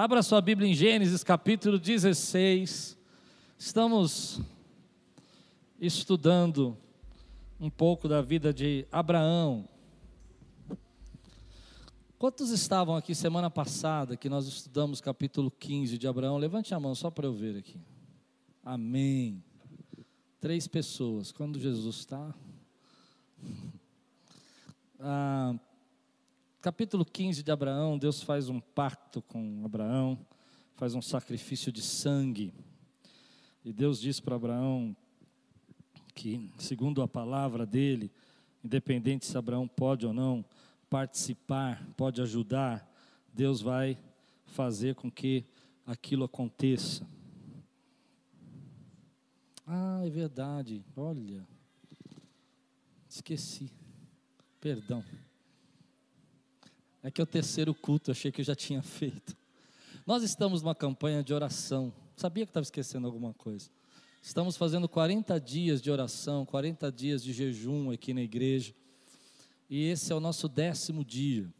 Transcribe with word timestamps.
Abra 0.00 0.22
sua 0.22 0.40
Bíblia 0.40 0.70
em 0.70 0.74
Gênesis 0.74 1.24
capítulo 1.24 1.76
16. 1.76 2.96
Estamos 3.58 4.40
estudando 5.80 6.78
um 7.58 7.68
pouco 7.68 8.06
da 8.06 8.22
vida 8.22 8.54
de 8.54 8.86
Abraão. 8.92 9.68
Quantos 12.16 12.50
estavam 12.50 12.94
aqui 12.94 13.12
semana 13.12 13.50
passada 13.50 14.16
que 14.16 14.28
nós 14.28 14.46
estudamos 14.46 15.00
capítulo 15.00 15.50
15 15.50 15.98
de 15.98 16.06
Abraão? 16.06 16.36
Levante 16.36 16.72
a 16.72 16.78
mão 16.78 16.94
só 16.94 17.10
para 17.10 17.26
eu 17.26 17.32
ver 17.32 17.56
aqui. 17.56 17.80
Amém. 18.64 19.42
Três 20.40 20.68
pessoas. 20.68 21.32
Quando 21.32 21.58
Jesus 21.58 21.96
está. 21.96 22.32
Ah, 25.00 25.54
capítulo 26.68 27.02
15 27.02 27.42
de 27.42 27.50
Abraão, 27.50 27.96
Deus 27.96 28.22
faz 28.22 28.50
um 28.50 28.60
pacto 28.60 29.22
com 29.22 29.62
Abraão, 29.64 30.18
faz 30.76 30.94
um 30.94 31.00
sacrifício 31.00 31.72
de 31.72 31.80
sangue. 31.80 32.52
E 33.64 33.72
Deus 33.72 33.98
diz 33.98 34.20
para 34.20 34.36
Abraão 34.36 34.94
que, 36.14 36.52
segundo 36.58 37.00
a 37.00 37.08
palavra 37.08 37.64
dele, 37.64 38.12
independente 38.62 39.24
se 39.24 39.38
Abraão 39.38 39.66
pode 39.66 40.06
ou 40.06 40.12
não 40.12 40.44
participar, 40.90 41.82
pode 41.96 42.20
ajudar, 42.20 42.86
Deus 43.32 43.62
vai 43.62 43.96
fazer 44.44 44.94
com 44.94 45.10
que 45.10 45.46
aquilo 45.86 46.24
aconteça. 46.24 47.08
Ah, 49.66 50.02
é 50.04 50.10
verdade, 50.10 50.84
olha, 50.94 51.48
esqueci. 53.08 53.72
Perdão. 54.60 55.02
É 57.08 57.10
que 57.10 57.22
é 57.22 57.24
o 57.24 57.26
terceiro 57.26 57.74
culto, 57.74 58.10
achei 58.10 58.30
que 58.30 58.42
eu 58.42 58.44
já 58.44 58.54
tinha 58.54 58.82
feito. 58.82 59.34
Nós 60.06 60.22
estamos 60.22 60.60
numa 60.60 60.74
campanha 60.74 61.22
de 61.22 61.32
oração. 61.32 61.90
Sabia 62.14 62.44
que 62.44 62.50
estava 62.50 62.64
esquecendo 62.64 63.06
alguma 63.06 63.32
coisa. 63.32 63.70
Estamos 64.20 64.58
fazendo 64.58 64.86
40 64.86 65.40
dias 65.40 65.80
de 65.80 65.90
oração, 65.90 66.44
40 66.44 66.92
dias 66.92 67.24
de 67.24 67.32
jejum 67.32 67.90
aqui 67.90 68.12
na 68.12 68.20
igreja. 68.20 68.74
E 69.70 69.84
esse 69.84 70.12
é 70.12 70.14
o 70.14 70.20
nosso 70.20 70.50
décimo 70.50 71.02
dia. 71.02 71.50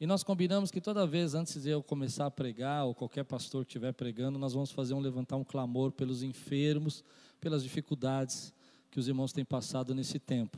E 0.00 0.06
nós 0.06 0.22
combinamos 0.22 0.70
que 0.70 0.80
toda 0.80 1.04
vez 1.04 1.34
antes 1.34 1.64
de 1.64 1.70
eu 1.70 1.82
começar 1.82 2.26
a 2.26 2.30
pregar, 2.30 2.84
ou 2.84 2.94
qualquer 2.94 3.24
pastor 3.24 3.64
que 3.64 3.70
estiver 3.70 3.92
pregando, 3.92 4.38
nós 4.38 4.52
vamos 4.52 4.70
fazer 4.70 4.94
um 4.94 5.00
levantar 5.00 5.34
um 5.34 5.42
clamor 5.42 5.90
pelos 5.90 6.22
enfermos, 6.22 7.02
pelas 7.40 7.64
dificuldades 7.64 8.54
que 8.88 9.00
os 9.00 9.08
irmãos 9.08 9.32
têm 9.32 9.44
passado 9.44 9.92
nesse 9.96 10.20
tempo. 10.20 10.56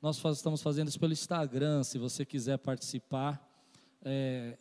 Nós 0.00 0.18
estamos 0.34 0.62
fazendo 0.62 0.88
isso 0.88 0.98
pelo 0.98 1.12
Instagram, 1.12 1.84
se 1.84 1.98
você 1.98 2.24
quiser 2.24 2.56
participar. 2.56 3.49
É, 4.02 4.56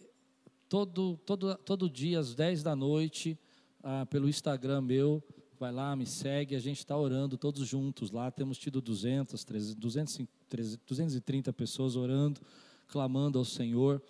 todo, 0.68 1.18
todo, 1.26 1.56
todo 1.58 1.90
dia, 1.90 2.20
às 2.20 2.36
10 2.36 2.64
da 2.64 2.76
noite, 2.76 3.38
ah, 3.84 4.06
pelo 4.06 4.30
Instagram 4.30 4.82
meu, 4.82 5.24
vai 5.60 5.72
lá, 5.72 5.96
me 5.96 6.06
segue, 6.06 6.56
a 6.56 6.60
gente 6.60 6.78
está 6.78 6.98
orando 6.98 7.38
todos 7.38 7.68
juntos 7.68 8.12
lá. 8.12 8.30
Temos 8.32 8.58
tido 8.58 8.82
200, 8.82 9.44
300, 9.44 10.78
230 10.86 11.54
pessoas 11.54 11.96
orando, 11.96 12.40
clamando 12.88 13.38
ao 13.38 13.46
Senhor 13.46 14.02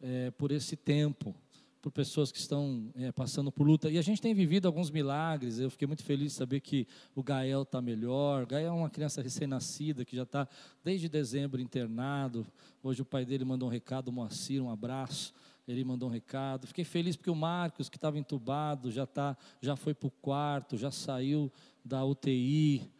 é, 0.00 0.30
por 0.32 0.52
esse 0.52 0.76
tempo 0.76 1.34
por 1.80 1.92
pessoas 1.92 2.32
que 2.32 2.38
estão 2.38 2.90
é, 2.96 3.12
passando 3.12 3.52
por 3.52 3.64
luta. 3.64 3.88
E 3.90 3.98
a 3.98 4.02
gente 4.02 4.20
tem 4.20 4.34
vivido 4.34 4.66
alguns 4.66 4.90
milagres. 4.90 5.58
Eu 5.58 5.70
fiquei 5.70 5.86
muito 5.86 6.02
feliz 6.02 6.32
de 6.32 6.38
saber 6.38 6.60
que 6.60 6.86
o 7.14 7.22
Gael 7.22 7.62
está 7.62 7.80
melhor. 7.80 8.42
O 8.42 8.46
Gael 8.46 8.68
é 8.68 8.72
uma 8.72 8.90
criança 8.90 9.22
recém-nascida 9.22 10.04
que 10.04 10.16
já 10.16 10.24
está 10.24 10.48
desde 10.82 11.08
dezembro 11.08 11.60
internado. 11.60 12.46
Hoje 12.82 13.02
o 13.02 13.04
pai 13.04 13.24
dele 13.24 13.44
mandou 13.44 13.68
um 13.68 13.72
recado, 13.72 14.12
Moacir, 14.12 14.62
um 14.62 14.70
abraço. 14.70 15.32
Ele 15.66 15.84
mandou 15.84 16.08
um 16.08 16.12
recado. 16.12 16.66
Fiquei 16.66 16.84
feliz 16.84 17.14
porque 17.14 17.30
o 17.30 17.36
Marcos, 17.36 17.88
que 17.88 17.96
estava 17.96 18.18
entubado, 18.18 18.90
já, 18.90 19.06
tá, 19.06 19.36
já 19.60 19.76
foi 19.76 19.94
para 19.94 20.08
o 20.08 20.10
quarto, 20.10 20.76
já 20.76 20.90
saiu 20.90 21.52
da 21.84 22.04
UTI. 22.04 22.90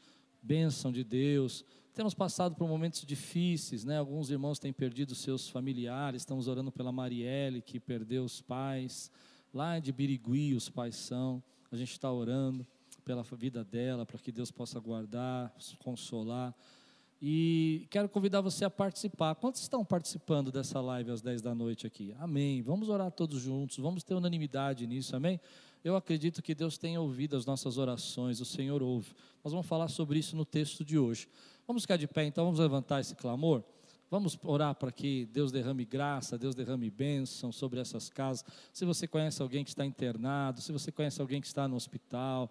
Bênção 0.40 0.92
de 0.92 1.02
Deus. 1.02 1.64
Temos 1.98 2.14
passado 2.14 2.54
por 2.54 2.68
momentos 2.68 3.04
difíceis, 3.04 3.84
né? 3.84 3.98
Alguns 3.98 4.30
irmãos 4.30 4.60
têm 4.60 4.72
perdido 4.72 5.16
seus 5.16 5.48
familiares. 5.48 6.22
Estamos 6.22 6.46
orando 6.46 6.70
pela 6.70 6.92
Marielle, 6.92 7.60
que 7.60 7.80
perdeu 7.80 8.22
os 8.22 8.40
pais. 8.40 9.10
Lá 9.52 9.80
de 9.80 9.90
Birigui, 9.90 10.54
os 10.54 10.68
pais 10.68 10.94
são. 10.94 11.42
A 11.72 11.76
gente 11.76 11.90
está 11.90 12.12
orando 12.12 12.64
pela 13.04 13.24
vida 13.24 13.64
dela, 13.64 14.06
para 14.06 14.16
que 14.16 14.30
Deus 14.30 14.52
possa 14.52 14.78
guardar, 14.78 15.52
consolar. 15.80 16.54
E 17.20 17.88
quero 17.90 18.08
convidar 18.08 18.42
você 18.42 18.64
a 18.64 18.70
participar. 18.70 19.34
Quantos 19.34 19.60
estão 19.60 19.84
participando 19.84 20.52
dessa 20.52 20.80
live 20.80 21.10
às 21.10 21.20
10 21.20 21.42
da 21.42 21.52
noite 21.52 21.84
aqui? 21.84 22.14
Amém. 22.20 22.62
Vamos 22.62 22.88
orar 22.88 23.10
todos 23.10 23.40
juntos, 23.40 23.78
vamos 23.78 24.04
ter 24.04 24.14
unanimidade 24.14 24.86
nisso, 24.86 25.16
amém? 25.16 25.40
Eu 25.82 25.96
acredito 25.96 26.42
que 26.42 26.54
Deus 26.54 26.78
tem 26.78 26.96
ouvido 26.96 27.36
as 27.36 27.44
nossas 27.44 27.76
orações, 27.76 28.40
o 28.40 28.44
Senhor 28.44 28.84
ouve. 28.84 29.12
Nós 29.42 29.52
vamos 29.52 29.66
falar 29.66 29.88
sobre 29.88 30.20
isso 30.20 30.36
no 30.36 30.44
texto 30.44 30.84
de 30.84 30.96
hoje. 30.96 31.26
Vamos 31.68 31.82
ficar 31.82 31.98
de 31.98 32.08
pé 32.08 32.24
então, 32.24 32.46
vamos 32.46 32.58
levantar 32.58 32.98
esse 32.98 33.14
clamor. 33.14 33.62
Vamos 34.10 34.38
orar 34.42 34.74
para 34.74 34.90
que 34.90 35.26
Deus 35.26 35.52
derrame 35.52 35.84
graça, 35.84 36.38
Deus 36.38 36.54
derrame 36.54 36.88
bênção 36.88 37.52
sobre 37.52 37.78
essas 37.78 38.08
casas. 38.08 38.42
Se 38.72 38.86
você 38.86 39.06
conhece 39.06 39.42
alguém 39.42 39.62
que 39.62 39.68
está 39.68 39.84
internado, 39.84 40.62
se 40.62 40.72
você 40.72 40.90
conhece 40.90 41.20
alguém 41.20 41.42
que 41.42 41.46
está 41.46 41.68
no 41.68 41.76
hospital, 41.76 42.50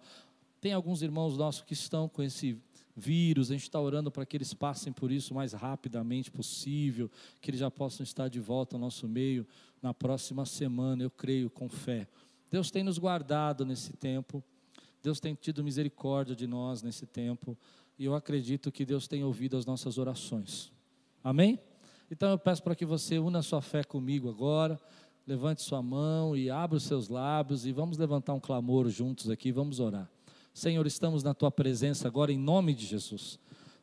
tem 0.60 0.72
alguns 0.72 1.02
irmãos 1.02 1.36
nossos 1.36 1.62
que 1.62 1.72
estão 1.72 2.08
com 2.08 2.22
esse 2.22 2.56
vírus, 2.94 3.50
a 3.50 3.54
gente 3.54 3.64
está 3.64 3.80
orando 3.80 4.08
para 4.08 4.24
que 4.24 4.36
eles 4.36 4.54
passem 4.54 4.92
por 4.92 5.10
isso 5.10 5.32
o 5.32 5.36
mais 5.36 5.52
rapidamente 5.52 6.30
possível, 6.30 7.10
que 7.40 7.50
eles 7.50 7.58
já 7.58 7.72
possam 7.72 8.04
estar 8.04 8.28
de 8.28 8.38
volta 8.38 8.76
ao 8.76 8.80
nosso 8.80 9.08
meio 9.08 9.44
na 9.82 9.92
próxima 9.92 10.46
semana, 10.46 11.02
eu 11.02 11.10
creio 11.10 11.50
com 11.50 11.68
fé. 11.68 12.06
Deus 12.48 12.70
tem 12.70 12.84
nos 12.84 12.98
guardado 12.98 13.66
nesse 13.66 13.92
tempo, 13.94 14.44
Deus 15.02 15.18
tem 15.18 15.34
tido 15.34 15.64
misericórdia 15.64 16.36
de 16.36 16.46
nós 16.46 16.82
nesse 16.82 17.04
tempo 17.04 17.58
e 17.98 18.04
eu 18.04 18.14
acredito 18.14 18.70
que 18.70 18.84
Deus 18.84 19.08
tem 19.08 19.24
ouvido 19.24 19.56
as 19.56 19.66
nossas 19.66 19.98
orações. 19.98 20.70
Amém? 21.22 21.58
Então 22.10 22.30
eu 22.30 22.38
peço 22.38 22.62
para 22.62 22.76
que 22.76 22.86
você 22.86 23.18
una 23.18 23.42
sua 23.42 23.60
fé 23.60 23.82
comigo 23.82 24.30
agora, 24.30 24.80
levante 25.26 25.62
sua 25.62 25.82
mão 25.82 26.36
e 26.36 26.48
abra 26.48 26.76
os 26.76 26.84
seus 26.84 27.08
lábios 27.08 27.66
e 27.66 27.72
vamos 27.72 27.98
levantar 27.98 28.34
um 28.34 28.40
clamor 28.40 28.88
juntos 28.88 29.28
aqui, 29.28 29.50
vamos 29.50 29.80
orar. 29.80 30.08
Senhor, 30.54 30.86
estamos 30.86 31.22
na 31.22 31.34
tua 31.34 31.50
presença 31.50 32.06
agora 32.06 32.32
em 32.32 32.38
nome 32.38 32.72
de 32.72 32.86
Jesus. 32.86 33.38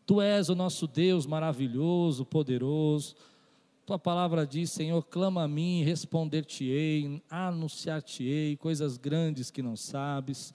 Tu 0.05 0.21
és 0.21 0.49
o 0.49 0.55
nosso 0.55 0.87
Deus 0.87 1.25
maravilhoso, 1.25 2.25
poderoso. 2.25 3.15
Tua 3.85 3.99
palavra 3.99 4.47
diz, 4.47 4.71
Senhor, 4.71 5.03
clama 5.03 5.43
a 5.43 5.47
mim, 5.47 5.83
responder-te-ei, 5.83 7.21
anunciar-te-ei 7.29 8.55
coisas 8.55 8.97
grandes 8.97 9.51
que 9.51 9.61
não 9.61 9.75
sabes. 9.75 10.53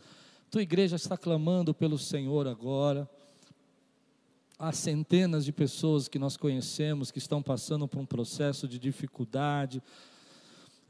Tua 0.51 0.63
igreja 0.63 0.97
está 0.97 1.17
clamando 1.17 1.73
pelo 1.73 1.99
Senhor 1.99 2.49
agora 2.49 3.09
há 4.61 4.73
centenas 4.73 5.47
de 5.47 5.53
pessoas 5.53 6.07
que 6.07 6.19
nós 6.19 6.37
conhecemos 6.37 7.11
que 7.11 7.19
estão 7.19 7.43
passando 7.43 7.89
por 7.89 7.99
um 7.99 8.05
processo 8.05 8.69
de 8.69 8.79
dificuldade, 8.79 9.83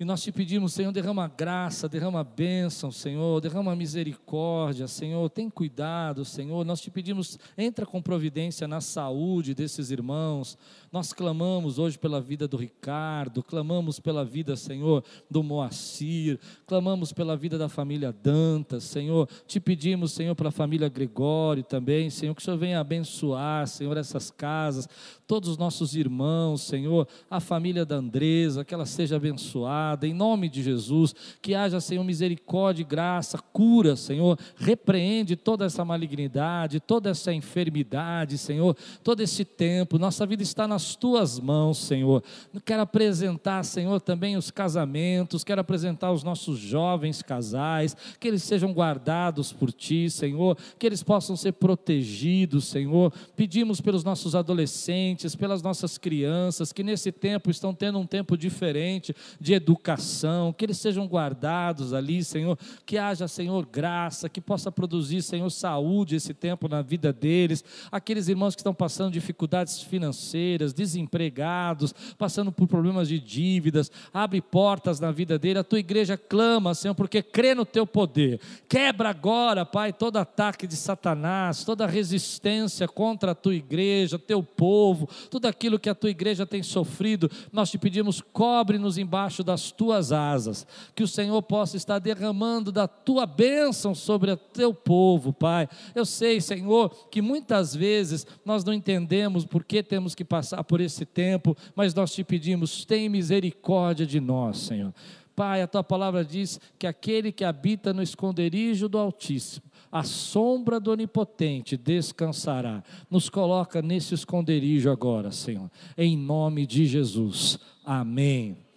e 0.01 0.05
nós 0.07 0.23
te 0.23 0.33
pedimos, 0.33 0.73
Senhor, 0.73 0.93
derrama 0.93 1.29
graça, 1.29 1.87
derrama 1.87 2.25
bênção, 2.25 2.91
Senhor, 2.91 3.39
derrama 3.39 3.77
misericórdia, 3.77 4.89
Senhor, 4.89 5.29
tem 5.29 5.51
cuidado, 5.51 6.25
Senhor. 6.25 6.65
Nós 6.65 6.81
te 6.81 6.91
pedimos, 6.91 7.39
entra 7.55 7.85
com 7.85 8.01
providência 8.01 8.67
na 8.67 8.81
saúde 8.81 9.55
desses 9.55 9.91
irmãos. 9.91 10.57
Nós 10.91 11.13
clamamos 11.13 11.79
hoje 11.79 11.99
pela 11.99 12.19
vida 12.19 12.49
do 12.49 12.57
Ricardo, 12.57 13.43
clamamos 13.43 14.01
pela 14.01 14.25
vida, 14.25 14.57
Senhor, 14.57 15.05
do 15.31 15.43
Moacir, 15.43 16.41
clamamos 16.67 17.13
pela 17.13 17.37
vida 17.37 17.59
da 17.59 17.69
família 17.69 18.11
Dantas, 18.11 18.85
Senhor. 18.85 19.29
Te 19.47 19.61
pedimos, 19.61 20.13
Senhor, 20.13 20.35
pela 20.35 20.51
família 20.51 20.89
Gregório 20.89 21.63
também, 21.63 22.09
Senhor, 22.09 22.35
que 22.35 22.41
o 22.41 22.45
Senhor 22.47 22.57
venha 22.57 22.81
abençoar, 22.81 23.69
Senhor, 23.69 23.95
essas 23.99 24.31
casas, 24.31 24.89
todos 25.27 25.51
os 25.51 25.59
nossos 25.59 25.95
irmãos, 25.95 26.63
Senhor, 26.63 27.07
a 27.31 27.39
família 27.39 27.85
da 27.85 27.97
Andresa, 27.97 28.65
que 28.65 28.73
ela 28.73 28.87
seja 28.87 29.17
abençoada 29.17 29.90
em 30.03 30.15
nome 30.15 30.49
de 30.49 30.63
Jesus. 30.63 31.15
Que 31.41 31.55
haja, 31.55 31.81
Senhor, 31.81 32.05
misericórdia 32.05 32.83
e 32.83 32.85
graça, 32.85 33.39
cura, 33.39 33.97
Senhor. 33.97 34.39
Repreende 34.57 35.37
toda 35.37 35.65
essa 35.65 35.85
malignidade, 35.85 36.81
toda 36.81 37.11
essa 37.11 37.33
enfermidade, 37.33 38.39
Senhor, 38.39 38.77
todo 39.03 39.21
esse 39.21 39.45
tempo. 39.45 39.99
Nossa 39.99 40.25
vida 40.27 40.43
está 40.43 40.67
nas 40.69 40.95
tuas 40.95 41.39
mãos, 41.39 41.79
Senhor. 41.79 42.23
Quero 42.65 42.83
apresentar, 42.83 43.65
Senhor, 43.65 44.01
também 44.01 44.37
os 44.37 44.51
casamentos, 44.51 45.45
quero 45.45 45.61
apresentar 45.61 46.13
os 46.13 46.23
nossos 46.23 46.59
jovens 46.59 47.23
casais, 47.23 47.97
que 48.19 48.29
eles 48.29 48.43
sejam 48.43 48.73
guardados 48.73 49.53
por 49.53 49.73
ti, 49.73 50.09
Senhor, 50.11 50.57
que 50.79 50.87
eles 50.87 51.03
possam 51.03 51.37
ser 51.37 51.53
protegidos, 51.53 52.67
Senhor. 52.67 53.13
Pedimos 53.35 53.81
pelos 53.81 54.05
nossos 54.05 54.35
adolescentes, 54.35 55.35
pelas 55.35 55.63
nossas 55.63 55.99
crianças, 55.99 56.73
que 56.73 56.83
nesse 56.83 57.11
tempo 57.11 57.51
estão 57.51 57.75
tendo 57.75 57.99
um 57.99 58.07
tempo 58.07 58.37
diferente 58.37 59.15
de 59.41 59.55
educação 59.55 59.80
educação, 59.81 60.53
que 60.53 60.65
eles 60.65 60.79
sejam 60.79 61.07
guardados 61.07 61.95
ali, 61.95 62.23
Senhor, 62.23 62.59
que 62.85 62.99
haja, 62.99 63.27
Senhor, 63.27 63.67
graça, 63.67 64.29
que 64.29 64.41
possa 64.41 64.71
produzir, 64.71 65.23
Senhor, 65.23 65.49
saúde 65.51 66.17
esse 66.17 66.35
tempo 66.35 66.69
na 66.69 66.83
vida 66.83 67.13
deles, 67.13 67.65
aqueles 67.91 68.29
irmãos 68.29 68.55
que 68.55 68.61
estão 68.61 68.75
passando 68.75 69.13
dificuldades 69.13 69.83
financeiras, 69.83 70.75
desempregados, 70.75 71.95
passando 72.19 72.53
por 72.53 72.69
problemas 72.69 73.09
de 73.09 73.19
dívidas, 73.19 73.91
abre 74.13 74.43
portas 74.43 75.01
na 75.01 75.11
vida 75.11 75.39
dele, 75.39 75.59
a 75.59 75.65
tua 75.65 75.79
igreja 75.79 76.17
clama, 76.17 76.75
Senhor, 76.75 76.95
porque 76.95 77.23
crê 77.23 77.55
no 77.55 77.65
teu 77.65 77.87
poder, 77.87 78.39
quebra 78.69 79.09
agora, 79.09 79.65
Pai, 79.65 79.93
todo 79.93 80.19
ataque 80.19 80.67
de 80.67 80.77
Satanás, 80.77 81.65
toda 81.65 81.87
resistência 81.87 82.87
contra 82.87 83.33
a 83.33 83.35
tua 83.35 83.55
igreja, 83.55 84.19
teu 84.19 84.43
povo, 84.43 85.09
tudo 85.31 85.47
aquilo 85.47 85.79
que 85.79 85.89
a 85.89 85.95
tua 85.95 86.11
igreja 86.11 86.47
tem 86.47 86.63
sofrido, 86.63 87.31
nós 87.51 87.71
te 87.71 87.79
pedimos, 87.79 88.21
cobre-nos 88.21 88.99
embaixo 88.99 89.43
das 89.43 89.70
tuas 89.71 90.13
asas, 90.13 90.67
que 90.95 91.03
o 91.03 91.09
Senhor 91.09 91.41
possa 91.43 91.77
estar 91.77 91.99
derramando 91.99 92.71
da 92.71 92.87
tua 92.87 93.27
bênção 93.27 93.95
sobre 93.95 94.31
o 94.31 94.37
teu 94.37 94.73
povo, 94.73 95.33
Pai. 95.33 95.69
Eu 95.95 96.05
sei, 96.05 96.41
Senhor, 96.41 96.91
que 97.11 97.23
muitas 97.23 97.75
vezes 97.75 98.27
nós 98.45 98.65
não 98.65 98.73
entendemos 98.73 99.45
por 99.45 99.65
que 99.65 99.83
temos 99.83 100.15
que 100.15 100.25
passar 100.25 100.65
por 100.65 100.81
esse 100.81 101.05
tempo, 101.05 101.57
mas 101.75 101.95
nós 101.95 102.13
te 102.13 102.25
pedimos, 102.25 102.85
tem 102.85 103.09
misericórdia 103.09 104.07
de 104.07 104.21
nós, 104.21 104.59
Senhor. 104.59 104.93
Pai, 105.35 105.63
a 105.63 105.67
tua 105.67 105.83
palavra 105.83 106.25
diz 106.25 106.61
que 106.79 106.87
aquele 106.87 107.33
que 107.33 107.45
habita 107.45 107.95
no 107.95 108.03
esconderijo 108.03 108.89
do 108.89 108.99
Altíssimo, 108.99 109.65
a 109.91 110.03
sombra 110.03 110.79
do 110.79 110.93
Onipotente 110.93 111.77
descansará. 111.77 112.85
Nos 113.11 113.29
coloca 113.29 113.83
nesse 113.83 114.15
esconderijo 114.15 114.91
agora, 114.91 115.33
Senhor, 115.33 115.71
em 115.97 116.17
nome 116.17 116.67
de 116.67 116.87
Jesus. 116.87 117.59
Amém. 117.85 118.70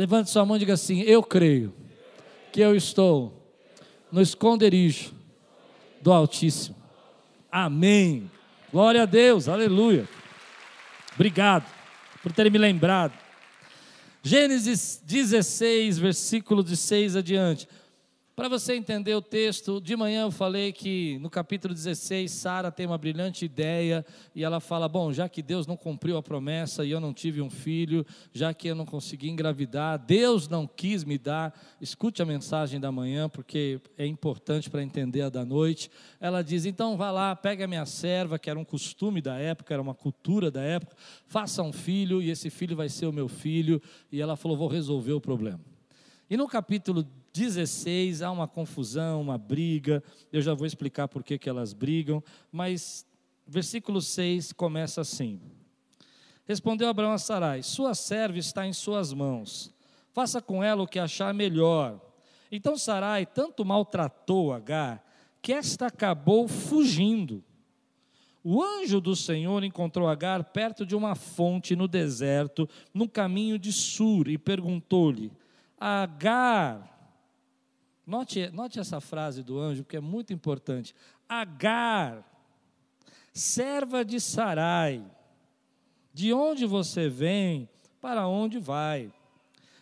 Levante 0.00 0.30
sua 0.30 0.46
mão 0.46 0.56
e 0.56 0.60
diga 0.60 0.72
assim: 0.72 1.02
Eu 1.02 1.22
creio 1.22 1.74
que 2.50 2.58
eu 2.58 2.74
estou 2.74 3.54
no 4.10 4.22
esconderijo 4.22 5.12
do 6.00 6.10
Altíssimo. 6.10 6.74
Amém. 7.52 8.30
Glória 8.72 9.02
a 9.02 9.04
Deus, 9.04 9.46
aleluia. 9.46 10.08
Obrigado 11.14 11.70
por 12.22 12.32
ter 12.32 12.50
me 12.50 12.56
lembrado. 12.56 13.12
Gênesis 14.22 15.02
16, 15.04 15.98
versículo 15.98 16.64
de 16.64 16.78
6 16.78 17.16
adiante. 17.16 17.68
Para 18.40 18.48
você 18.48 18.74
entender 18.74 19.14
o 19.14 19.20
texto, 19.20 19.82
de 19.82 19.94
manhã 19.94 20.22
eu 20.22 20.30
falei 20.30 20.72
que 20.72 21.18
no 21.18 21.28
capítulo 21.28 21.74
16, 21.74 22.30
Sara 22.30 22.72
tem 22.72 22.86
uma 22.86 22.96
brilhante 22.96 23.44
ideia 23.44 24.02
e 24.34 24.42
ela 24.42 24.60
fala: 24.60 24.88
Bom, 24.88 25.12
já 25.12 25.28
que 25.28 25.42
Deus 25.42 25.66
não 25.66 25.76
cumpriu 25.76 26.16
a 26.16 26.22
promessa 26.22 26.82
e 26.82 26.90
eu 26.90 27.00
não 27.00 27.12
tive 27.12 27.42
um 27.42 27.50
filho, 27.50 28.02
já 28.32 28.54
que 28.54 28.68
eu 28.68 28.74
não 28.74 28.86
consegui 28.86 29.28
engravidar, 29.28 29.98
Deus 29.98 30.48
não 30.48 30.66
quis 30.66 31.04
me 31.04 31.18
dar. 31.18 31.54
Escute 31.82 32.22
a 32.22 32.24
mensagem 32.24 32.80
da 32.80 32.90
manhã, 32.90 33.28
porque 33.28 33.78
é 33.98 34.06
importante 34.06 34.70
para 34.70 34.82
entender 34.82 35.20
a 35.20 35.28
da 35.28 35.44
noite. 35.44 35.90
Ela 36.18 36.40
diz: 36.40 36.64
Então 36.64 36.96
vá 36.96 37.10
lá, 37.10 37.36
pega 37.36 37.66
a 37.66 37.68
minha 37.68 37.84
serva, 37.84 38.38
que 38.38 38.48
era 38.48 38.58
um 38.58 38.64
costume 38.64 39.20
da 39.20 39.36
época, 39.36 39.74
era 39.74 39.82
uma 39.82 39.94
cultura 39.94 40.50
da 40.50 40.62
época, 40.62 40.96
faça 41.26 41.62
um 41.62 41.74
filho 41.74 42.22
e 42.22 42.30
esse 42.30 42.48
filho 42.48 42.74
vai 42.74 42.88
ser 42.88 43.04
o 43.04 43.12
meu 43.12 43.28
filho. 43.28 43.82
E 44.10 44.18
ela 44.18 44.34
falou: 44.34 44.56
Vou 44.56 44.68
resolver 44.68 45.12
o 45.12 45.20
problema. 45.20 45.60
E 46.30 46.38
no 46.38 46.48
capítulo 46.48 47.04
16 47.32 48.22
há 48.22 48.30
uma 48.30 48.48
confusão, 48.48 49.20
uma 49.20 49.38
briga. 49.38 50.02
Eu 50.32 50.42
já 50.42 50.54
vou 50.54 50.66
explicar 50.66 51.08
por 51.08 51.22
que, 51.22 51.38
que 51.38 51.48
elas 51.48 51.72
brigam, 51.72 52.22
mas 52.50 53.06
versículo 53.46 54.00
6 54.00 54.52
começa 54.52 55.00
assim: 55.00 55.40
Respondeu 56.46 56.88
Abraão 56.88 57.12
a 57.12 57.18
Sarai: 57.18 57.62
Sua 57.62 57.94
serva 57.94 58.38
está 58.38 58.66
em 58.66 58.72
suas 58.72 59.12
mãos, 59.12 59.72
faça 60.12 60.40
com 60.40 60.62
ela 60.62 60.82
o 60.82 60.88
que 60.88 60.98
achar 60.98 61.32
melhor. 61.32 62.00
Então 62.50 62.76
Sarai 62.76 63.24
tanto 63.24 63.64
maltratou 63.64 64.52
Agar 64.52 65.04
que 65.40 65.52
esta 65.52 65.86
acabou 65.86 66.48
fugindo. 66.48 67.42
O 68.42 68.62
anjo 68.62 69.00
do 69.00 69.14
Senhor 69.14 69.62
encontrou 69.62 70.08
Agar 70.08 70.44
perto 70.44 70.86
de 70.86 70.96
uma 70.96 71.14
fonte 71.14 71.76
no 71.76 71.86
deserto, 71.86 72.68
no 72.92 73.08
caminho 73.08 73.58
de 73.58 73.72
Sur, 73.72 74.28
e 74.28 74.38
perguntou-lhe: 74.38 75.30
Agar, 75.78 76.99
Note, 78.06 78.50
note 78.50 78.80
essa 78.80 79.00
frase 79.00 79.42
do 79.42 79.58
anjo, 79.58 79.82
porque 79.82 79.96
é 79.96 80.00
muito 80.00 80.32
importante. 80.32 80.94
Agar, 81.28 82.24
serva 83.32 84.04
de 84.04 84.20
Sarai, 84.20 85.04
de 86.12 86.32
onde 86.32 86.66
você 86.66 87.08
vem, 87.08 87.68
para 88.00 88.26
onde 88.26 88.58
vai? 88.58 89.12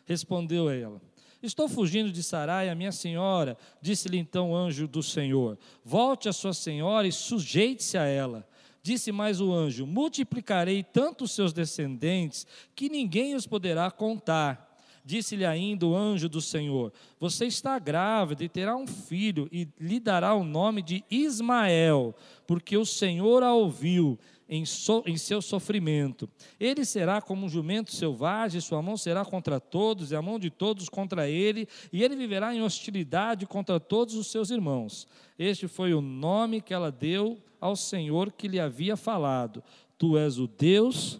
Respondeu 0.04 0.68
ela. 0.68 1.00
Estou 1.42 1.68
fugindo 1.68 2.10
de 2.10 2.22
Sarai, 2.22 2.68
a 2.68 2.74
minha 2.74 2.90
senhora. 2.90 3.56
Disse-lhe 3.80 4.18
então 4.18 4.50
o 4.50 4.56
anjo 4.56 4.88
do 4.88 5.02
Senhor: 5.02 5.56
Volte 5.84 6.28
a 6.28 6.32
sua 6.32 6.52
senhora 6.52 7.06
e 7.06 7.12
sujeite-se 7.12 7.96
a 7.96 8.04
ela. 8.04 8.46
Disse 8.82 9.12
mais 9.12 9.40
o 9.40 9.52
anjo: 9.52 9.86
Multiplicarei 9.86 10.82
tanto 10.82 11.24
os 11.24 11.32
seus 11.32 11.52
descendentes 11.52 12.46
que 12.74 12.88
ninguém 12.88 13.34
os 13.34 13.46
poderá 13.46 13.90
contar. 13.90 14.67
Disse-lhe 15.08 15.46
ainda 15.46 15.86
o 15.86 15.96
anjo 15.96 16.28
do 16.28 16.38
Senhor: 16.38 16.92
Você 17.18 17.46
está 17.46 17.78
grávida 17.78 18.44
e 18.44 18.48
terá 18.48 18.76
um 18.76 18.86
filho, 18.86 19.48
e 19.50 19.66
lhe 19.80 19.98
dará 19.98 20.34
o 20.34 20.44
nome 20.44 20.82
de 20.82 21.02
Ismael, 21.10 22.14
porque 22.46 22.76
o 22.76 22.84
Senhor 22.84 23.42
a 23.42 23.54
ouviu 23.54 24.18
em, 24.46 24.66
so, 24.66 25.02
em 25.06 25.16
seu 25.16 25.40
sofrimento. 25.40 26.28
Ele 26.60 26.84
será 26.84 27.22
como 27.22 27.46
um 27.46 27.48
jumento 27.48 27.90
selvagem, 27.90 28.60
sua 28.60 28.82
mão 28.82 28.98
será 28.98 29.24
contra 29.24 29.58
todos, 29.58 30.12
e 30.12 30.14
a 30.14 30.20
mão 30.20 30.38
de 30.38 30.50
todos 30.50 30.90
contra 30.90 31.26
ele, 31.26 31.66
e 31.90 32.04
ele 32.04 32.14
viverá 32.14 32.54
em 32.54 32.60
hostilidade 32.60 33.46
contra 33.46 33.80
todos 33.80 34.14
os 34.14 34.26
seus 34.26 34.50
irmãos. 34.50 35.08
Este 35.38 35.66
foi 35.66 35.94
o 35.94 36.02
nome 36.02 36.60
que 36.60 36.74
ela 36.74 36.92
deu 36.92 37.38
ao 37.58 37.76
Senhor 37.76 38.30
que 38.30 38.46
lhe 38.46 38.60
havia 38.60 38.94
falado: 38.94 39.64
Tu 39.96 40.18
és 40.18 40.38
o 40.38 40.46
Deus 40.46 41.18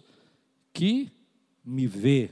que 0.71 1.11
me 1.65 1.87
vê. 1.87 2.29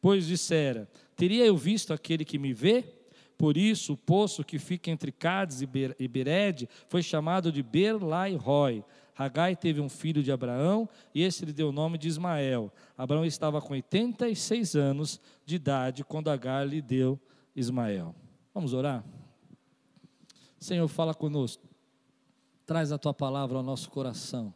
Pois 0.00 0.26
dissera: 0.26 0.88
Teria 1.16 1.44
eu 1.44 1.56
visto 1.56 1.92
aquele 1.92 2.24
que 2.24 2.38
me 2.38 2.52
vê? 2.52 2.84
Por 3.36 3.56
isso, 3.56 3.92
o 3.92 3.96
poço 3.96 4.42
que 4.42 4.58
fica 4.58 4.90
entre 4.90 5.12
Cádiz 5.12 5.62
e 5.62 6.08
Bered 6.08 6.68
foi 6.88 7.02
chamado 7.02 7.52
de 7.52 7.62
Berlai-Roi. 7.62 8.84
Hagai 9.16 9.56
teve 9.56 9.80
um 9.80 9.88
filho 9.88 10.22
de 10.22 10.30
Abraão 10.30 10.88
e 11.14 11.22
esse 11.22 11.44
lhe 11.44 11.52
deu 11.52 11.68
o 11.68 11.72
nome 11.72 11.98
de 11.98 12.08
Ismael. 12.08 12.72
Abraão 12.96 13.24
estava 13.24 13.60
com 13.60 13.74
86 13.74 14.76
anos 14.76 15.20
de 15.44 15.56
idade 15.56 16.04
quando 16.04 16.30
Agar 16.30 16.66
lhe 16.66 16.82
deu 16.82 17.18
Ismael. 17.54 18.14
Vamos 18.54 18.72
orar? 18.72 19.04
Senhor, 20.58 20.86
fala 20.88 21.14
conosco. 21.14 21.62
Traz 22.66 22.92
a 22.92 22.98
tua 22.98 23.14
palavra 23.14 23.56
ao 23.56 23.62
nosso 23.62 23.90
coração. 23.90 24.52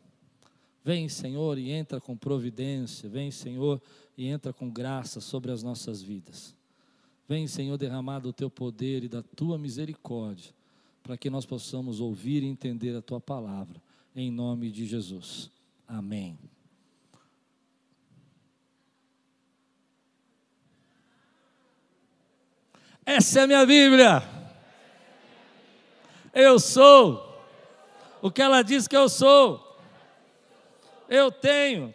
Vem, 0.85 1.09
Senhor, 1.09 1.59
e 1.59 1.71
entra 1.71 2.01
com 2.01 2.17
providência. 2.17 3.09
Vem, 3.09 3.31
Senhor, 3.31 3.81
e 4.17 4.27
entra 4.27 4.53
com 4.53 4.69
graça 4.69 5.21
sobre 5.21 5.53
as 5.53 5.63
nossas 5.63 6.03
vidas. 6.03 6.55
Vem, 7.29 7.47
Senhor, 7.47 7.79
derramado 7.79 8.29
o 8.29 8.33
teu 8.33 8.51
poder 8.51 9.05
e 9.05 9.09
da 9.09 9.23
tua 9.23 9.57
misericórdia, 9.57 10.53
para 11.03 11.17
que 11.17 11.31
nós 11.31 11.47
possamos 11.47 12.01
ouvir 12.01 12.43
e 12.43 12.47
entender 12.47 12.97
a 12.97 13.03
tua 13.03 13.21
palavra, 13.21 13.81
em 14.15 14.31
nome 14.31 14.71
de 14.71 14.85
Jesus. 14.87 15.51
Amém. 15.87 16.37
Essa 23.05 23.41
é 23.41 23.43
a 23.43 23.47
minha 23.47 23.67
Bíblia. 23.67 24.23
Eu 26.33 26.59
sou 26.59 27.29
o 28.21 28.31
que 28.31 28.41
ela 28.41 28.63
diz 28.63 28.87
que 28.87 28.97
eu 28.97 29.09
sou. 29.09 29.72
Eu 31.15 31.31
tenho 31.31 31.93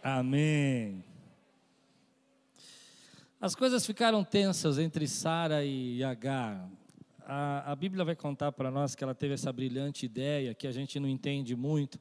Amém. 0.00 1.02
As 3.40 3.56
coisas 3.56 3.84
ficaram 3.84 4.22
tensas 4.22 4.78
entre 4.78 5.08
Sara 5.08 5.64
e 5.64 6.04
Agar. 6.04 6.70
A, 7.26 7.72
a 7.72 7.74
Bíblia 7.74 8.04
vai 8.04 8.14
contar 8.14 8.52
para 8.52 8.70
nós 8.70 8.94
que 8.94 9.02
ela 9.02 9.14
teve 9.14 9.34
essa 9.34 9.52
brilhante 9.52 10.06
ideia, 10.06 10.54
que 10.54 10.68
a 10.68 10.72
gente 10.72 11.00
não 11.00 11.08
entende 11.08 11.56
muito, 11.56 11.98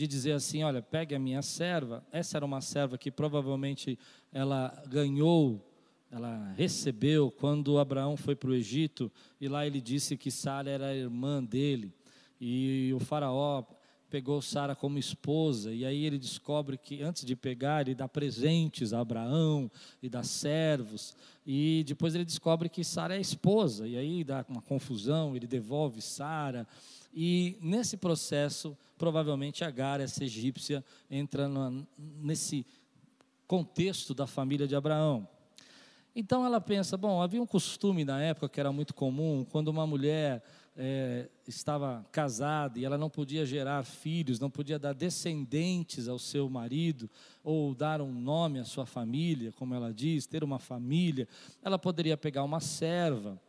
de 0.00 0.06
dizer 0.06 0.32
assim: 0.32 0.62
olha, 0.62 0.80
pegue 0.80 1.14
a 1.14 1.18
minha 1.18 1.42
serva. 1.42 2.02
Essa 2.10 2.38
era 2.38 2.46
uma 2.46 2.62
serva 2.62 2.96
que 2.96 3.10
provavelmente 3.10 3.98
ela 4.32 4.72
ganhou, 4.88 5.62
ela 6.10 6.54
recebeu 6.56 7.30
quando 7.30 7.78
Abraão 7.78 8.16
foi 8.16 8.34
para 8.34 8.48
o 8.48 8.54
Egito, 8.54 9.12
e 9.38 9.46
lá 9.46 9.66
ele 9.66 9.80
disse 9.80 10.16
que 10.16 10.30
Sara 10.30 10.70
era 10.70 10.86
a 10.86 10.96
irmã 10.96 11.44
dele. 11.44 11.92
E 12.40 12.90
o 12.94 12.98
faraó 12.98 13.62
pegou 14.08 14.40
Sara 14.40 14.74
como 14.74 14.98
esposa, 14.98 15.72
e 15.72 15.84
aí 15.84 16.04
ele 16.04 16.18
descobre 16.18 16.78
que 16.78 17.02
antes 17.02 17.24
de 17.24 17.36
pegar, 17.36 17.82
ele 17.82 17.94
dá 17.94 18.08
presentes 18.08 18.94
a 18.94 19.00
Abraão 19.00 19.70
e 20.02 20.08
dá 20.08 20.22
servos, 20.22 21.14
e 21.46 21.84
depois 21.86 22.14
ele 22.14 22.24
descobre 22.24 22.68
que 22.68 22.82
Sara 22.82 23.16
é 23.16 23.20
esposa, 23.20 23.86
e 23.86 23.96
aí 23.96 24.24
dá 24.24 24.44
uma 24.48 24.62
confusão, 24.62 25.36
ele 25.36 25.46
devolve 25.46 26.00
Sara, 26.00 26.66
e 27.12 27.56
nesse 27.60 27.96
processo, 27.96 28.76
provavelmente 28.96 29.64
Agar, 29.64 30.00
essa 30.00 30.24
egípcia, 30.24 30.84
entra 31.10 31.48
nesse 31.98 32.64
contexto 33.46 34.14
da 34.14 34.26
família 34.26 34.66
de 34.66 34.76
Abraão. 34.76 35.28
Então 36.14 36.44
ela 36.44 36.60
pensa: 36.60 36.96
bom, 36.96 37.22
havia 37.22 37.42
um 37.42 37.46
costume 37.46 38.04
na 38.04 38.22
época 38.22 38.48
que 38.48 38.60
era 38.60 38.72
muito 38.72 38.94
comum, 38.94 39.44
quando 39.50 39.68
uma 39.68 39.86
mulher 39.86 40.42
é, 40.76 41.28
estava 41.46 42.06
casada 42.12 42.78
e 42.78 42.84
ela 42.84 42.96
não 42.96 43.10
podia 43.10 43.44
gerar 43.44 43.84
filhos, 43.84 44.38
não 44.38 44.50
podia 44.50 44.78
dar 44.78 44.92
descendentes 44.92 46.08
ao 46.08 46.18
seu 46.18 46.48
marido, 46.48 47.08
ou 47.42 47.74
dar 47.74 48.00
um 48.00 48.12
nome 48.12 48.58
à 48.58 48.64
sua 48.64 48.86
família, 48.86 49.52
como 49.52 49.74
ela 49.74 49.92
diz, 49.92 50.26
ter 50.26 50.44
uma 50.44 50.58
família, 50.58 51.28
ela 51.62 51.78
poderia 51.78 52.16
pegar 52.16 52.44
uma 52.44 52.60
serva 52.60 53.40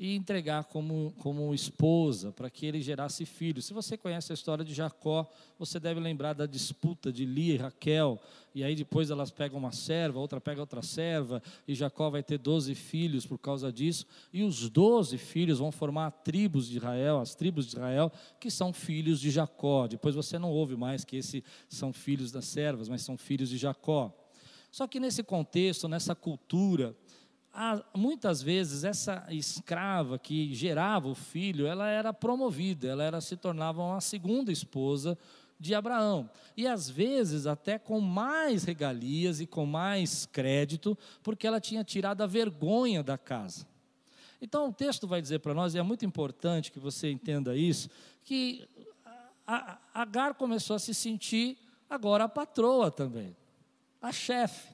e 0.00 0.16
entregar 0.16 0.64
como, 0.64 1.12
como 1.18 1.54
esposa, 1.54 2.32
para 2.32 2.48
que 2.48 2.64
ele 2.64 2.80
gerasse 2.80 3.26
filhos. 3.26 3.66
Se 3.66 3.74
você 3.74 3.98
conhece 3.98 4.32
a 4.32 4.34
história 4.34 4.64
de 4.64 4.72
Jacó, 4.72 5.30
você 5.58 5.78
deve 5.78 6.00
lembrar 6.00 6.32
da 6.32 6.46
disputa 6.46 7.12
de 7.12 7.26
Lia 7.26 7.52
e 7.52 7.58
Raquel, 7.58 8.18
e 8.54 8.64
aí 8.64 8.74
depois 8.74 9.10
elas 9.10 9.30
pegam 9.30 9.58
uma 9.58 9.72
serva, 9.72 10.18
outra 10.18 10.40
pega 10.40 10.62
outra 10.62 10.80
serva, 10.80 11.42
e 11.68 11.74
Jacó 11.74 12.08
vai 12.08 12.22
ter 12.22 12.38
doze 12.38 12.74
filhos 12.74 13.26
por 13.26 13.36
causa 13.36 13.70
disso, 13.70 14.06
e 14.32 14.42
os 14.42 14.70
doze 14.70 15.18
filhos 15.18 15.58
vão 15.58 15.70
formar 15.70 16.10
tribos 16.10 16.66
de 16.66 16.78
Israel, 16.78 17.20
as 17.20 17.34
tribos 17.34 17.66
de 17.66 17.72
Israel, 17.72 18.10
que 18.40 18.50
são 18.50 18.72
filhos 18.72 19.20
de 19.20 19.30
Jacó. 19.30 19.86
Depois 19.86 20.14
você 20.14 20.38
não 20.38 20.50
ouve 20.50 20.76
mais 20.76 21.04
que 21.04 21.18
esses 21.18 21.42
são 21.68 21.92
filhos 21.92 22.32
das 22.32 22.46
servas, 22.46 22.88
mas 22.88 23.02
são 23.02 23.18
filhos 23.18 23.50
de 23.50 23.58
Jacó. 23.58 24.16
Só 24.70 24.86
que 24.86 24.98
nesse 24.98 25.22
contexto, 25.22 25.88
nessa 25.88 26.14
cultura, 26.14 26.96
muitas 27.94 28.40
vezes 28.42 28.84
essa 28.84 29.26
escrava 29.30 30.18
que 30.18 30.54
gerava 30.54 31.08
o 31.08 31.14
filho, 31.14 31.66
ela 31.66 31.88
era 31.88 32.12
promovida, 32.12 32.88
ela 32.88 33.02
era, 33.02 33.20
se 33.20 33.36
tornava 33.36 33.82
uma 33.82 34.00
segunda 34.00 34.52
esposa 34.52 35.18
de 35.58 35.74
Abraão. 35.74 36.30
E 36.56 36.66
às 36.66 36.88
vezes 36.88 37.46
até 37.46 37.78
com 37.78 38.00
mais 38.00 38.64
regalias 38.64 39.40
e 39.40 39.46
com 39.46 39.66
mais 39.66 40.26
crédito, 40.26 40.96
porque 41.22 41.46
ela 41.46 41.60
tinha 41.60 41.84
tirado 41.84 42.22
a 42.22 42.26
vergonha 42.26 43.02
da 43.02 43.18
casa. 43.18 43.66
Então 44.40 44.68
o 44.68 44.72
texto 44.72 45.06
vai 45.06 45.20
dizer 45.20 45.40
para 45.40 45.52
nós, 45.52 45.74
e 45.74 45.78
é 45.78 45.82
muito 45.82 46.04
importante 46.04 46.72
que 46.72 46.78
você 46.78 47.10
entenda 47.10 47.56
isso, 47.56 47.90
que 48.24 48.66
Agar 49.92 50.34
começou 50.34 50.76
a 50.76 50.78
se 50.78 50.94
sentir 50.94 51.58
agora 51.88 52.24
a 52.24 52.28
patroa 52.28 52.88
também, 52.88 53.36
a 54.00 54.12
chefe. 54.12 54.68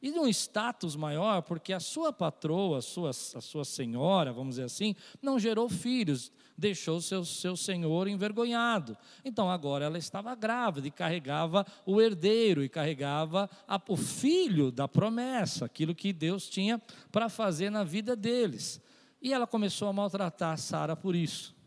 E 0.00 0.12
num 0.12 0.28
status 0.28 0.94
maior, 0.94 1.42
porque 1.42 1.72
a 1.72 1.80
sua 1.80 2.12
patroa, 2.12 2.78
a 2.78 2.82
sua, 2.82 3.10
a 3.10 3.40
sua 3.40 3.64
senhora, 3.64 4.32
vamos 4.32 4.50
dizer 4.50 4.64
assim, 4.64 4.94
não 5.20 5.40
gerou 5.40 5.68
filhos, 5.68 6.30
deixou 6.56 7.00
seu, 7.00 7.24
seu 7.24 7.56
senhor 7.56 8.06
envergonhado. 8.06 8.96
Então 9.24 9.50
agora 9.50 9.86
ela 9.86 9.98
estava 9.98 10.34
grávida 10.36 10.86
e 10.86 10.92
carregava 10.92 11.66
o 11.84 12.00
herdeiro, 12.00 12.62
e 12.62 12.68
carregava 12.68 13.50
a, 13.66 13.80
o 13.88 13.96
filho 13.96 14.70
da 14.70 14.86
promessa, 14.86 15.64
aquilo 15.64 15.94
que 15.94 16.12
Deus 16.12 16.48
tinha 16.48 16.80
para 17.10 17.28
fazer 17.28 17.68
na 17.68 17.82
vida 17.82 18.14
deles. 18.14 18.80
E 19.20 19.32
ela 19.32 19.48
começou 19.48 19.88
a 19.88 19.92
maltratar 19.92 20.56
Sara 20.58 20.94
por 20.94 21.16
isso. 21.16 21.57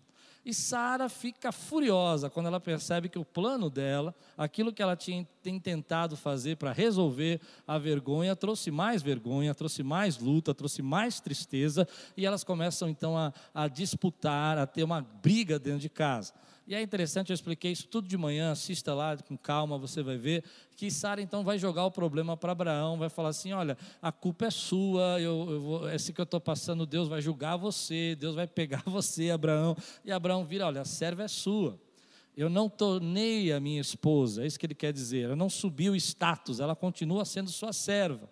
E 0.43 0.55
Sara 0.55 1.07
fica 1.07 1.51
furiosa 1.51 2.27
quando 2.27 2.47
ela 2.47 2.59
percebe 2.59 3.07
que 3.07 3.19
o 3.19 3.25
plano 3.25 3.69
dela, 3.69 4.15
aquilo 4.35 4.73
que 4.73 4.81
ela 4.81 4.95
tinha 4.95 5.27
tem 5.43 5.59
tentado 5.59 6.17
fazer 6.17 6.57
para 6.57 6.71
resolver 6.71 7.39
a 7.67 7.77
vergonha, 7.77 8.35
trouxe 8.35 8.71
mais 8.71 9.03
vergonha, 9.03 9.53
trouxe 9.53 9.83
mais 9.83 10.17
luta, 10.17 10.53
trouxe 10.53 10.81
mais 10.81 11.19
tristeza, 11.19 11.87
e 12.17 12.25
elas 12.25 12.43
começam 12.43 12.89
então 12.89 13.15
a, 13.15 13.31
a 13.53 13.67
disputar, 13.67 14.57
a 14.57 14.65
ter 14.65 14.83
uma 14.83 15.01
briga 15.01 15.59
dentro 15.59 15.79
de 15.79 15.89
casa. 15.89 16.33
E 16.71 16.73
é 16.73 16.81
interessante, 16.81 17.31
eu 17.31 17.33
expliquei 17.33 17.73
isso 17.73 17.85
tudo 17.85 18.07
de 18.07 18.17
manhã, 18.17 18.49
assista 18.49 18.93
lá 18.93 19.17
com 19.17 19.37
calma, 19.37 19.77
você 19.77 20.01
vai 20.01 20.15
ver 20.15 20.41
que 20.77 20.89
Sara 20.89 21.21
então 21.21 21.43
vai 21.43 21.59
jogar 21.59 21.85
o 21.85 21.91
problema 21.91 22.37
para 22.37 22.53
Abraão, 22.53 22.97
vai 22.97 23.09
falar 23.09 23.27
assim: 23.27 23.51
olha, 23.51 23.77
a 24.01 24.09
culpa 24.09 24.45
é 24.45 24.49
sua, 24.49 25.19
eu, 25.19 25.47
eu 25.51 25.59
vou, 25.59 25.91
esse 25.91 26.13
que 26.13 26.21
eu 26.21 26.23
estou 26.23 26.39
passando, 26.39 26.85
Deus 26.85 27.09
vai 27.09 27.21
julgar 27.21 27.57
você, 27.57 28.15
Deus 28.15 28.35
vai 28.35 28.47
pegar 28.47 28.83
você, 28.87 29.31
Abraão. 29.31 29.75
E 30.05 30.13
Abraão 30.13 30.45
vira: 30.45 30.65
olha, 30.65 30.79
a 30.79 30.85
serva 30.85 31.23
é 31.23 31.27
sua. 31.27 31.77
Eu 32.37 32.49
não 32.49 32.69
tornei 32.69 33.51
a 33.51 33.59
minha 33.59 33.81
esposa, 33.81 34.45
é 34.45 34.47
isso 34.47 34.57
que 34.57 34.65
ele 34.65 34.73
quer 34.73 34.93
dizer. 34.93 35.25
Ela 35.25 35.35
não 35.35 35.49
subiu 35.49 35.91
o 35.91 35.95
status, 35.97 36.61
ela 36.61 36.73
continua 36.73 37.25
sendo 37.25 37.49
sua 37.49 37.73
serva. 37.73 38.29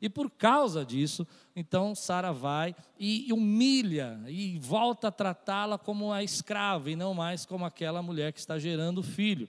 E 0.00 0.08
por 0.08 0.30
causa 0.30 0.84
disso, 0.84 1.26
então 1.54 1.94
Sara 1.94 2.32
vai 2.32 2.74
e 2.98 3.30
humilha 3.32 4.18
e 4.26 4.58
volta 4.58 5.08
a 5.08 5.12
tratá-la 5.12 5.76
como 5.76 6.12
a 6.12 6.24
escrava 6.24 6.90
e 6.90 6.96
não 6.96 7.12
mais 7.12 7.44
como 7.44 7.64
aquela 7.64 8.02
mulher 8.02 8.32
que 8.32 8.38
está 8.38 8.58
gerando 8.58 8.98
o 8.98 9.02
filho. 9.02 9.48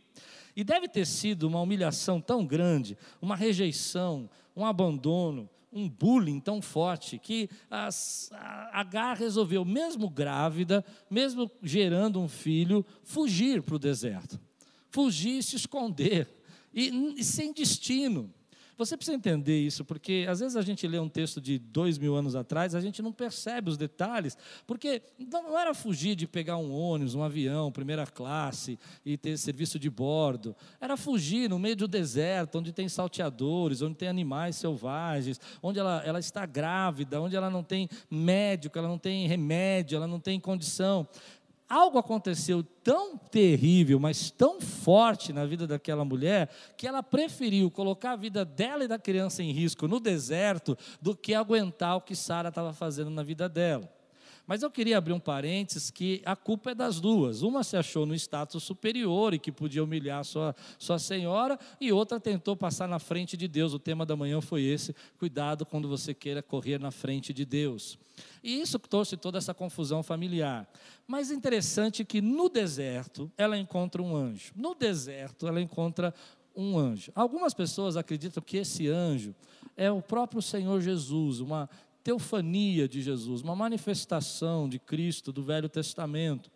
E 0.56 0.64
deve 0.64 0.88
ter 0.90 1.06
sido 1.06 1.48
uma 1.48 1.62
humilhação 1.62 2.20
tão 2.20 2.46
grande, 2.46 2.98
uma 3.22 3.36
rejeição, 3.36 4.30
um 4.56 4.66
abandono, 4.66 5.50
um 5.72 5.88
bullying 5.88 6.40
tão 6.40 6.62
forte 6.62 7.18
que 7.18 7.50
a 7.70 7.90
Agar 8.74 9.16
resolveu, 9.16 9.64
mesmo 9.64 10.10
grávida, 10.10 10.84
mesmo 11.10 11.50
gerando 11.64 12.20
um 12.20 12.28
filho, 12.28 12.86
fugir 13.04 13.62
para 13.62 13.76
o 13.76 13.80
deserto, 13.80 14.40
fugir 14.90 15.42
se 15.42 15.56
esconder, 15.56 16.28
e, 16.74 17.16
e 17.18 17.24
sem 17.24 17.54
destino. 17.54 18.34
Você 18.82 18.98
precisa 18.98 19.16
entender 19.16 19.60
isso, 19.60 19.86
porque 19.86 20.26
às 20.28 20.40
vezes 20.40 20.56
a 20.58 20.62
gente 20.64 20.88
lê 20.88 20.98
um 20.98 21.08
texto 21.08 21.40
de 21.40 21.60
dois 21.60 22.00
mil 22.00 22.16
anos 22.16 22.36
atrás, 22.36 22.74
a 22.74 22.82
gente 22.82 23.00
não 23.00 23.14
percebe 23.14 23.70
os 23.70 23.78
detalhes, 23.78 24.36
porque 24.66 25.04
não 25.20 25.56
era 25.56 25.72
fugir 25.76 26.16
de 26.16 26.26
pegar 26.26 26.58
um 26.58 26.74
ônibus, 26.74 27.14
um 27.14 27.22
avião, 27.22 27.72
primeira 27.72 28.08
classe 28.08 28.80
e 29.06 29.16
ter 29.18 29.38
serviço 29.38 29.78
de 29.78 29.88
bordo, 29.88 30.56
era 30.80 30.98
fugir 30.98 31.48
no 31.48 31.60
meio 31.60 31.76
do 31.76 31.88
deserto, 31.88 32.58
onde 32.58 32.74
tem 32.74 32.90
salteadores, 32.90 33.84
onde 33.84 33.94
tem 33.94 34.08
animais 34.08 34.56
selvagens, 34.56 35.40
onde 35.62 35.78
ela, 35.78 36.02
ela 36.04 36.20
está 36.20 36.44
grávida, 36.48 37.22
onde 37.22 37.36
ela 37.36 37.52
não 37.52 37.62
tem 37.62 37.88
médico, 38.10 38.80
ela 38.80 38.88
não 38.88 38.98
tem 38.98 39.28
remédio, 39.28 39.96
ela 39.96 40.08
não 40.08 40.20
tem 40.20 40.40
condição 40.40 41.08
algo 41.72 41.98
aconteceu 41.98 42.64
tão 42.64 43.18
terrível, 43.18 44.00
mas 44.00 44.30
tão 44.30 44.60
forte 44.60 45.32
na 45.32 45.46
vida 45.46 45.66
daquela 45.66 46.04
mulher, 46.04 46.50
que 46.76 46.88
ela 46.88 47.02
preferiu 47.02 47.72
colocar 47.72 48.12
a 48.12 48.16
vida 48.16 48.44
dela 48.44 48.84
e 48.84 48.88
da 48.88 49.00
criança 49.00 49.42
em 49.42 49.52
risco 49.52 49.88
no 49.88 50.00
deserto 50.00 50.78
do 51.02 51.16
que 51.16 51.34
aguentar 51.34 51.96
o 51.96 52.02
que 52.02 52.16
Sara 52.16 52.50
estava 52.50 52.74
fazendo 52.74 53.10
na 53.10 53.24
vida 53.24 53.48
dela. 53.48 54.01
Mas 54.52 54.64
eu 54.64 54.70
queria 54.70 54.98
abrir 54.98 55.14
um 55.14 55.20
parênteses 55.20 55.90
que 55.90 56.22
a 56.26 56.36
culpa 56.36 56.72
é 56.72 56.76
das 56.76 57.00
duas. 57.00 57.42
Uma 57.42 57.64
se 57.64 57.78
achou 57.78 58.06
no 58.06 58.14
status 58.14 58.62
superior 58.62 59.34
e 59.34 59.40
que 59.40 59.50
podia 59.50 59.82
humilhar 59.82 60.26
sua, 60.26 60.54
sua 60.78 61.00
senhora, 61.00 61.58
e 61.80 61.90
outra 61.94 62.20
tentou 62.20 62.54
passar 62.54 62.86
na 62.86 63.00
frente 63.00 63.38
de 63.38 63.48
Deus. 63.48 63.74
O 63.74 63.80
tema 63.80 64.06
da 64.06 64.14
manhã 64.14 64.42
foi 64.42 64.64
esse: 64.64 64.94
cuidado 65.18 65.66
quando 65.66 65.88
você 65.88 66.14
queira 66.14 66.44
correr 66.44 66.82
na 66.82 66.92
frente 66.92 67.32
de 67.32 67.46
Deus. 67.46 67.98
E 68.44 68.60
isso 68.60 68.78
trouxe 68.78 69.16
toda 69.16 69.38
essa 69.38 69.54
confusão 69.54 70.04
familiar. 70.04 70.70
Mas 71.08 71.32
interessante 71.32 72.04
que 72.04 72.20
no 72.20 72.50
deserto 72.50 73.32
ela 73.38 73.58
encontra 73.58 74.02
um 74.02 74.14
anjo. 74.14 74.52
No 74.54 74.76
deserto 74.76 75.48
ela 75.48 75.62
encontra 75.62 76.14
um 76.54 76.78
anjo. 76.78 77.10
Algumas 77.16 77.54
pessoas 77.54 77.96
acreditam 77.96 78.44
que 78.44 78.58
esse 78.58 78.90
anjo 78.90 79.34
é 79.78 79.90
o 79.90 80.02
próprio 80.02 80.42
Senhor 80.42 80.82
Jesus, 80.82 81.40
uma 81.40 81.70
teofania 82.04 82.88
de 82.88 83.02
Jesus, 83.02 83.42
uma 83.42 83.56
manifestação 83.56 84.68
de 84.68 84.80
Cristo 84.80 85.32
do 85.32 85.44
Velho 85.44 85.70
Testamento. 85.70 86.50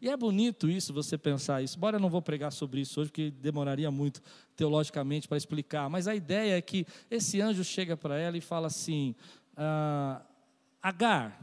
E 0.00 0.08
é 0.08 0.16
bonito 0.16 0.68
isso, 0.68 0.92
você 0.92 1.18
pensar 1.18 1.62
isso. 1.62 1.76
Embora 1.76 1.96
eu 1.96 2.00
não 2.00 2.10
vou 2.10 2.22
pregar 2.22 2.52
sobre 2.52 2.80
isso 2.80 3.00
hoje, 3.00 3.10
porque 3.10 3.30
demoraria 3.30 3.90
muito 3.90 4.22
teologicamente 4.56 5.26
para 5.28 5.36
explicar. 5.36 5.88
Mas 5.88 6.06
a 6.06 6.14
ideia 6.14 6.56
é 6.56 6.62
que 6.62 6.86
esse 7.10 7.40
anjo 7.40 7.64
chega 7.64 7.96
para 7.96 8.18
ela 8.18 8.36
e 8.36 8.40
fala 8.40 8.68
assim: 8.68 9.14
ah, 9.56 10.22
Agar, 10.80 11.40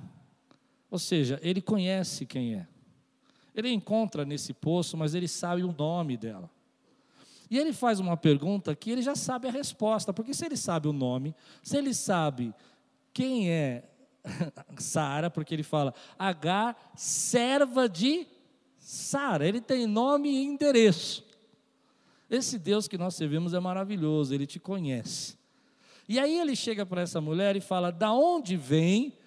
ou 0.89 0.97
seja, 0.97 1.39
ele 1.41 1.61
conhece 1.61 2.25
quem 2.25 2.55
é. 2.55 2.67
Ele 3.53 3.69
encontra 3.69 4.25
nesse 4.25 4.53
poço, 4.53 4.97
mas 4.97 5.13
ele 5.13 5.27
sabe 5.27 5.63
o 5.63 5.71
nome 5.71 6.17
dela. 6.17 6.49
E 7.49 7.57
ele 7.57 7.73
faz 7.73 7.99
uma 7.99 8.17
pergunta 8.17 8.75
que 8.75 8.89
ele 8.89 9.01
já 9.01 9.15
sabe 9.15 9.47
a 9.47 9.51
resposta, 9.51 10.13
porque 10.13 10.33
se 10.33 10.45
ele 10.45 10.57
sabe 10.57 10.87
o 10.87 10.93
nome, 10.93 11.35
se 11.61 11.77
ele 11.77 11.93
sabe 11.93 12.53
quem 13.15 13.49
é 13.49 13.83
Sara, 14.77 15.31
porque 15.31 15.53
ele 15.55 15.63
fala 15.63 15.93
Agar, 16.19 16.91
serva 16.95 17.87
de 17.87 18.27
Sara. 18.77 19.47
Ele 19.47 19.61
tem 19.61 19.87
nome 19.87 20.29
e 20.29 20.43
endereço. 20.43 21.25
Esse 22.29 22.59
Deus 22.59 22.87
que 22.87 22.97
nós 22.97 23.15
servimos 23.15 23.53
é 23.53 23.59
maravilhoso, 23.59 24.33
ele 24.33 24.45
te 24.45 24.59
conhece. 24.59 25.37
E 26.09 26.19
aí 26.19 26.37
ele 26.37 26.55
chega 26.55 26.85
para 26.85 27.01
essa 27.01 27.21
mulher 27.21 27.55
e 27.55 27.61
fala: 27.61 27.89
"Da 27.89 28.11
onde 28.11 28.57
vem 28.57 29.17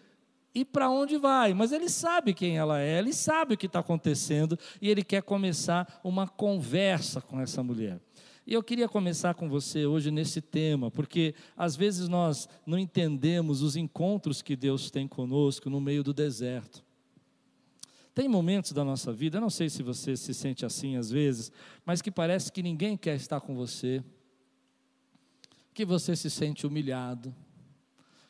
e 0.54 0.64
para 0.64 0.90
onde 0.90 1.16
vai, 1.16 1.54
mas 1.54 1.72
ele 1.72 1.88
sabe 1.88 2.34
quem 2.34 2.58
ela 2.58 2.80
é, 2.80 2.98
ele 2.98 3.12
sabe 3.12 3.54
o 3.54 3.56
que 3.56 3.66
está 3.66 3.78
acontecendo 3.78 4.58
e 4.82 4.90
ele 4.90 5.02
quer 5.02 5.22
começar 5.22 6.00
uma 6.04 6.28
conversa 6.28 7.20
com 7.20 7.40
essa 7.40 7.62
mulher. 7.62 8.00
E 8.48 8.54
eu 8.54 8.62
queria 8.62 8.88
começar 8.88 9.34
com 9.34 9.46
você 9.46 9.84
hoje 9.84 10.10
nesse 10.10 10.40
tema, 10.40 10.90
porque 10.90 11.34
às 11.54 11.76
vezes 11.76 12.08
nós 12.08 12.48
não 12.64 12.78
entendemos 12.78 13.60
os 13.60 13.76
encontros 13.76 14.40
que 14.40 14.56
Deus 14.56 14.90
tem 14.90 15.06
conosco 15.06 15.68
no 15.68 15.78
meio 15.82 16.02
do 16.02 16.14
deserto. 16.14 16.82
Tem 18.14 18.26
momentos 18.26 18.72
da 18.72 18.82
nossa 18.82 19.12
vida, 19.12 19.36
eu 19.36 19.42
não 19.42 19.50
sei 19.50 19.68
se 19.68 19.82
você 19.82 20.16
se 20.16 20.32
sente 20.32 20.64
assim 20.64 20.96
às 20.96 21.10
vezes, 21.10 21.52
mas 21.84 22.00
que 22.00 22.10
parece 22.10 22.50
que 22.50 22.62
ninguém 22.62 22.96
quer 22.96 23.16
estar 23.16 23.38
com 23.38 23.54
você, 23.54 24.02
que 25.74 25.84
você 25.84 26.16
se 26.16 26.30
sente 26.30 26.66
humilhado, 26.66 27.34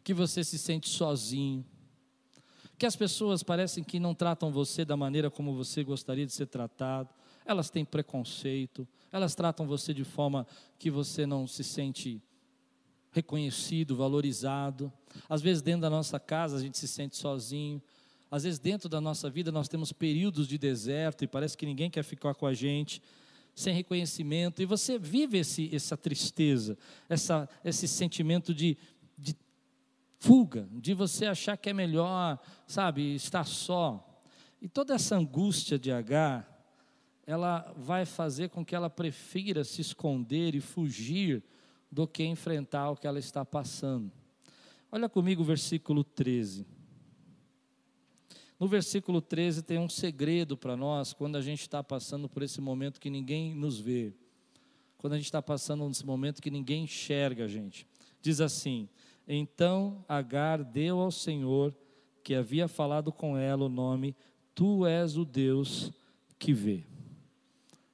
que 0.02 0.12
você 0.12 0.42
se 0.42 0.58
sente 0.58 0.88
sozinho, 0.88 1.64
que 2.76 2.86
as 2.86 2.96
pessoas 2.96 3.44
parecem 3.44 3.84
que 3.84 4.00
não 4.00 4.16
tratam 4.16 4.50
você 4.50 4.84
da 4.84 4.96
maneira 4.96 5.30
como 5.30 5.54
você 5.54 5.84
gostaria 5.84 6.26
de 6.26 6.32
ser 6.32 6.46
tratado, 6.46 7.14
elas 7.46 7.70
têm 7.70 7.84
preconceito, 7.84 8.84
elas 9.10 9.34
tratam 9.34 9.66
você 9.66 9.94
de 9.94 10.04
forma 10.04 10.46
que 10.78 10.90
você 10.90 11.26
não 11.26 11.46
se 11.46 11.64
sente 11.64 12.22
reconhecido, 13.10 13.96
valorizado. 13.96 14.92
Às 15.28 15.40
vezes, 15.40 15.62
dentro 15.62 15.82
da 15.82 15.90
nossa 15.90 16.20
casa, 16.20 16.56
a 16.56 16.60
gente 16.60 16.78
se 16.78 16.86
sente 16.86 17.16
sozinho. 17.16 17.82
Às 18.30 18.44
vezes, 18.44 18.58
dentro 18.58 18.88
da 18.88 19.00
nossa 19.00 19.30
vida, 19.30 19.50
nós 19.50 19.68
temos 19.68 19.92
períodos 19.92 20.46
de 20.46 20.58
deserto 20.58 21.24
e 21.24 21.26
parece 21.26 21.56
que 21.56 21.64
ninguém 21.64 21.90
quer 21.90 22.02
ficar 22.02 22.34
com 22.34 22.46
a 22.46 22.52
gente, 22.52 23.02
sem 23.54 23.74
reconhecimento. 23.74 24.60
E 24.60 24.66
você 24.66 24.98
vive 24.98 25.38
esse, 25.38 25.74
essa 25.74 25.96
tristeza, 25.96 26.76
essa, 27.08 27.48
esse 27.64 27.88
sentimento 27.88 28.54
de, 28.54 28.76
de 29.16 29.34
fuga, 30.18 30.68
de 30.72 30.92
você 30.92 31.26
achar 31.26 31.56
que 31.56 31.70
é 31.70 31.72
melhor, 31.72 32.38
sabe, 32.66 33.14
estar 33.14 33.44
só. 33.44 34.04
E 34.60 34.68
toda 34.68 34.94
essa 34.94 35.16
angústia 35.16 35.78
de 35.78 35.90
Agar, 35.90 36.57
ela 37.28 37.74
vai 37.76 38.06
fazer 38.06 38.48
com 38.48 38.64
que 38.64 38.74
ela 38.74 38.88
prefira 38.88 39.62
se 39.62 39.82
esconder 39.82 40.54
e 40.54 40.62
fugir 40.62 41.42
do 41.92 42.08
que 42.08 42.24
enfrentar 42.24 42.90
o 42.90 42.96
que 42.96 43.06
ela 43.06 43.18
está 43.18 43.44
passando. 43.44 44.10
Olha 44.90 45.10
comigo 45.10 45.42
o 45.42 45.44
versículo 45.44 46.02
13. 46.02 46.66
No 48.58 48.66
versículo 48.66 49.20
13 49.20 49.62
tem 49.62 49.78
um 49.78 49.90
segredo 49.90 50.56
para 50.56 50.74
nós 50.74 51.12
quando 51.12 51.36
a 51.36 51.42
gente 51.42 51.60
está 51.60 51.84
passando 51.84 52.30
por 52.30 52.42
esse 52.42 52.62
momento 52.62 52.98
que 52.98 53.10
ninguém 53.10 53.54
nos 53.54 53.78
vê. 53.78 54.14
Quando 54.96 55.12
a 55.12 55.16
gente 55.16 55.26
está 55.26 55.42
passando 55.42 55.86
nesse 55.86 56.06
momento 56.06 56.40
que 56.40 56.50
ninguém 56.50 56.84
enxerga 56.84 57.44
a 57.44 57.48
gente. 57.48 57.86
Diz 58.22 58.40
assim: 58.40 58.88
Então 59.28 60.02
Agar 60.08 60.64
deu 60.64 60.98
ao 60.98 61.10
Senhor, 61.10 61.76
que 62.24 62.34
havia 62.34 62.66
falado 62.68 63.12
com 63.12 63.36
ela, 63.36 63.66
o 63.66 63.68
nome: 63.68 64.16
Tu 64.54 64.86
és 64.86 65.18
o 65.18 65.26
Deus 65.26 65.92
que 66.38 66.54
vê. 66.54 66.86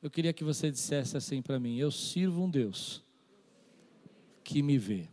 Eu 0.05 0.11
queria 0.11 0.35
que 0.35 0.45
você 0.45 0.71
dissesse 0.71 1.17
assim 1.17 1.41
para 1.41 1.59
mim: 1.59 1.79
Eu 1.79 1.91
sirvo 1.91 2.45
um 2.45 2.51
Deus 2.51 3.03
que 4.45 4.61
me 4.61 4.77
vê. 4.77 5.09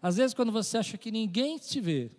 Às 0.00 0.18
vezes, 0.18 0.32
quando 0.32 0.52
você 0.52 0.78
acha 0.78 0.96
que 0.96 1.10
ninguém 1.10 1.58
te 1.58 1.80
vê, 1.80 2.12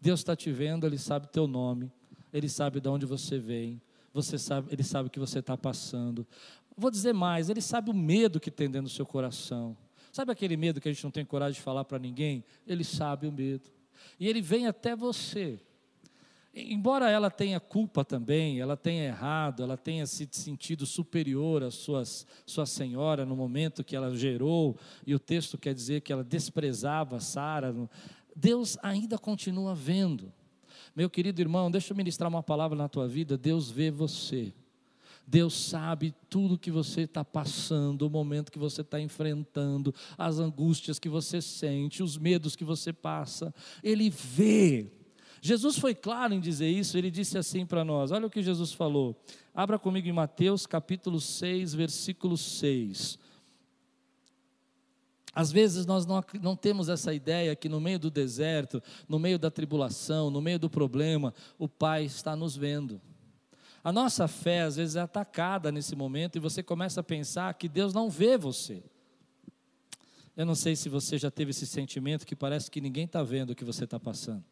Deus 0.00 0.20
está 0.20 0.36
te 0.36 0.52
vendo, 0.52 0.86
Ele 0.86 0.96
sabe 0.96 1.26
teu 1.26 1.48
nome, 1.48 1.90
Ele 2.32 2.48
sabe 2.48 2.78
de 2.78 2.88
onde 2.88 3.04
você 3.04 3.36
vem, 3.36 3.82
você 4.14 4.38
sabe, 4.38 4.72
Ele 4.72 4.84
sabe 4.84 5.08
o 5.08 5.10
que 5.10 5.18
você 5.18 5.40
está 5.40 5.56
passando. 5.56 6.24
Vou 6.76 6.92
dizer 6.92 7.12
mais, 7.12 7.50
Ele 7.50 7.60
sabe 7.60 7.90
o 7.90 7.94
medo 7.94 8.38
que 8.38 8.52
tem 8.52 8.70
dentro 8.70 8.86
do 8.86 8.94
seu 8.94 9.04
coração. 9.04 9.76
Sabe 10.12 10.30
aquele 10.30 10.56
medo 10.56 10.80
que 10.80 10.88
a 10.88 10.92
gente 10.92 11.02
não 11.02 11.10
tem 11.10 11.24
coragem 11.24 11.54
de 11.54 11.62
falar 11.62 11.84
para 11.84 11.98
ninguém? 11.98 12.44
Ele 12.64 12.84
sabe 12.84 13.26
o 13.26 13.32
medo. 13.32 13.68
E 14.20 14.28
Ele 14.28 14.40
vem 14.40 14.68
até 14.68 14.94
você 14.94 15.60
embora 16.56 17.10
ela 17.10 17.30
tenha 17.30 17.60
culpa 17.60 18.04
também, 18.04 18.58
ela 18.60 18.76
tenha 18.76 19.04
errado, 19.04 19.62
ela 19.62 19.76
tenha 19.76 20.06
se 20.06 20.26
sentido 20.32 20.86
superior 20.86 21.62
à 21.62 21.70
sua, 21.70 22.02
sua 22.46 22.64
senhora 22.64 23.26
no 23.26 23.36
momento 23.36 23.84
que 23.84 23.94
ela 23.94 24.16
gerou, 24.16 24.76
e 25.06 25.14
o 25.14 25.18
texto 25.18 25.58
quer 25.58 25.74
dizer 25.74 26.00
que 26.00 26.12
ela 26.12 26.24
desprezava 26.24 27.20
Sara, 27.20 27.74
Deus 28.34 28.78
ainda 28.82 29.18
continua 29.18 29.74
vendo. 29.74 30.32
Meu 30.94 31.10
querido 31.10 31.40
irmão, 31.42 31.70
deixa 31.70 31.92
eu 31.92 31.96
ministrar 31.96 32.28
uma 32.28 32.42
palavra 32.42 32.76
na 32.76 32.88
tua 32.88 33.06
vida. 33.06 33.36
Deus 33.36 33.70
vê 33.70 33.90
você. 33.90 34.54
Deus 35.26 35.54
sabe 35.54 36.14
tudo 36.30 36.58
que 36.58 36.70
você 36.70 37.02
está 37.02 37.24
passando, 37.24 38.02
o 38.02 38.10
momento 38.10 38.52
que 38.52 38.58
você 38.58 38.80
está 38.80 39.00
enfrentando, 39.00 39.92
as 40.16 40.38
angústias 40.38 40.98
que 40.98 41.08
você 41.08 41.42
sente, 41.42 42.02
os 42.02 42.16
medos 42.16 42.54
que 42.54 42.64
você 42.64 42.92
passa. 42.92 43.52
Ele 43.82 44.08
vê. 44.08 44.90
Jesus 45.46 45.78
foi 45.78 45.94
claro 45.94 46.34
em 46.34 46.40
dizer 46.40 46.68
isso, 46.68 46.98
ele 46.98 47.08
disse 47.08 47.38
assim 47.38 47.64
para 47.64 47.84
nós: 47.84 48.10
olha 48.10 48.26
o 48.26 48.30
que 48.30 48.42
Jesus 48.42 48.72
falou. 48.72 49.16
Abra 49.54 49.78
comigo 49.78 50.08
em 50.08 50.12
Mateus 50.12 50.66
capítulo 50.66 51.20
6, 51.20 51.72
versículo 51.72 52.36
6. 52.36 53.16
Às 55.32 55.52
vezes 55.52 55.86
nós 55.86 56.04
não, 56.04 56.24
não, 56.42 56.56
temos 56.56 56.88
essa 56.88 57.14
ideia 57.14 57.54
que 57.54 57.68
no 57.68 57.80
meio 57.80 57.98
do 57.98 58.10
deserto, 58.10 58.82
no 59.08 59.20
meio 59.20 59.38
da 59.38 59.48
tribulação, 59.48 60.30
no 60.30 60.40
meio 60.40 60.58
do 60.58 60.68
problema, 60.68 61.32
o 61.58 61.68
Pai 61.68 62.04
está 62.04 62.34
nos 62.34 62.56
vendo. 62.56 63.00
A 63.84 63.92
nossa 63.92 64.26
fé 64.26 64.62
às 64.62 64.74
vezes 64.74 64.96
é 64.96 65.00
atacada 65.00 65.70
nesse 65.70 65.94
momento 65.94 66.36
e 66.36 66.40
você 66.40 66.60
começa 66.60 67.00
a 67.00 67.04
pensar 67.04 67.54
que 67.54 67.68
Deus 67.68 67.94
não 67.94 68.10
vê 68.10 68.36
você. 68.36 68.82
Eu 70.36 70.44
não 70.44 70.56
sei 70.56 70.74
se 70.74 70.88
você 70.88 71.16
já 71.18 71.30
teve 71.30 71.52
esse 71.52 71.66
sentimento 71.66 72.26
que 72.26 72.34
parece 72.34 72.68
que 72.68 72.80
ninguém 72.80 73.04
está 73.04 73.22
vendo 73.22 73.50
o 73.50 73.54
que 73.54 73.64
você 73.64 73.84
está 73.84 74.00
passando. 74.00 74.42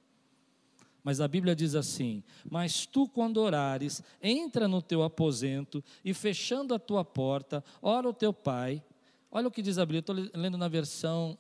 Mas 1.05 1.21
a 1.21 1.29
Bíblia 1.29 1.55
diz 1.55 1.75
assim: 1.75 2.25
Mas 2.51 2.87
tu, 2.87 3.07
quando 3.07 3.37
orares, 3.37 4.03
entra 4.23 4.67
no 4.67 4.81
teu 4.81 5.03
aposento 5.03 5.85
e 6.03 6.15
fechando 6.15 6.75
a 6.75 6.79
tua 6.79 7.05
porta, 7.05 7.63
ora 7.83 8.09
o 8.09 8.15
teu 8.15 8.33
pai. 8.33 8.83
Olha 9.31 9.49
o 9.49 9.51
que 9.51 9.61
diz 9.61 9.77
a 9.77 9.85
Bíblia, 9.85 10.01
estou 10.01 10.17
lendo 10.35 10.57
na 10.57 10.69
versão 10.69 11.37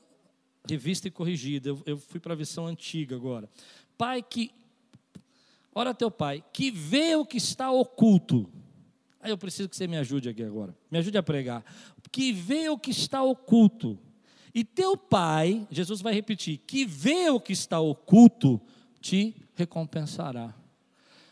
revista 0.68 1.08
e 1.08 1.10
corrigida, 1.10 1.68
eu, 1.68 1.82
eu 1.84 1.98
fui 1.98 2.18
para 2.18 2.32
a 2.32 2.36
versão 2.36 2.66
antiga 2.66 3.14
agora. 3.14 3.48
Pai 3.96 4.22
que, 4.22 4.50
ora 5.74 5.94
teu 5.94 6.10
pai, 6.10 6.42
que 6.52 6.70
vê 6.70 7.14
o 7.14 7.24
que 7.24 7.36
está 7.36 7.70
oculto. 7.70 8.50
Aí 9.20 9.30
eu 9.30 9.38
preciso 9.38 9.68
que 9.68 9.76
você 9.76 9.86
me 9.86 9.96
ajude 9.96 10.28
aqui 10.28 10.42
agora, 10.42 10.76
me 10.90 10.98
ajude 10.98 11.16
a 11.16 11.22
pregar. 11.22 11.64
Que 12.10 12.32
vê 12.32 12.68
o 12.68 12.78
que 12.78 12.90
está 12.90 13.22
oculto. 13.22 13.98
E 14.54 14.62
teu 14.62 14.96
pai, 14.96 15.66
Jesus 15.70 16.00
vai 16.00 16.14
repetir, 16.14 16.58
que 16.58 16.84
vê 16.84 17.28
o 17.30 17.40
que 17.40 17.52
está 17.52 17.80
oculto, 17.80 18.60
te 19.00 19.43
recompensará. 19.54 20.54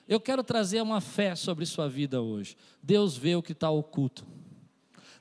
Eu 0.09 0.21
quero 0.21 0.43
trazer 0.43 0.81
uma 0.83 1.01
fé 1.01 1.35
sobre 1.35 1.65
sua 1.65 1.89
vida 1.89 2.21
hoje. 2.21 2.57
Deus 2.83 3.17
vê 3.17 3.37
o 3.37 3.43
que 3.43 3.53
está 3.53 3.71
oculto. 3.71 4.27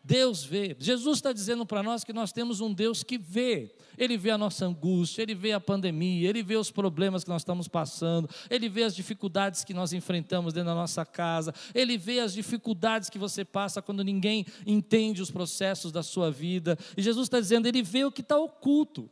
Deus 0.03 0.43
vê. 0.43 0.75
Jesus 0.79 1.17
está 1.17 1.31
dizendo 1.31 1.65
para 1.65 1.83
nós 1.83 2.03
que 2.03 2.13
nós 2.13 2.31
temos 2.31 2.59
um 2.59 2.73
Deus 2.73 3.03
que 3.03 3.17
vê. 3.17 3.73
Ele 3.97 4.17
vê 4.17 4.31
a 4.31 4.37
nossa 4.37 4.65
angústia, 4.65 5.21
ele 5.21 5.35
vê 5.35 5.51
a 5.51 5.59
pandemia, 5.59 6.27
ele 6.27 6.41
vê 6.41 6.55
os 6.55 6.71
problemas 6.71 7.23
que 7.23 7.29
nós 7.29 7.41
estamos 7.41 7.67
passando, 7.67 8.29
ele 8.49 8.67
vê 8.67 8.83
as 8.83 8.95
dificuldades 8.95 9.63
que 9.63 9.73
nós 9.73 9.93
enfrentamos 9.93 10.53
dentro 10.53 10.69
da 10.69 10.75
nossa 10.75 11.05
casa, 11.05 11.53
ele 11.73 11.97
vê 11.97 12.19
as 12.19 12.33
dificuldades 12.33 13.09
que 13.09 13.19
você 13.19 13.45
passa 13.45 13.81
quando 13.81 14.03
ninguém 14.03 14.45
entende 14.65 15.21
os 15.21 15.29
processos 15.29 15.91
da 15.91 16.01
sua 16.01 16.31
vida. 16.31 16.77
E 16.97 17.01
Jesus 17.01 17.27
está 17.27 17.39
dizendo, 17.39 17.67
ele 17.67 17.83
vê 17.83 18.03
o 18.05 18.11
que 18.11 18.21
está 18.21 18.37
oculto. 18.37 19.09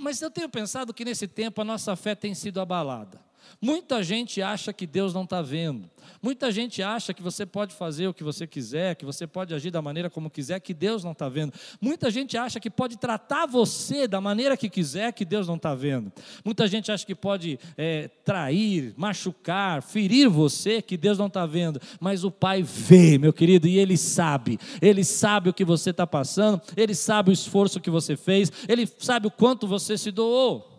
Mas 0.00 0.22
eu 0.22 0.30
tenho 0.30 0.48
pensado 0.48 0.94
que 0.94 1.04
nesse 1.04 1.26
tempo 1.26 1.60
a 1.60 1.64
nossa 1.64 1.94
fé 1.96 2.14
tem 2.14 2.34
sido 2.34 2.60
abalada. 2.60 3.31
Muita 3.60 4.02
gente 4.02 4.42
acha 4.42 4.72
que 4.72 4.86
Deus 4.86 5.14
não 5.14 5.24
está 5.24 5.40
vendo. 5.40 5.90
Muita 6.20 6.50
gente 6.52 6.82
acha 6.82 7.12
que 7.12 7.22
você 7.22 7.44
pode 7.44 7.74
fazer 7.74 8.06
o 8.06 8.14
que 8.14 8.22
você 8.22 8.46
quiser, 8.46 8.94
que 8.94 9.04
você 9.04 9.26
pode 9.26 9.54
agir 9.54 9.70
da 9.70 9.82
maneira 9.82 10.08
como 10.08 10.30
quiser, 10.30 10.60
que 10.60 10.74
Deus 10.74 11.02
não 11.02 11.12
está 11.12 11.28
vendo. 11.28 11.52
Muita 11.80 12.10
gente 12.10 12.36
acha 12.36 12.60
que 12.60 12.70
pode 12.70 12.96
tratar 12.96 13.46
você 13.46 14.06
da 14.06 14.20
maneira 14.20 14.56
que 14.56 14.68
quiser, 14.68 15.12
que 15.12 15.24
Deus 15.24 15.48
não 15.48 15.56
está 15.56 15.74
vendo. 15.74 16.12
Muita 16.44 16.66
gente 16.66 16.90
acha 16.92 17.04
que 17.04 17.14
pode 17.14 17.58
é, 17.76 18.08
trair, 18.24 18.94
machucar, 18.96 19.82
ferir 19.82 20.28
você, 20.28 20.80
que 20.80 20.96
Deus 20.96 21.18
não 21.18 21.26
está 21.26 21.46
vendo. 21.46 21.80
Mas 22.00 22.24
o 22.24 22.30
Pai 22.30 22.62
vê, 22.62 23.18
meu 23.18 23.32
querido, 23.32 23.66
e 23.66 23.78
Ele 23.78 23.96
sabe. 23.96 24.58
Ele 24.80 25.04
sabe 25.04 25.50
o 25.50 25.54
que 25.54 25.64
você 25.64 25.90
está 25.90 26.06
passando, 26.06 26.60
Ele 26.76 26.94
sabe 26.94 27.30
o 27.30 27.32
esforço 27.32 27.80
que 27.80 27.90
você 27.90 28.16
fez, 28.16 28.50
Ele 28.68 28.88
sabe 28.98 29.26
o 29.26 29.30
quanto 29.30 29.66
você 29.66 29.98
se 29.98 30.10
doou. 30.10 30.71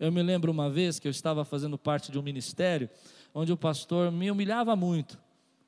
Eu 0.00 0.12
me 0.12 0.22
lembro 0.22 0.52
uma 0.52 0.70
vez 0.70 0.98
que 0.98 1.08
eu 1.08 1.10
estava 1.10 1.44
fazendo 1.44 1.76
parte 1.76 2.12
de 2.12 2.18
um 2.18 2.22
ministério 2.22 2.88
onde 3.34 3.52
o 3.52 3.56
pastor 3.56 4.12
me 4.12 4.30
humilhava 4.30 4.76
muito. 4.76 5.18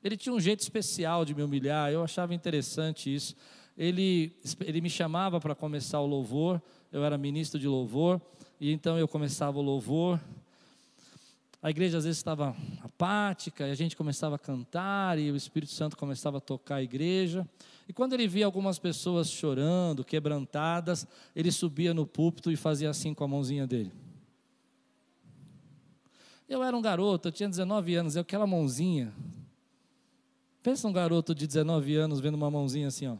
Ele 0.03 0.15
tinha 0.15 0.33
um 0.33 0.39
jeito 0.39 0.61
especial 0.61 1.25
de 1.25 1.35
me 1.35 1.43
humilhar, 1.43 1.91
eu 1.91 2.03
achava 2.03 2.33
interessante 2.33 3.13
isso. 3.13 3.35
Ele, 3.77 4.35
ele 4.61 4.81
me 4.81 4.89
chamava 4.89 5.39
para 5.39 5.53
começar 5.53 5.99
o 5.99 6.05
louvor, 6.05 6.61
eu 6.91 7.03
era 7.03 7.17
ministro 7.17 7.59
de 7.59 7.67
louvor, 7.67 8.21
e 8.59 8.71
então 8.71 8.97
eu 8.97 9.07
começava 9.07 9.59
o 9.59 9.61
louvor. 9.61 10.19
a 11.61 11.69
igreja 11.69 11.97
às 11.97 12.05
vezes 12.05 12.17
estava 12.17 12.55
apática, 12.81 13.67
e 13.67 13.71
a 13.71 13.75
gente 13.75 13.95
começava 13.95 14.35
a 14.35 14.39
cantar, 14.39 15.19
e 15.19 15.29
o 15.29 15.35
Espírito 15.35 15.71
Santo 15.71 15.97
começava 15.97 16.37
a 16.37 16.41
tocar 16.41 16.75
a 16.75 16.83
igreja. 16.83 17.47
E 17.87 17.93
quando 17.93 18.13
ele 18.13 18.27
via 18.27 18.45
algumas 18.45 18.79
pessoas 18.79 19.29
chorando, 19.29 20.03
quebrantadas, 20.03 21.05
ele 21.35 21.51
subia 21.51 21.93
no 21.93 22.07
púlpito 22.07 22.49
e 22.49 22.55
fazia 22.55 22.89
assim 22.89 23.13
com 23.13 23.23
a 23.23 23.27
mãozinha 23.27 23.67
dele. 23.67 23.91
Eu 26.51 26.61
era 26.61 26.75
um 26.75 26.81
garoto, 26.81 27.29
eu 27.29 27.31
tinha 27.31 27.47
19 27.47 27.95
anos, 27.95 28.15
e 28.17 28.19
aquela 28.19 28.45
mãozinha. 28.45 29.13
Pensa 30.61 30.85
um 30.85 30.91
garoto 30.91 31.33
de 31.33 31.47
19 31.47 31.95
anos 31.95 32.19
vendo 32.19 32.35
uma 32.35 32.51
mãozinha 32.51 32.89
assim, 32.89 33.07
ó. 33.07 33.15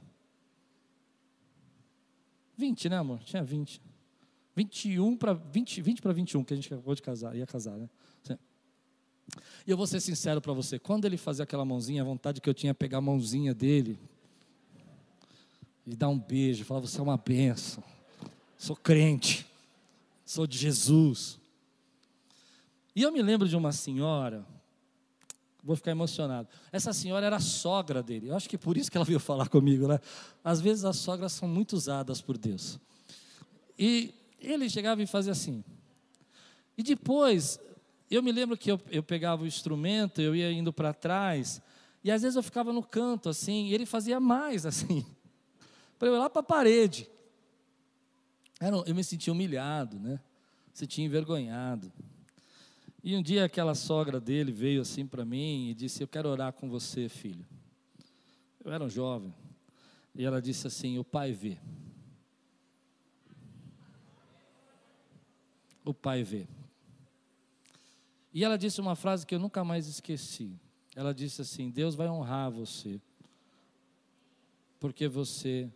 20, 2.57 2.89
né, 2.89 2.97
amor? 2.97 3.19
Tinha 3.19 3.41
20. 3.41 3.81
21 4.53 5.15
para 5.15 5.31
20, 5.31 5.81
20 5.81 6.01
para 6.01 6.11
21, 6.11 6.43
que 6.43 6.53
a 6.53 6.57
gente 6.57 6.73
acabou 6.73 6.93
de 6.93 7.01
casar, 7.01 7.33
ia 7.33 7.47
casar, 7.47 7.77
né? 7.77 7.89
E 9.65 9.71
eu 9.71 9.77
vou 9.77 9.87
ser 9.87 10.01
sincero 10.01 10.41
para 10.41 10.51
você, 10.51 10.77
quando 10.77 11.05
ele 11.05 11.15
fazia 11.15 11.43
aquela 11.43 11.63
mãozinha, 11.63 12.01
a 12.01 12.05
vontade 12.05 12.41
que 12.41 12.49
eu 12.49 12.53
tinha 12.53 12.71
é 12.71 12.73
pegar 12.73 12.97
a 12.97 13.01
mãozinha 13.01 13.53
dele 13.53 13.97
e 15.87 15.95
dar 15.95 16.09
um 16.09 16.19
beijo, 16.19 16.65
falar: 16.65 16.81
Você 16.81 16.99
é 16.99 17.01
uma 17.01 17.15
benção, 17.15 17.81
sou 18.57 18.75
crente, 18.75 19.47
sou 20.25 20.45
de 20.45 20.57
Jesus. 20.57 21.39
E 22.95 23.03
eu 23.03 23.11
me 23.11 23.21
lembro 23.21 23.47
de 23.47 23.55
uma 23.55 23.71
senhora, 23.71 24.45
vou 25.63 25.75
ficar 25.75 25.91
emocionado. 25.91 26.47
Essa 26.71 26.91
senhora 26.91 27.25
era 27.25 27.37
a 27.37 27.39
sogra 27.39 28.01
dele. 28.01 28.29
Eu 28.29 28.35
acho 28.35 28.49
que 28.49 28.57
por 28.57 28.77
isso 28.77 28.91
que 28.91 28.97
ela 28.97 29.05
veio 29.05 29.19
falar 29.19 29.47
comigo, 29.47 29.87
né? 29.87 29.99
Às 30.43 30.59
vezes 30.59 30.83
as 30.83 30.97
sogras 30.97 31.31
são 31.31 31.47
muito 31.47 31.73
usadas 31.73 32.21
por 32.21 32.37
Deus. 32.37 32.79
E 33.77 34.13
ele 34.39 34.69
chegava 34.69 35.01
e 35.01 35.07
fazia 35.07 35.31
assim. 35.31 35.63
E 36.77 36.83
depois, 36.83 37.59
eu 38.09 38.21
me 38.23 38.31
lembro 38.31 38.57
que 38.57 38.71
eu, 38.71 38.79
eu 38.89 39.03
pegava 39.03 39.43
o 39.43 39.47
instrumento, 39.47 40.21
eu 40.21 40.35
ia 40.35 40.51
indo 40.51 40.73
para 40.73 40.93
trás, 40.93 41.61
e 42.03 42.11
às 42.11 42.23
vezes 42.23 42.35
eu 42.35 42.43
ficava 42.43 42.73
no 42.73 42.83
canto 42.83 43.29
assim, 43.29 43.67
e 43.67 43.73
ele 43.73 43.85
fazia 43.85 44.19
mais 44.19 44.65
assim, 44.67 45.05
para 45.99 46.07
eu 46.07 46.15
ir 46.15 46.19
lá 46.19 46.29
para 46.29 46.41
a 46.41 46.43
parede. 46.43 47.07
Eu 48.85 48.93
me 48.93 49.03
sentia 49.03 49.33
humilhado, 49.33 49.99
né? 49.99 50.19
Me 50.67 50.77
sentia 50.77 51.03
envergonhado. 51.03 51.91
E 53.03 53.15
um 53.15 53.21
dia 53.21 53.45
aquela 53.45 53.73
sogra 53.73 54.19
dele 54.19 54.51
veio 54.51 54.81
assim 54.81 55.07
para 55.07 55.25
mim 55.25 55.69
e 55.69 55.73
disse: 55.73 56.03
Eu 56.03 56.07
quero 56.07 56.29
orar 56.29 56.53
com 56.53 56.69
você, 56.69 57.09
filho. 57.09 57.45
Eu 58.63 58.71
era 58.71 58.83
um 58.83 58.89
jovem. 58.89 59.33
E 60.13 60.23
ela 60.23 60.39
disse 60.39 60.67
assim: 60.67 60.99
O 60.99 61.03
pai 61.03 61.31
vê. 61.31 61.57
O 65.83 65.95
pai 65.95 66.23
vê. 66.23 66.47
E 68.31 68.43
ela 68.43 68.55
disse 68.55 68.79
uma 68.79 68.95
frase 68.95 69.25
que 69.25 69.33
eu 69.33 69.39
nunca 69.39 69.63
mais 69.63 69.87
esqueci. 69.87 70.55
Ela 70.95 71.11
disse 71.11 71.41
assim: 71.41 71.71
Deus 71.71 71.95
vai 71.95 72.07
honrar 72.07 72.51
você, 72.51 73.01
porque 74.79 75.07
você 75.07 75.71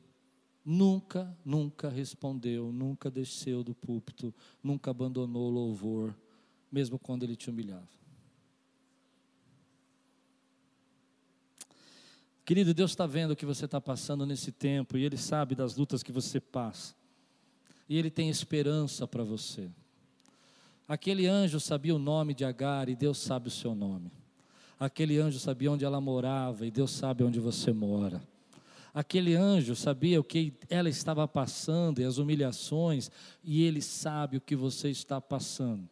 nunca, 0.63 1.35
nunca 1.43 1.89
respondeu, 1.89 2.71
nunca 2.71 3.09
desceu 3.09 3.63
do 3.63 3.73
púlpito, 3.73 4.31
nunca 4.61 4.91
abandonou 4.91 5.47
o 5.47 5.53
louvor 5.53 6.13
mesmo 6.75 6.99
quando 6.99 7.23
ele 7.23 7.38
te 7.38 7.49
humilhava. 7.49 7.88
Querido, 12.43 12.73
Deus 12.73 12.91
está 12.91 13.07
vendo 13.07 13.31
o 13.31 13.35
que 13.35 13.45
você 13.45 13.63
está 13.63 13.79
passando 13.79 14.25
nesse 14.25 14.51
tempo 14.51 14.97
e 14.97 15.03
Ele 15.05 15.17
sabe 15.17 15.55
das 15.55 15.75
lutas 15.75 16.03
que 16.03 16.11
você 16.11 16.39
passa. 16.39 16.93
E 17.88 17.97
Ele 17.97 18.11
tem 18.11 18.29
esperança 18.29 19.07
para 19.07 19.23
você. 19.23 19.71
Aquele 20.88 21.25
anjo 21.25 21.59
sabia 21.59 21.95
o 21.95 21.97
nome 21.97 22.33
de 22.35 22.43
Agar 22.43 22.89
e 22.89 22.95
Deus 22.95 23.17
sabe 23.17 23.47
o 23.47 23.51
seu 23.51 23.73
nome. 23.73 24.11
Aquele 24.77 25.17
anjo 25.17 25.39
sabia 25.39 25.71
onde 25.71 25.85
ela 25.85 26.01
morava 26.01 26.67
e 26.67 26.71
Deus 26.71 26.91
sabe 26.91 27.23
onde 27.23 27.39
você 27.39 27.71
mora. 27.71 28.21
Aquele 28.93 29.33
anjo 29.33 29.75
sabia 29.75 30.19
o 30.19 30.23
que 30.23 30.53
ela 30.69 30.89
estava 30.89 31.27
passando 31.27 31.99
e 31.99 32.03
as 32.03 32.17
humilhações, 32.17 33.09
e 33.43 33.63
ele 33.63 33.81
sabe 33.81 34.38
o 34.38 34.41
que 34.41 34.55
você 34.55 34.89
está 34.89 35.19
passando. 35.19 35.89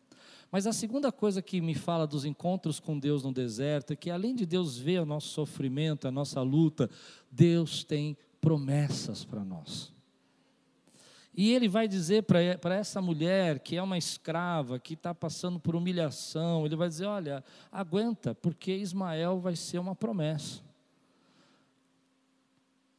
Mas 0.53 0.67
a 0.67 0.71
segunda 0.71 1.11
coisa 1.11 1.41
que 1.41 1.59
me 1.59 1.73
fala 1.73 2.05
dos 2.05 2.25
encontros 2.25 2.79
com 2.79 2.99
Deus 2.99 3.23
no 3.23 3.33
deserto 3.33 3.93
é 3.93 3.95
que, 3.95 4.11
além 4.11 4.35
de 4.35 4.45
Deus 4.45 4.77
ver 4.77 5.01
o 5.01 5.05
nosso 5.05 5.29
sofrimento, 5.29 6.07
a 6.07 6.11
nossa 6.11 6.43
luta, 6.43 6.91
Deus 7.31 7.83
tem 7.83 8.15
promessas 8.39 9.25
para 9.25 9.43
nós. 9.43 9.91
E 11.35 11.51
ele 11.51 11.67
vai 11.67 11.87
dizer 11.87 12.21
para 12.21 12.75
essa 12.75 13.01
mulher 13.01 13.61
que 13.61 13.75
é 13.75 13.81
uma 13.81 13.97
escrava, 13.97 14.77
que 14.77 14.93
está 14.93 15.11
passando 15.11 15.59
por 15.59 15.75
humilhação, 15.75 16.67
ele 16.67 16.75
vai 16.75 16.87
dizer: 16.87 17.05
olha, 17.05 17.43
aguenta, 17.71 18.35
porque 18.35 18.75
Ismael 18.75 19.39
vai 19.39 19.55
ser 19.55 19.79
uma 19.79 19.95
promessa. 19.95 20.61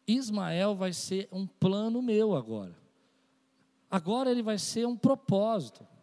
Ismael 0.08 0.74
vai 0.74 0.92
ser 0.92 1.28
um 1.30 1.46
plano 1.46 2.02
meu 2.02 2.34
agora. 2.34 2.74
Agora 3.88 4.28
ele 4.28 4.42
vai 4.42 4.58
ser 4.58 4.88
um 4.88 4.96
propósito. 4.96 5.93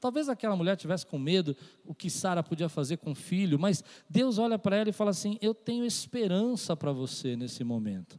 Talvez 0.00 0.28
aquela 0.28 0.56
mulher 0.56 0.76
tivesse 0.76 1.04
com 1.04 1.18
medo 1.18 1.54
o 1.84 1.94
que 1.94 2.08
Sara 2.08 2.42
podia 2.42 2.68
fazer 2.68 2.96
com 2.96 3.12
o 3.12 3.14
filho, 3.14 3.58
mas 3.58 3.84
Deus 4.08 4.38
olha 4.38 4.58
para 4.58 4.76
ela 4.76 4.88
e 4.88 4.92
fala 4.92 5.10
assim: 5.10 5.38
Eu 5.42 5.54
tenho 5.54 5.84
esperança 5.84 6.74
para 6.74 6.90
você 6.90 7.36
nesse 7.36 7.62
momento. 7.62 8.18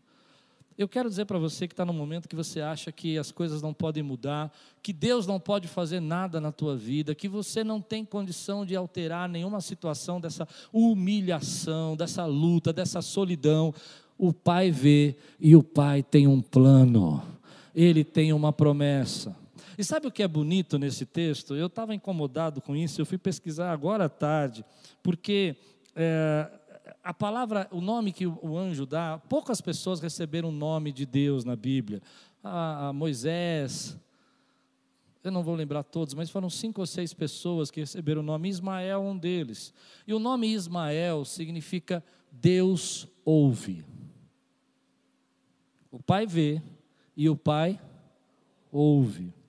Eu 0.78 0.88
quero 0.88 1.10
dizer 1.10 1.26
para 1.26 1.38
você 1.38 1.68
que 1.68 1.74
está 1.74 1.86
no 1.86 1.94
momento 1.94 2.30
que 2.30 2.36
você 2.36 2.62
acha 2.62 2.92
que 2.92 3.18
as 3.18 3.32
coisas 3.32 3.62
não 3.62 3.74
podem 3.74 4.02
mudar, 4.02 4.52
que 4.82 4.94
Deus 4.94 5.28
não 5.28 5.40
pode 5.40 5.68
fazer 5.68 6.00
nada 6.00 6.40
na 6.40 6.52
tua 6.52 6.76
vida, 6.76 7.14
que 7.14 7.28
você 7.28 7.64
não 7.64 7.82
tem 7.82 8.06
condição 8.06 8.66
de 8.66 8.76
alterar 8.76 9.28
nenhuma 9.28 9.60
situação 9.62 10.20
dessa 10.20 10.48
humilhação, 10.72 11.96
dessa 11.96 12.26
luta, 12.26 12.72
dessa 12.72 13.02
solidão. 13.02 13.74
O 14.18 14.32
Pai 14.32 14.72
vê 14.72 15.16
e 15.40 15.56
o 15.56 15.62
Pai 15.62 16.02
tem 16.02 16.26
um 16.26 16.42
plano, 16.42 17.22
Ele 17.76 18.04
tem 18.04 18.32
uma 18.34 18.54
promessa. 18.54 19.41
E 19.82 19.84
sabe 19.84 20.06
o 20.06 20.12
que 20.12 20.22
é 20.22 20.28
bonito 20.28 20.78
nesse 20.78 21.08
texto? 21.08 21.56
Eu 21.56 21.66
estava 21.66 21.96
incomodado 21.96 22.62
com 22.62 22.76
isso, 22.76 23.02
eu 23.02 23.06
fui 23.06 23.18
pesquisar 23.18 23.72
agora 23.72 24.06
à 24.06 24.10
tarde, 24.10 24.64
porque 25.02 25.56
é, 25.96 26.52
a 27.04 27.12
palavra, 27.12 27.68
o 27.72 27.82
nome 27.82 28.12
que 28.12 28.28
o 28.28 28.56
anjo 28.56 28.86
dá, 28.86 29.18
poucas 29.28 29.60
pessoas 29.60 30.00
receberam 30.00 30.50
o 30.50 30.52
nome 30.52 30.92
de 30.92 31.04
Deus 31.04 31.44
na 31.44 31.56
Bíblia. 31.56 32.00
A, 32.44 32.90
a 32.90 32.94
Moisés, 32.94 33.98
eu 35.24 35.32
não 35.32 35.42
vou 35.42 35.56
lembrar 35.56 35.82
todos, 35.82 36.14
mas 36.14 36.30
foram 36.30 36.48
cinco 36.48 36.82
ou 36.82 36.86
seis 36.86 37.12
pessoas 37.12 37.72
que 37.72 37.80
receberam 37.80 38.22
o 38.22 38.24
nome. 38.24 38.50
Ismael, 38.50 39.02
um 39.02 39.18
deles. 39.18 39.74
E 40.06 40.14
o 40.14 40.20
nome 40.20 40.54
Ismael 40.54 41.26
significa 41.26 42.04
Deus 42.32 43.08
ouve. 43.26 43.84
O 45.90 45.98
pai 46.00 46.28
vê 46.28 46.62
e 47.18 47.28
o 47.28 47.36
pai 47.36 47.82
ouve. 48.72 49.41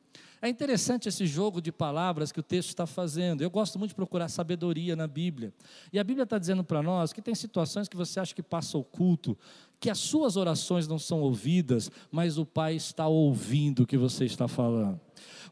É 0.45 0.49
interessante 0.49 1.09
esse 1.09 1.25
jogo 1.25 1.63
de 1.63 1.71
palavras 1.71 2.33
que 2.33 2.41
o 2.41 2.43
texto 2.43 2.71
está 2.71 2.85
fazendo. 2.85 3.43
Eu 3.43 3.51
gosto 3.51 3.79
muito 3.79 3.91
de 3.91 3.95
procurar 3.95 4.29
sabedoria 4.29 4.97
na 4.97 5.07
Bíblia. 5.07 5.55
E 5.93 6.01
a 6.01 6.05
Bíblia 6.05 6.25
está 6.25 6.37
dizendo 6.37 6.65
para 6.65 6.83
nós 6.83 7.13
que 7.13 7.23
tem 7.23 7.33
situações 7.33 7.87
que 7.87 7.97
você 7.97 8.19
acha 8.19 8.35
que 8.35 8.43
passa 8.43 8.77
oculto, 8.77 9.39
que 9.79 9.89
as 9.89 10.01
suas 10.01 10.37
orações 10.37 10.89
não 10.89 10.99
são 10.99 11.21
ouvidas, 11.21 11.93
mas 12.11 12.39
o 12.39 12.45
Pai 12.45 12.75
está 12.75 13.07
ouvindo 13.07 13.85
o 13.85 13.87
que 13.87 13.97
você 13.97 14.25
está 14.25 14.49
falando. 14.49 15.01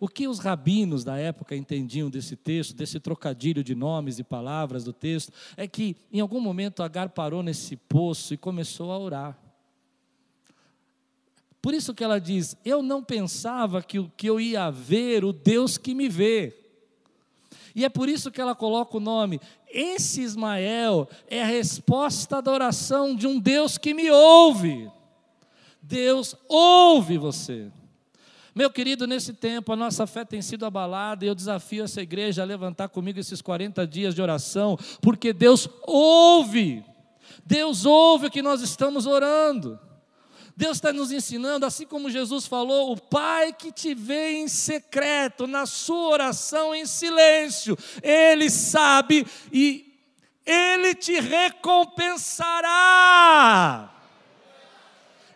O 0.00 0.08
que 0.08 0.26
os 0.26 0.40
rabinos 0.40 1.04
da 1.04 1.16
época 1.16 1.54
entendiam 1.54 2.10
desse 2.10 2.34
texto, 2.34 2.74
desse 2.74 2.98
trocadilho 2.98 3.62
de 3.62 3.76
nomes 3.76 4.18
e 4.18 4.24
palavras 4.24 4.82
do 4.82 4.92
texto, 4.92 5.32
é 5.56 5.68
que 5.68 5.96
em 6.12 6.18
algum 6.18 6.40
momento 6.40 6.82
Agar 6.82 7.10
parou 7.10 7.44
nesse 7.44 7.76
poço 7.76 8.34
e 8.34 8.36
começou 8.36 8.90
a 8.90 8.98
orar. 8.98 9.49
Por 11.62 11.74
isso 11.74 11.94
que 11.94 12.02
ela 12.02 12.20
diz: 12.20 12.56
Eu 12.64 12.82
não 12.82 13.02
pensava 13.02 13.82
que, 13.82 14.02
que 14.16 14.28
eu 14.28 14.40
ia 14.40 14.70
ver 14.70 15.24
o 15.24 15.32
Deus 15.32 15.76
que 15.76 15.94
me 15.94 16.08
vê. 16.08 16.56
E 17.74 17.84
é 17.84 17.88
por 17.88 18.08
isso 18.08 18.30
que 18.30 18.40
ela 18.40 18.54
coloca 18.54 18.96
o 18.96 19.00
nome. 19.00 19.40
Esse 19.68 20.22
Ismael 20.22 21.08
é 21.28 21.42
a 21.42 21.46
resposta 21.46 22.42
da 22.42 22.50
oração 22.50 23.14
de 23.14 23.26
um 23.26 23.38
Deus 23.38 23.78
que 23.78 23.94
me 23.94 24.10
ouve. 24.10 24.90
Deus 25.80 26.34
ouve 26.48 27.16
você. 27.16 27.70
Meu 28.54 28.70
querido, 28.70 29.06
nesse 29.06 29.32
tempo 29.32 29.72
a 29.72 29.76
nossa 29.76 30.06
fé 30.06 30.24
tem 30.24 30.42
sido 30.42 30.66
abalada 30.66 31.24
e 31.24 31.28
eu 31.28 31.34
desafio 31.34 31.84
essa 31.84 32.02
igreja 32.02 32.42
a 32.42 32.44
levantar 32.44 32.88
comigo 32.88 33.20
esses 33.20 33.40
40 33.40 33.86
dias 33.86 34.14
de 34.14 34.20
oração, 34.20 34.76
porque 35.00 35.32
Deus 35.32 35.68
ouve. 35.82 36.84
Deus 37.46 37.86
ouve 37.86 38.26
o 38.26 38.30
que 38.30 38.42
nós 38.42 38.60
estamos 38.60 39.06
orando. 39.06 39.78
Deus 40.60 40.76
está 40.76 40.92
nos 40.92 41.10
ensinando, 41.10 41.64
assim 41.64 41.86
como 41.86 42.10
Jesus 42.10 42.46
falou, 42.46 42.92
o 42.92 43.00
Pai 43.00 43.50
que 43.50 43.72
te 43.72 43.94
vê 43.94 44.32
em 44.32 44.46
secreto, 44.46 45.46
na 45.46 45.64
sua 45.64 46.10
oração 46.10 46.74
em 46.74 46.84
silêncio, 46.84 47.78
Ele 48.02 48.50
sabe 48.50 49.26
e 49.50 49.98
Ele 50.44 50.94
te 50.94 51.18
recompensará. 51.18 53.90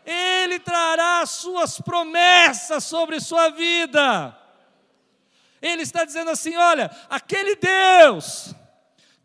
Ele 0.04 0.58
trará 0.58 1.24
suas 1.24 1.80
promessas 1.80 2.84
sobre 2.84 3.18
sua 3.18 3.48
vida. 3.48 4.38
Ele 5.62 5.80
está 5.80 6.04
dizendo 6.04 6.32
assim: 6.32 6.54
olha, 6.54 6.90
aquele 7.08 7.56
Deus 7.56 8.54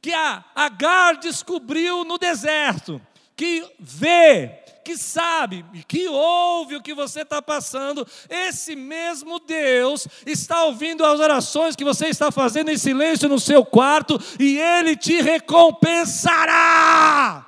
que 0.01 0.13
a 0.13 0.45
Agar 0.55 1.17
descobriu 1.17 2.05
no 2.05 2.17
deserto, 2.17 3.01
que 3.35 3.69
vê, 3.77 4.63
que 4.83 4.97
sabe, 4.97 5.63
que 5.87 6.07
ouve 6.07 6.75
o 6.75 6.81
que 6.81 6.93
você 6.93 7.21
está 7.21 7.41
passando, 7.41 8.05
esse 8.29 8.75
mesmo 8.75 9.39
Deus 9.39 10.07
está 10.25 10.63
ouvindo 10.63 11.05
as 11.05 11.19
orações 11.19 11.75
que 11.75 11.83
você 11.83 12.07
está 12.07 12.31
fazendo 12.31 12.71
em 12.71 12.77
silêncio 12.77 13.29
no 13.29 13.39
seu 13.39 13.63
quarto 13.65 14.19
e 14.39 14.57
Ele 14.57 14.95
te 14.95 15.21
recompensará. 15.21 17.45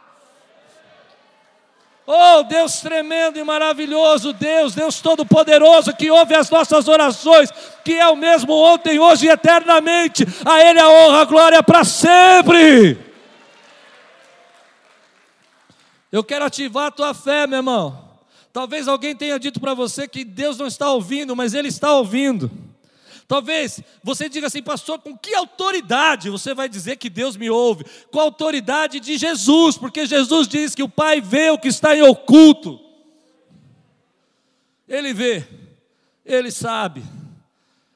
Oh, 2.05 2.43
Deus 2.43 2.81
tremendo 2.81 3.39
e 3.39 3.43
maravilhoso, 3.43 4.33
Deus, 4.33 4.75
Deus 4.75 4.99
Todo-Poderoso, 4.99 5.95
que 5.95 6.11
ouve 6.11 6.35
as 6.35 6.49
nossas 6.49 6.87
orações, 6.87 7.49
que 7.85 7.93
é 7.93 8.09
o 8.09 8.17
mesmo 8.17 8.53
ontem, 8.53 8.99
hoje 8.99 9.27
e 9.27 9.29
eternamente. 9.29 10.25
A 10.43 10.61
Ele 10.61 10.79
a 10.79 10.89
honra, 10.89 11.21
a 11.21 11.25
glória 11.25 11.63
para 11.63 11.83
sempre. 11.83 13.10
Eu 16.11 16.23
quero 16.23 16.45
ativar 16.45 16.87
a 16.87 16.91
tua 16.91 17.13
fé, 17.13 17.47
meu 17.47 17.59
irmão. 17.59 18.09
Talvez 18.51 18.87
alguém 18.87 19.15
tenha 19.15 19.39
dito 19.39 19.59
para 19.59 19.73
você 19.73 20.07
que 20.07 20.25
Deus 20.25 20.57
não 20.57 20.67
está 20.67 20.91
ouvindo, 20.91 21.35
mas 21.35 21.53
Ele 21.53 21.69
está 21.69 21.93
ouvindo. 21.93 22.51
Talvez 23.27 23.79
você 24.03 24.27
diga 24.27 24.47
assim, 24.47 24.61
pastor, 24.61 24.99
com 24.99 25.17
que 25.17 25.33
autoridade 25.33 26.29
você 26.29 26.53
vai 26.53 26.67
dizer 26.67 26.97
que 26.97 27.09
Deus 27.09 27.37
me 27.37 27.49
ouve? 27.49 27.85
Com 28.11 28.19
a 28.19 28.23
autoridade 28.23 28.99
de 28.99 29.17
Jesus, 29.17 29.77
porque 29.77 30.05
Jesus 30.05 30.49
diz 30.49 30.75
que 30.75 30.83
o 30.83 30.89
Pai 30.89 31.21
vê 31.21 31.49
o 31.49 31.57
que 31.57 31.69
está 31.69 31.95
em 31.95 32.01
oculto. 32.01 32.77
Ele 34.85 35.13
vê, 35.13 35.47
ele 36.25 36.51
sabe. 36.51 37.01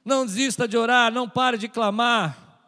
Não 0.05 0.25
desista 0.25 0.65
de 0.65 0.77
orar, 0.77 1.11
não 1.11 1.27
pare 1.27 1.57
de 1.57 1.67
clamar. 1.67 2.61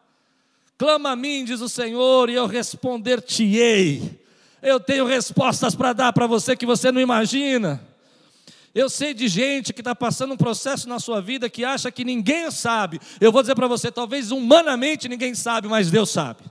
Clama 0.77 1.11
a 1.11 1.15
mim, 1.15 1.45
diz 1.45 1.61
o 1.61 1.69
Senhor, 1.69 2.29
e 2.29 2.33
eu 2.33 2.47
responder-te-ei. 2.47 4.16
Eu 4.61 4.79
tenho 4.79 5.05
respostas 5.05 5.75
para 5.75 5.93
dar 5.93 6.13
para 6.13 6.27
você 6.27 6.55
que 6.55 6.65
você 6.65 6.91
não 6.91 6.99
imagina. 6.99 7.81
Eu 8.73 8.89
sei 8.89 9.13
de 9.13 9.27
gente 9.27 9.73
que 9.73 9.81
está 9.81 9.95
passando 9.95 10.33
um 10.33 10.37
processo 10.37 10.87
na 10.87 10.99
sua 10.99 11.19
vida 11.19 11.49
que 11.49 11.65
acha 11.65 11.91
que 11.91 12.03
ninguém 12.03 12.51
sabe. 12.51 12.99
Eu 13.19 13.31
vou 13.31 13.41
dizer 13.41 13.55
para 13.55 13.67
você, 13.67 13.91
talvez 13.91 14.31
humanamente 14.31 15.09
ninguém 15.09 15.33
sabe, 15.33 15.67
mas 15.67 15.89
Deus 15.89 16.09
sabe. 16.09 16.41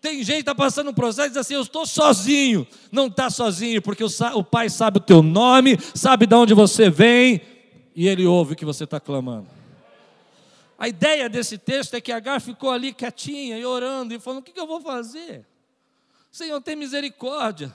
Tem 0.00 0.18
gente 0.22 0.36
que 0.36 0.40
está 0.40 0.54
passando 0.54 0.90
um 0.90 0.94
processo 0.94 1.28
e 1.28 1.30
diz 1.30 1.38
assim: 1.38 1.54
Eu 1.54 1.62
estou 1.62 1.84
sozinho. 1.86 2.66
Não 2.90 3.08
está 3.08 3.30
sozinho, 3.30 3.82
porque 3.82 4.04
o, 4.04 4.44
Pai 4.44 4.68
sabe 4.68 4.98
o 4.98 5.00
teu 5.00 5.22
nome, 5.22 5.78
sabe 5.94 6.26
de 6.26 6.34
onde 6.34 6.54
você 6.54 6.88
vem 6.88 7.40
e 7.94 8.06
Ele 8.06 8.26
ouve 8.26 8.52
o 8.52 8.56
que 8.56 8.64
você 8.64 8.84
está 8.84 9.00
clamando. 9.00 9.48
A 10.78 10.88
ideia 10.88 11.28
desse 11.28 11.58
texto 11.58 11.94
é 11.94 12.00
que 12.00 12.12
Agar 12.12 12.40
ficou 12.40 12.70
ali 12.70 12.92
quietinha 12.92 13.58
e 13.58 13.64
orando 13.64 14.14
e 14.14 14.20
falando: 14.20 14.38
O 14.38 14.42
que, 14.42 14.52
que 14.52 14.60
eu 14.60 14.66
vou 14.66 14.80
fazer? 14.80 15.44
Senhor, 16.38 16.60
tem 16.60 16.76
misericórdia. 16.76 17.72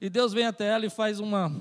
E 0.00 0.08
Deus 0.08 0.32
vem 0.32 0.46
até 0.46 0.66
ela 0.66 0.86
e 0.86 0.90
faz 0.90 1.20
uma 1.20 1.54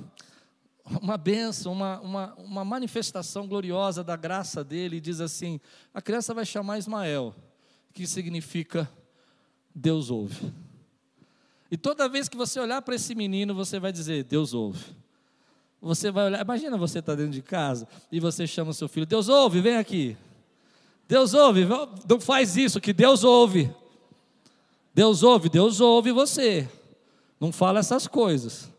uma 0.86 1.18
benção, 1.18 1.74
uma, 1.74 2.00
uma, 2.00 2.34
uma 2.36 2.64
manifestação 2.64 3.46
gloriosa 3.46 4.02
da 4.02 4.16
graça 4.16 4.64
dele, 4.64 4.96
e 4.96 5.02
diz 5.02 5.20
assim: 5.20 5.60
a 5.94 6.02
criança 6.02 6.34
vai 6.34 6.46
chamar 6.46 6.78
Ismael, 6.78 7.36
que 7.94 8.08
significa 8.08 8.90
Deus 9.74 10.10
ouve. 10.10 10.54
E 11.70 11.76
toda 11.76 12.08
vez 12.08 12.30
que 12.30 12.38
você 12.38 12.62
olhar 12.62 12.82
para 12.82 12.96
esse 12.96 13.14
menino, 13.14 13.54
você 13.54 13.78
vai 13.78 13.92
dizer: 13.92 14.24
Deus 14.24 14.54
ouve. 14.54 14.86
Você 15.82 16.12
vai 16.12 16.28
olhar, 16.28 16.40
imagina 16.40 16.78
você 16.78 17.00
estar 17.00 17.12
tá 17.12 17.18
dentro 17.18 17.34
de 17.34 17.42
casa 17.42 17.86
e 18.10 18.22
você 18.22 18.48
chama 18.48 18.72
o 18.72 18.74
seu 18.74 18.88
filho: 18.88 19.06
Deus 19.06 19.28
ouve, 19.28 19.60
vem 19.60 19.76
aqui. 19.76 20.16
Deus 21.10 21.34
ouve, 21.34 21.66
não 22.08 22.22
faz 22.22 22.56
isso, 22.56 22.80
que 22.80 22.94
Deus 22.94 23.26
ouve. 23.26 23.70
Deus 24.96 25.24
ouve, 25.24 25.50
Deus 25.50 25.82
ouve 25.82 26.14
você. 26.14 26.70
Não 27.38 27.52
fala 27.52 27.80
essas 27.80 28.08
coisas. 28.08 28.72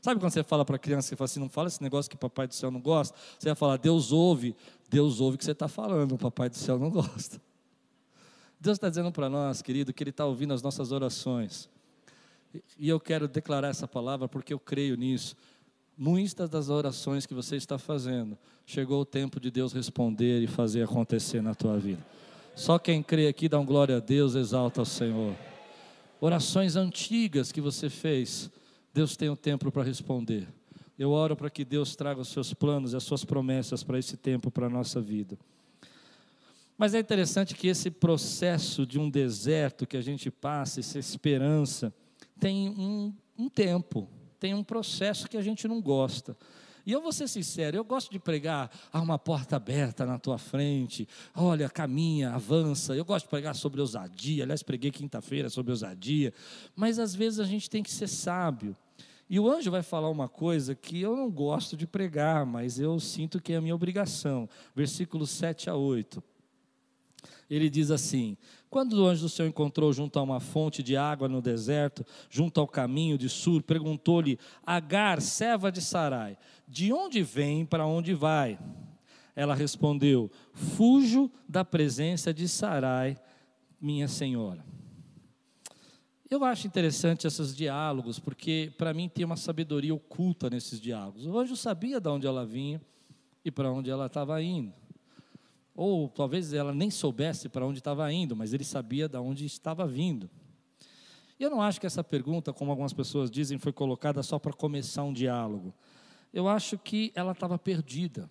Sabe 0.00 0.18
quando 0.18 0.32
você 0.32 0.42
fala 0.42 0.64
para 0.64 0.74
a 0.74 0.78
criança, 0.78 1.06
você 1.06 1.14
fala 1.14 1.26
assim, 1.26 1.38
não 1.38 1.48
fala 1.48 1.68
esse 1.68 1.80
negócio 1.80 2.10
que 2.10 2.16
o 2.16 2.18
papai 2.18 2.48
do 2.48 2.54
céu 2.54 2.68
não 2.68 2.80
gosta? 2.80 3.16
Você 3.38 3.48
vai 3.48 3.54
falar, 3.54 3.76
Deus 3.76 4.10
ouve, 4.10 4.56
Deus 4.90 5.20
ouve 5.20 5.36
o 5.36 5.38
que 5.38 5.44
você 5.44 5.52
está 5.52 5.68
falando, 5.68 6.16
o 6.16 6.18
papai 6.18 6.48
do 6.48 6.56
céu 6.56 6.80
não 6.80 6.90
gosta. 6.90 7.40
Deus 8.60 8.74
está 8.74 8.88
dizendo 8.88 9.12
para 9.12 9.30
nós, 9.30 9.62
querido, 9.62 9.92
que 9.92 10.02
Ele 10.02 10.10
está 10.10 10.26
ouvindo 10.26 10.52
as 10.52 10.62
nossas 10.62 10.90
orações. 10.90 11.70
E 12.76 12.88
eu 12.88 12.98
quero 12.98 13.28
declarar 13.28 13.68
essa 13.68 13.86
palavra 13.86 14.26
porque 14.28 14.52
eu 14.52 14.58
creio 14.58 14.96
nisso. 14.96 15.36
Muitas 15.96 16.50
das 16.50 16.70
orações 16.70 17.24
que 17.24 17.34
você 17.34 17.54
está 17.54 17.78
fazendo, 17.78 18.36
chegou 18.66 19.02
o 19.02 19.04
tempo 19.04 19.38
de 19.38 19.48
Deus 19.48 19.72
responder 19.72 20.42
e 20.42 20.48
fazer 20.48 20.82
acontecer 20.82 21.40
na 21.40 21.54
tua 21.54 21.78
vida. 21.78 22.04
Só 22.56 22.80
quem 22.80 23.00
crê 23.00 23.28
aqui 23.28 23.48
dá 23.48 23.60
um 23.60 23.64
glória 23.64 23.98
a 23.98 24.00
Deus, 24.00 24.34
exalta 24.34 24.80
ao 24.80 24.84
Senhor. 24.84 25.36
Orações 26.24 26.76
antigas 26.76 27.50
que 27.50 27.60
você 27.60 27.90
fez, 27.90 28.48
Deus 28.94 29.16
tem 29.16 29.28
um 29.28 29.34
tempo 29.34 29.72
para 29.72 29.82
responder. 29.82 30.46
Eu 30.96 31.10
oro 31.10 31.34
para 31.34 31.50
que 31.50 31.64
Deus 31.64 31.96
traga 31.96 32.20
os 32.20 32.28
seus 32.28 32.54
planos 32.54 32.92
e 32.92 32.96
as 32.96 33.02
suas 33.02 33.24
promessas 33.24 33.82
para 33.82 33.98
esse 33.98 34.16
tempo, 34.16 34.48
para 34.48 34.66
a 34.66 34.70
nossa 34.70 35.00
vida. 35.00 35.36
Mas 36.78 36.94
é 36.94 37.00
interessante 37.00 37.56
que 37.56 37.66
esse 37.66 37.90
processo 37.90 38.86
de 38.86 39.00
um 39.00 39.10
deserto 39.10 39.84
que 39.84 39.96
a 39.96 40.00
gente 40.00 40.30
passa, 40.30 40.78
essa 40.78 40.96
esperança, 40.96 41.92
tem 42.38 42.68
um, 42.68 43.12
um 43.36 43.48
tempo, 43.48 44.08
tem 44.38 44.54
um 44.54 44.62
processo 44.62 45.28
que 45.28 45.36
a 45.36 45.42
gente 45.42 45.66
não 45.66 45.82
gosta. 45.82 46.36
E 46.84 46.92
eu 46.92 47.00
vou 47.00 47.12
ser 47.12 47.28
sincero, 47.28 47.76
eu 47.76 47.84
gosto 47.84 48.10
de 48.10 48.18
pregar, 48.18 48.70
há 48.92 49.00
uma 49.00 49.18
porta 49.18 49.56
aberta 49.56 50.04
na 50.04 50.18
tua 50.18 50.38
frente, 50.38 51.08
olha, 51.34 51.68
caminha, 51.68 52.30
avança. 52.30 52.94
Eu 52.94 53.04
gosto 53.04 53.26
de 53.26 53.30
pregar 53.30 53.54
sobre 53.54 53.80
ousadia, 53.80 54.44
aliás, 54.44 54.62
preguei 54.62 54.90
quinta-feira 54.90 55.48
sobre 55.48 55.70
ousadia, 55.70 56.32
mas 56.74 56.98
às 56.98 57.14
vezes 57.14 57.38
a 57.38 57.44
gente 57.44 57.70
tem 57.70 57.82
que 57.82 57.90
ser 57.90 58.08
sábio. 58.08 58.76
E 59.30 59.40
o 59.40 59.50
anjo 59.50 59.70
vai 59.70 59.82
falar 59.82 60.10
uma 60.10 60.28
coisa 60.28 60.74
que 60.74 61.00
eu 61.00 61.16
não 61.16 61.30
gosto 61.30 61.76
de 61.76 61.86
pregar, 61.86 62.44
mas 62.44 62.78
eu 62.78 63.00
sinto 63.00 63.40
que 63.40 63.54
é 63.54 63.56
a 63.56 63.60
minha 63.62 63.74
obrigação. 63.74 64.46
Versículos 64.76 65.30
7 65.30 65.70
a 65.70 65.74
8. 65.74 66.22
Ele 67.54 67.68
diz 67.68 67.90
assim: 67.90 68.34
Quando 68.70 68.94
o 68.94 69.06
anjo 69.06 69.24
do 69.24 69.28
Senhor 69.28 69.46
encontrou 69.46 69.92
junto 69.92 70.18
a 70.18 70.22
uma 70.22 70.40
fonte 70.40 70.82
de 70.82 70.96
água 70.96 71.28
no 71.28 71.42
deserto, 71.42 72.02
junto 72.30 72.58
ao 72.58 72.66
caminho 72.66 73.18
de 73.18 73.28
Sur, 73.28 73.62
perguntou-lhe: 73.62 74.38
Agar, 74.64 75.20
serva 75.20 75.70
de 75.70 75.82
Sarai, 75.82 76.38
de 76.66 76.94
onde 76.94 77.22
vem 77.22 77.66
para 77.66 77.86
onde 77.86 78.14
vai? 78.14 78.58
Ela 79.36 79.54
respondeu: 79.54 80.30
Fujo 80.54 81.30
da 81.46 81.62
presença 81.62 82.32
de 82.32 82.48
Sarai, 82.48 83.18
minha 83.78 84.08
senhora. 84.08 84.64
Eu 86.30 86.42
acho 86.44 86.66
interessante 86.66 87.26
esses 87.26 87.54
diálogos, 87.54 88.18
porque 88.18 88.72
para 88.78 88.94
mim 88.94 89.10
tem 89.10 89.26
uma 89.26 89.36
sabedoria 89.36 89.94
oculta 89.94 90.48
nesses 90.48 90.80
diálogos. 90.80 91.26
O 91.26 91.38
anjo 91.38 91.54
sabia 91.54 92.00
de 92.00 92.08
onde 92.08 92.26
ela 92.26 92.46
vinha 92.46 92.80
e 93.44 93.50
para 93.50 93.70
onde 93.70 93.90
ela 93.90 94.06
estava 94.06 94.42
indo. 94.42 94.72
Ou 95.74 96.08
talvez 96.08 96.52
ela 96.52 96.74
nem 96.74 96.90
soubesse 96.90 97.48
para 97.48 97.66
onde 97.66 97.78
estava 97.78 98.10
indo, 98.12 98.36
mas 98.36 98.52
ele 98.52 98.64
sabia 98.64 99.08
de 99.08 99.16
onde 99.18 99.46
estava 99.46 99.86
vindo. 99.86 100.28
E 101.38 101.42
eu 101.42 101.50
não 101.50 101.60
acho 101.60 101.80
que 101.80 101.86
essa 101.86 102.04
pergunta, 102.04 102.52
como 102.52 102.70
algumas 102.70 102.92
pessoas 102.92 103.30
dizem, 103.30 103.58
foi 103.58 103.72
colocada 103.72 104.22
só 104.22 104.38
para 104.38 104.52
começar 104.52 105.02
um 105.02 105.12
diálogo. 105.12 105.74
Eu 106.32 106.48
acho 106.48 106.78
que 106.78 107.10
ela 107.14 107.32
estava 107.32 107.58
perdida. 107.58 108.30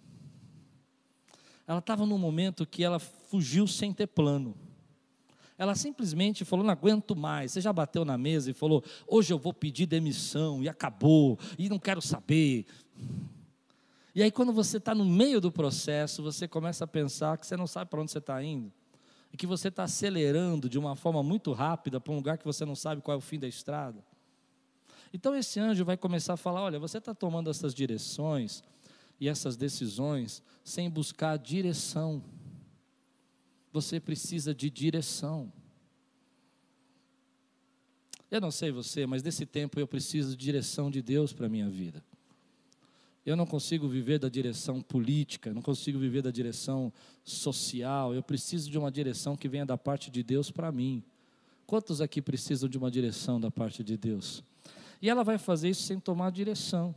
Ela 1.68 1.80
estava 1.80 2.06
num 2.06 2.18
momento 2.18 2.66
que 2.66 2.84
ela 2.84 3.00
fugiu 3.00 3.68
sem 3.68 3.94
ter 3.94 4.08
plano. 4.08 4.56
Ela 5.58 5.76
simplesmente 5.76 6.44
falou: 6.44 6.66
não 6.66 6.72
aguento 6.72 7.16
mais. 7.16 7.52
Você 7.52 7.62
já 7.62 7.72
bateu 7.72 8.04
na 8.04 8.18
mesa 8.18 8.50
e 8.50 8.54
falou: 8.54 8.84
hoje 9.08 9.32
eu 9.32 9.38
vou 9.38 9.54
pedir 9.54 9.86
demissão, 9.86 10.64
e 10.64 10.68
acabou, 10.68 11.38
e 11.58 11.70
não 11.70 11.78
quero 11.78 12.02
saber. 12.02 12.66
E 14.14 14.22
aí, 14.22 14.32
quando 14.32 14.52
você 14.52 14.78
está 14.78 14.94
no 14.94 15.06
meio 15.06 15.40
do 15.40 15.52
processo, 15.52 16.22
você 16.22 16.48
começa 16.48 16.84
a 16.84 16.88
pensar 16.88 17.38
que 17.38 17.48
você 17.48 17.56
não 17.56 17.68
sabe 17.68 17.90
para 17.90 18.02
onde 18.02 18.12
você 18.12 18.18
está 18.18 18.44
indo. 18.44 18.72
E 19.32 19.38
que 19.38 19.48
você 19.48 19.70
está 19.70 19.84
acelerando 19.84 20.70
de 20.70 20.78
uma 20.78 20.96
forma 20.96 21.24
muito 21.24 21.54
rápida 21.54 22.02
para 22.02 22.12
um 22.12 22.18
lugar 22.18 22.38
que 22.38 22.44
você 22.44 22.66
não 22.66 22.76
sabe 22.76 23.02
qual 23.02 23.16
é 23.16 23.18
o 23.18 23.22
fim 23.22 23.40
da 23.40 23.48
estrada. 23.48 24.04
Então, 25.14 25.34
esse 25.34 25.60
anjo 25.60 25.86
vai 25.86 25.96
começar 25.96 26.34
a 26.34 26.38
falar: 26.38 26.62
olha, 26.62 26.80
você 26.80 26.98
está 26.98 27.14
tomando 27.14 27.50
essas 27.50 27.74
direções 27.74 28.62
e 29.20 29.30
essas 29.30 29.56
decisões 29.56 30.44
sem 30.64 30.90
buscar 30.90 31.38
direção. 31.38 32.22
Você 33.72 34.00
precisa 34.00 34.54
de 34.54 34.70
direção. 34.70 35.52
Eu 38.30 38.42
não 38.42 38.52
sei 38.52 38.72
você, 38.72 39.06
mas 39.06 39.24
nesse 39.24 39.46
tempo 39.46 39.80
eu 39.80 39.88
preciso 39.88 40.32
de 40.32 40.44
direção 40.44 40.92
de 40.92 41.02
Deus 41.02 41.32
para 41.32 41.46
a 41.46 41.50
minha 41.50 41.70
vida. 41.70 42.04
Eu 43.26 43.36
não 43.36 43.46
consigo 43.46 43.88
viver 43.88 44.18
da 44.18 44.30
direção 44.30 44.82
política, 44.82 45.54
não 45.54 45.62
consigo 45.62 46.00
viver 46.00 46.24
da 46.24 46.32
direção 46.32 46.92
social. 47.24 48.16
Eu 48.16 48.24
preciso 48.24 48.70
de 48.70 48.78
uma 48.78 48.92
direção 48.92 49.36
que 49.36 49.48
venha 49.48 49.66
da 49.66 49.78
parte 49.78 50.10
de 50.10 50.24
Deus 50.24 50.50
para 50.50 50.72
mim. 50.72 51.04
Quantos 51.68 52.02
aqui 52.02 52.22
precisam 52.22 52.68
de 52.68 52.78
uma 52.78 52.90
direção 52.90 53.40
da 53.40 53.52
parte 53.52 53.84
de 53.84 53.96
Deus? 53.96 54.44
E 55.02 55.10
ela 55.10 55.24
vai 55.24 55.38
fazer 55.38 55.70
isso 55.70 55.84
sem 55.84 56.00
tomar 56.00 56.32
direção. 56.32 56.96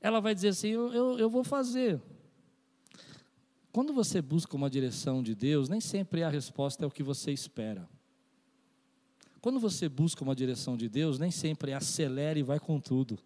Ela 0.00 0.20
vai 0.20 0.34
dizer 0.34 0.48
assim: 0.48 0.68
eu, 0.68 0.92
eu, 0.92 1.18
eu 1.18 1.28
vou 1.28 1.42
fazer. 1.42 2.00
Quando 3.72 3.92
você 3.92 4.22
busca 4.22 4.56
uma 4.56 4.70
direção 4.70 5.22
de 5.22 5.34
Deus, 5.34 5.68
nem 5.68 5.80
sempre 5.80 6.22
a 6.22 6.28
resposta 6.28 6.84
é 6.84 6.86
o 6.86 6.90
que 6.90 7.02
você 7.02 7.32
espera. 7.32 7.88
Quando 9.40 9.60
você 9.60 9.88
busca 9.88 10.22
uma 10.22 10.34
direção 10.34 10.76
de 10.76 10.88
Deus, 10.88 11.18
nem 11.18 11.30
sempre 11.30 11.72
acelera 11.72 12.38
e 12.38 12.42
vai 12.42 12.58
com 12.58 12.80
tudo. 12.80 13.18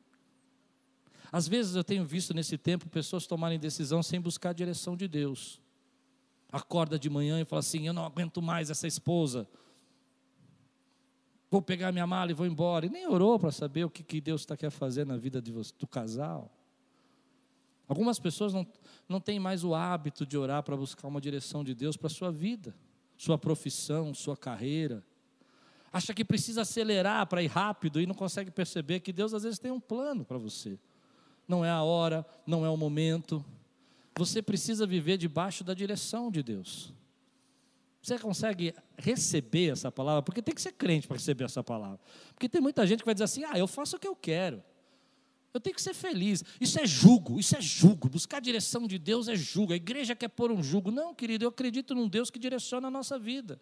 Às 1.32 1.48
vezes 1.48 1.74
eu 1.74 1.82
tenho 1.82 2.04
visto 2.04 2.34
nesse 2.34 2.58
tempo 2.58 2.90
pessoas 2.90 3.26
tomarem 3.26 3.58
decisão 3.58 4.02
sem 4.02 4.20
buscar 4.20 4.50
a 4.50 4.52
direção 4.52 4.94
de 4.94 5.08
Deus. 5.08 5.58
Acorda 6.52 6.98
de 6.98 7.08
manhã 7.08 7.40
e 7.40 7.44
fala 7.46 7.60
assim: 7.60 7.86
Eu 7.86 7.94
não 7.94 8.04
aguento 8.04 8.42
mais 8.42 8.68
essa 8.68 8.86
esposa. 8.86 9.48
Vou 11.50 11.62
pegar 11.62 11.90
minha 11.90 12.06
mala 12.06 12.30
e 12.30 12.34
vou 12.34 12.46
embora. 12.46 12.84
E 12.84 12.90
nem 12.90 13.06
orou 13.08 13.38
para 13.38 13.50
saber 13.50 13.84
o 13.84 13.90
que, 13.90 14.02
que 14.02 14.20
Deus 14.20 14.42
está 14.42 14.58
quer 14.58 14.70
fazer 14.70 15.06
na 15.06 15.16
vida 15.16 15.40
de 15.40 15.50
do 15.50 15.86
casal. 15.86 16.52
Algumas 17.88 18.18
pessoas 18.18 18.52
não, 18.52 18.66
não 19.08 19.20
têm 19.20 19.40
mais 19.40 19.64
o 19.64 19.74
hábito 19.74 20.26
de 20.26 20.36
orar 20.36 20.62
para 20.62 20.76
buscar 20.76 21.08
uma 21.08 21.20
direção 21.20 21.64
de 21.64 21.74
Deus 21.74 21.96
para 21.96 22.08
a 22.08 22.10
sua 22.10 22.30
vida, 22.30 22.74
sua 23.16 23.38
profissão, 23.38 24.12
sua 24.12 24.36
carreira. 24.36 25.02
Acha 25.90 26.12
que 26.12 26.24
precisa 26.24 26.62
acelerar 26.62 27.26
para 27.26 27.42
ir 27.42 27.48
rápido 27.48 28.00
e 28.00 28.06
não 28.06 28.14
consegue 28.14 28.50
perceber 28.50 29.00
que 29.00 29.12
Deus 29.12 29.32
às 29.32 29.42
vezes 29.42 29.58
tem 29.58 29.70
um 29.70 29.80
plano 29.80 30.24
para 30.24 30.38
você 30.38 30.78
não 31.46 31.64
é 31.64 31.70
a 31.70 31.82
hora, 31.82 32.24
não 32.46 32.64
é 32.64 32.70
o 32.70 32.76
momento. 32.76 33.44
Você 34.16 34.42
precisa 34.42 34.86
viver 34.86 35.16
debaixo 35.16 35.64
da 35.64 35.74
direção 35.74 36.30
de 36.30 36.42
Deus. 36.42 36.92
Você 38.02 38.18
consegue 38.18 38.74
receber 38.96 39.70
essa 39.70 39.90
palavra? 39.90 40.22
Porque 40.22 40.42
tem 40.42 40.54
que 40.54 40.60
ser 40.60 40.72
crente 40.72 41.06
para 41.06 41.16
receber 41.16 41.44
essa 41.44 41.62
palavra. 41.62 42.00
Porque 42.34 42.48
tem 42.48 42.60
muita 42.60 42.86
gente 42.86 43.00
que 43.00 43.06
vai 43.06 43.14
dizer 43.14 43.24
assim: 43.24 43.44
ah, 43.44 43.56
eu 43.56 43.66
faço 43.66 43.96
o 43.96 43.98
que 43.98 44.08
eu 44.08 44.16
quero. 44.16 44.62
Eu 45.54 45.60
tenho 45.60 45.76
que 45.76 45.82
ser 45.82 45.94
feliz. 45.94 46.42
Isso 46.60 46.80
é 46.80 46.86
jugo, 46.86 47.38
isso 47.38 47.56
é 47.56 47.60
jugo. 47.60 48.08
Buscar 48.08 48.38
a 48.38 48.40
direção 48.40 48.86
de 48.86 48.98
Deus 48.98 49.28
é 49.28 49.36
jugo. 49.36 49.72
A 49.72 49.76
igreja 49.76 50.16
quer 50.16 50.28
pôr 50.28 50.50
um 50.50 50.62
jugo. 50.62 50.90
Não, 50.90 51.14
querido, 51.14 51.44
eu 51.44 51.50
acredito 51.50 51.94
num 51.94 52.08
Deus 52.08 52.30
que 52.30 52.38
direciona 52.38 52.88
a 52.88 52.90
nossa 52.90 53.18
vida. 53.18 53.60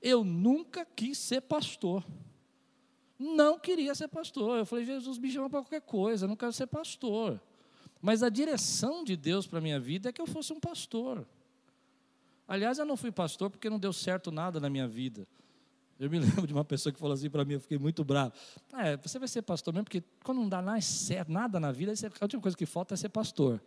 Eu 0.00 0.22
nunca 0.22 0.84
quis 0.84 1.16
ser 1.16 1.40
pastor 1.40 2.04
não 3.22 3.58
queria 3.58 3.94
ser 3.94 4.08
pastor. 4.08 4.58
Eu 4.58 4.66
falei, 4.66 4.84
Jesus 4.84 5.18
me 5.18 5.30
chama 5.30 5.48
para 5.48 5.60
qualquer 5.60 5.80
coisa, 5.80 6.24
eu 6.24 6.28
não 6.28 6.36
quero 6.36 6.52
ser 6.52 6.66
pastor. 6.66 7.40
Mas 8.00 8.22
a 8.22 8.28
direção 8.28 9.04
de 9.04 9.16
Deus 9.16 9.46
para 9.46 9.58
a 9.58 9.62
minha 9.62 9.78
vida 9.78 10.08
é 10.08 10.12
que 10.12 10.20
eu 10.20 10.26
fosse 10.26 10.52
um 10.52 10.58
pastor. 10.58 11.26
Aliás, 12.48 12.78
eu 12.78 12.84
não 12.84 12.96
fui 12.96 13.12
pastor 13.12 13.48
porque 13.48 13.70
não 13.70 13.78
deu 13.78 13.92
certo 13.92 14.32
nada 14.32 14.58
na 14.58 14.68
minha 14.68 14.88
vida. 14.88 15.26
Eu 15.98 16.10
me 16.10 16.18
lembro 16.20 16.46
de 16.46 16.52
uma 16.52 16.64
pessoa 16.64 16.92
que 16.92 16.98
falou 16.98 17.14
assim 17.14 17.30
para 17.30 17.44
mim, 17.44 17.54
eu 17.54 17.60
fiquei 17.60 17.78
muito 17.78 18.04
bravo. 18.04 18.32
É, 18.74 18.96
você 18.96 19.18
vai 19.18 19.28
ser 19.28 19.42
pastor 19.42 19.72
mesmo, 19.72 19.84
porque 19.84 20.02
quando 20.24 20.38
não 20.38 20.48
dá 20.48 20.60
nada 21.28 21.60
na 21.60 21.70
vida, 21.70 21.92
a 21.92 22.24
última 22.24 22.42
coisa 22.42 22.56
que 22.56 22.66
falta 22.66 22.94
é 22.94 22.96
ser 22.96 23.08
pastor. 23.08 23.62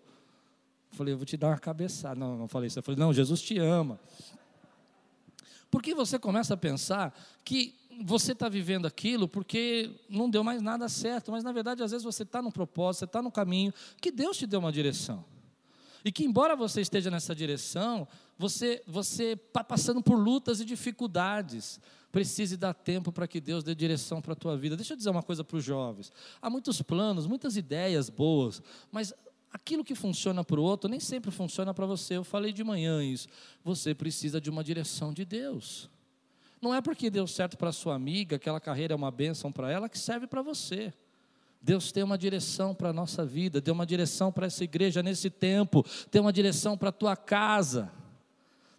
Eu 0.91 0.97
falei, 0.97 1.13
eu 1.13 1.17
vou 1.17 1.25
te 1.25 1.37
dar 1.37 1.47
uma 1.47 1.57
cabeçada. 1.57 2.19
Não, 2.19 2.37
não 2.37 2.47
falei 2.47 2.67
isso. 2.67 2.77
Eu 2.77 2.83
falei, 2.83 2.99
não, 2.99 3.13
Jesus 3.13 3.41
te 3.41 3.57
ama. 3.57 3.99
Porque 5.71 5.95
você 5.95 6.19
começa 6.19 6.53
a 6.53 6.57
pensar 6.57 7.17
que 7.43 7.75
você 8.03 8.31
está 8.31 8.49
vivendo 8.49 8.85
aquilo 8.85 9.27
porque 9.27 9.91
não 10.09 10.29
deu 10.29 10.43
mais 10.43 10.61
nada 10.61 10.89
certo, 10.89 11.31
mas 11.31 11.43
na 11.43 11.51
verdade, 11.51 11.83
às 11.83 11.91
vezes 11.91 12.03
você 12.03 12.23
está 12.23 12.41
num 12.41 12.51
propósito, 12.51 12.99
você 12.99 13.05
está 13.05 13.21
no 13.21 13.31
caminho, 13.31 13.73
que 14.01 14.11
Deus 14.11 14.37
te 14.37 14.45
deu 14.45 14.59
uma 14.59 14.71
direção. 14.71 15.23
E 16.03 16.11
que, 16.11 16.23
embora 16.23 16.55
você 16.55 16.81
esteja 16.81 17.09
nessa 17.09 17.33
direção, 17.33 18.07
você 18.37 18.83
está 18.87 19.63
passando 19.63 20.03
por 20.03 20.15
lutas 20.15 20.59
e 20.59 20.65
dificuldades. 20.65 21.79
Precise 22.11 22.55
dar 22.55 22.75
tempo 22.75 23.11
para 23.11 23.27
que 23.27 23.41
Deus 23.41 23.63
dê 23.63 23.73
direção 23.73 24.21
para 24.21 24.33
a 24.33 24.35
tua 24.35 24.55
vida. 24.55 24.75
Deixa 24.75 24.93
eu 24.93 24.97
dizer 24.97 25.09
uma 25.09 25.23
coisa 25.23 25.43
para 25.43 25.57
os 25.57 25.63
jovens: 25.63 26.11
há 26.39 26.47
muitos 26.47 26.79
planos, 26.81 27.25
muitas 27.25 27.57
ideias 27.57 28.07
boas, 28.07 28.61
mas 28.91 29.13
aquilo 29.51 29.83
que 29.83 29.95
funciona 29.95 30.43
para 30.43 30.59
o 30.59 30.63
outro 30.63 30.89
nem 30.89 30.99
sempre 30.99 31.31
funciona 31.31 31.73
para 31.73 31.87
você. 31.87 32.17
Eu 32.17 32.23
falei 32.23 32.53
de 32.53 32.63
manhã 32.63 33.03
isso. 33.03 33.27
Você 33.63 33.95
precisa 33.95 34.39
de 34.39 34.49
uma 34.49 34.63
direção 34.63 35.11
de 35.11 35.25
Deus. 35.25 35.89
Não 36.65 36.73
é 36.73 36.81
porque 36.81 37.11
deu 37.11 37.27
certo 37.27 37.59
para 37.59 37.71
sua 37.71 37.93
amiga, 37.93 38.37
aquela 38.37 38.59
carreira 38.59 38.91
é 38.91 38.95
uma 38.95 39.11
bênção 39.11 39.51
para 39.51 39.71
ela, 39.71 39.87
que 39.87 39.99
serve 39.99 40.25
para 40.25 40.41
você. 40.41 40.91
Deus 41.61 41.91
tem 41.91 42.01
uma 42.01 42.17
direção 42.17 42.73
para 42.73 42.89
a 42.89 42.93
nossa 42.93 43.23
vida, 43.23 43.61
deu 43.61 43.75
uma 43.75 43.85
direção 43.85 44.31
para 44.31 44.47
essa 44.47 44.63
igreja 44.63 45.03
nesse 45.03 45.29
tempo, 45.29 45.85
tem 46.09 46.19
uma 46.19 46.33
direção 46.33 46.75
para 46.75 46.89
a 46.89 46.91
tua 46.91 47.15
casa, 47.15 47.91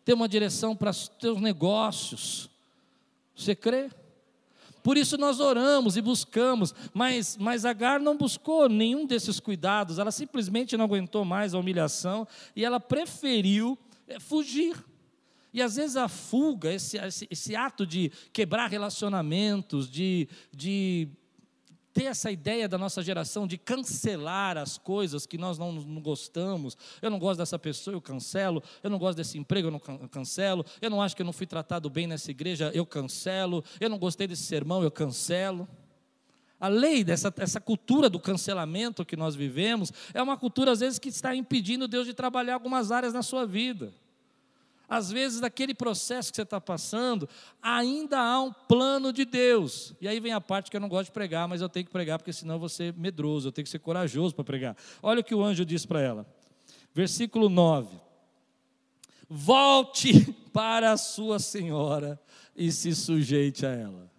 tem 0.04 0.16
uma 0.16 0.28
direção 0.28 0.74
para 0.74 0.90
os 0.90 1.06
teus 1.06 1.40
negócios. 1.40 2.50
Você 3.36 3.54
crê? 3.54 3.88
Por 4.82 4.96
isso 4.96 5.16
nós 5.16 5.38
oramos 5.38 5.96
e 5.96 6.02
buscamos, 6.02 6.74
mas, 6.92 7.36
mas 7.36 7.64
Agar 7.64 8.00
não 8.00 8.16
buscou 8.16 8.68
nenhum 8.68 9.06
desses 9.06 9.38
cuidados, 9.38 10.00
ela 10.00 10.10
simplesmente 10.10 10.76
não 10.76 10.86
aguentou 10.86 11.24
mais 11.24 11.54
a 11.54 11.58
humilhação 11.60 12.26
e 12.56 12.64
ela 12.64 12.80
preferiu 12.80 13.78
eh, 14.08 14.18
fugir. 14.18 14.74
E 15.56 15.62
às 15.62 15.76
vezes 15.76 15.96
a 15.96 16.06
fuga, 16.06 16.70
esse, 16.70 16.98
esse, 16.98 17.26
esse 17.30 17.56
ato 17.56 17.86
de 17.86 18.12
quebrar 18.30 18.68
relacionamentos, 18.68 19.88
de, 19.88 20.28
de 20.54 21.08
ter 21.94 22.04
essa 22.04 22.30
ideia 22.30 22.68
da 22.68 22.76
nossa 22.76 23.02
geração 23.02 23.46
de 23.46 23.56
cancelar 23.56 24.58
as 24.58 24.76
coisas 24.76 25.24
que 25.24 25.38
nós 25.38 25.56
não, 25.56 25.72
não, 25.72 26.02
gostamos. 26.02 26.76
Eu 27.00 27.08
não 27.10 27.18
gosto 27.18 27.38
dessa 27.38 27.58
pessoa, 27.58 27.94
eu 27.94 28.02
cancelo. 28.02 28.62
Eu 28.82 28.90
não 28.90 28.98
gosto 28.98 29.16
desse 29.16 29.38
emprego, 29.38 29.68
eu 29.68 29.70
não 29.70 29.80
cancelo. 29.80 30.62
Eu 30.78 30.90
não 30.90 31.00
acho 31.00 31.16
que 31.16 31.22
eu 31.22 31.26
não 31.26 31.32
fui 31.32 31.46
tratado 31.46 31.88
bem 31.88 32.06
nessa 32.06 32.30
igreja, 32.30 32.70
eu 32.74 32.84
cancelo. 32.84 33.64
Eu 33.80 33.88
não 33.88 33.98
gostei 33.98 34.26
desse 34.26 34.42
sermão, 34.42 34.82
eu 34.82 34.90
cancelo. 34.90 35.66
A 36.60 36.68
lei 36.68 37.02
dessa 37.02 37.32
essa 37.38 37.62
cultura 37.62 38.10
do 38.10 38.20
cancelamento 38.20 39.06
que 39.06 39.16
nós 39.16 39.34
vivemos 39.34 39.90
é 40.12 40.22
uma 40.22 40.36
cultura, 40.36 40.72
às 40.72 40.80
vezes, 40.80 40.98
que 40.98 41.08
está 41.08 41.34
impedindo 41.34 41.88
Deus 41.88 42.06
de 42.06 42.12
trabalhar 42.12 42.52
algumas 42.52 42.92
áreas 42.92 43.14
na 43.14 43.22
sua 43.22 43.46
vida. 43.46 43.90
Às 44.88 45.10
vezes, 45.10 45.40
naquele 45.40 45.74
processo 45.74 46.30
que 46.30 46.36
você 46.36 46.42
está 46.42 46.60
passando, 46.60 47.28
ainda 47.60 48.20
há 48.20 48.40
um 48.40 48.52
plano 48.52 49.12
de 49.12 49.24
Deus. 49.24 49.94
E 50.00 50.06
aí 50.06 50.20
vem 50.20 50.32
a 50.32 50.40
parte 50.40 50.70
que 50.70 50.76
eu 50.76 50.80
não 50.80 50.88
gosto 50.88 51.06
de 51.06 51.12
pregar, 51.12 51.48
mas 51.48 51.60
eu 51.60 51.68
tenho 51.68 51.86
que 51.86 51.92
pregar, 51.92 52.18
porque 52.18 52.32
senão 52.32 52.54
eu 52.54 52.60
vou 52.60 52.68
ser 52.68 52.94
medroso, 52.94 53.48
eu 53.48 53.52
tenho 53.52 53.64
que 53.64 53.70
ser 53.70 53.80
corajoso 53.80 54.34
para 54.34 54.44
pregar. 54.44 54.76
Olha 55.02 55.20
o 55.20 55.24
que 55.24 55.34
o 55.34 55.42
anjo 55.42 55.64
diz 55.64 55.84
para 55.84 56.00
ela. 56.00 56.26
Versículo 56.94 57.48
9: 57.48 58.00
Volte 59.28 60.32
para 60.52 60.92
a 60.92 60.96
sua 60.96 61.38
senhora 61.38 62.20
e 62.54 62.70
se 62.70 62.94
sujeite 62.94 63.66
a 63.66 63.70
ela. 63.70 64.15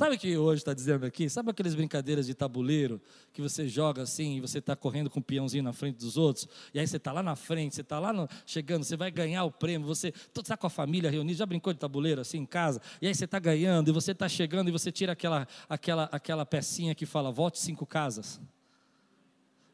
Sabe 0.00 0.16
o 0.16 0.18
que 0.18 0.34
hoje 0.34 0.62
está 0.62 0.72
dizendo 0.72 1.04
aqui? 1.04 1.28
Sabe 1.28 1.50
aquelas 1.50 1.74
brincadeiras 1.74 2.26
de 2.26 2.32
tabuleiro 2.32 2.98
que 3.34 3.42
você 3.42 3.68
joga 3.68 4.00
assim 4.00 4.38
e 4.38 4.40
você 4.40 4.56
está 4.56 4.74
correndo 4.74 5.10
com 5.10 5.20
o 5.20 5.22
peãozinho 5.22 5.62
na 5.62 5.74
frente 5.74 5.96
dos 5.96 6.16
outros? 6.16 6.48
E 6.72 6.80
aí 6.80 6.86
você 6.86 6.96
está 6.96 7.12
lá 7.12 7.22
na 7.22 7.36
frente, 7.36 7.74
você 7.74 7.82
está 7.82 7.98
lá 7.98 8.10
no, 8.10 8.26
chegando, 8.46 8.82
você 8.82 8.96
vai 8.96 9.10
ganhar 9.10 9.44
o 9.44 9.50
prêmio, 9.50 9.86
você 9.86 10.10
está 10.34 10.56
com 10.56 10.66
a 10.66 10.70
família 10.70 11.10
reunida, 11.10 11.36
já 11.36 11.44
brincou 11.44 11.70
de 11.74 11.78
tabuleiro 11.78 12.18
assim 12.18 12.38
em 12.38 12.46
casa? 12.46 12.80
E 13.02 13.08
aí 13.08 13.14
você 13.14 13.26
está 13.26 13.38
ganhando 13.38 13.90
e 13.90 13.92
você 13.92 14.12
está 14.12 14.26
chegando 14.26 14.68
e 14.68 14.72
você 14.72 14.90
tira 14.90 15.12
aquela, 15.12 15.46
aquela, 15.68 16.04
aquela 16.04 16.46
pecinha 16.46 16.94
que 16.94 17.04
fala, 17.04 17.30
volte 17.30 17.58
cinco 17.58 17.84
casas. 17.84 18.40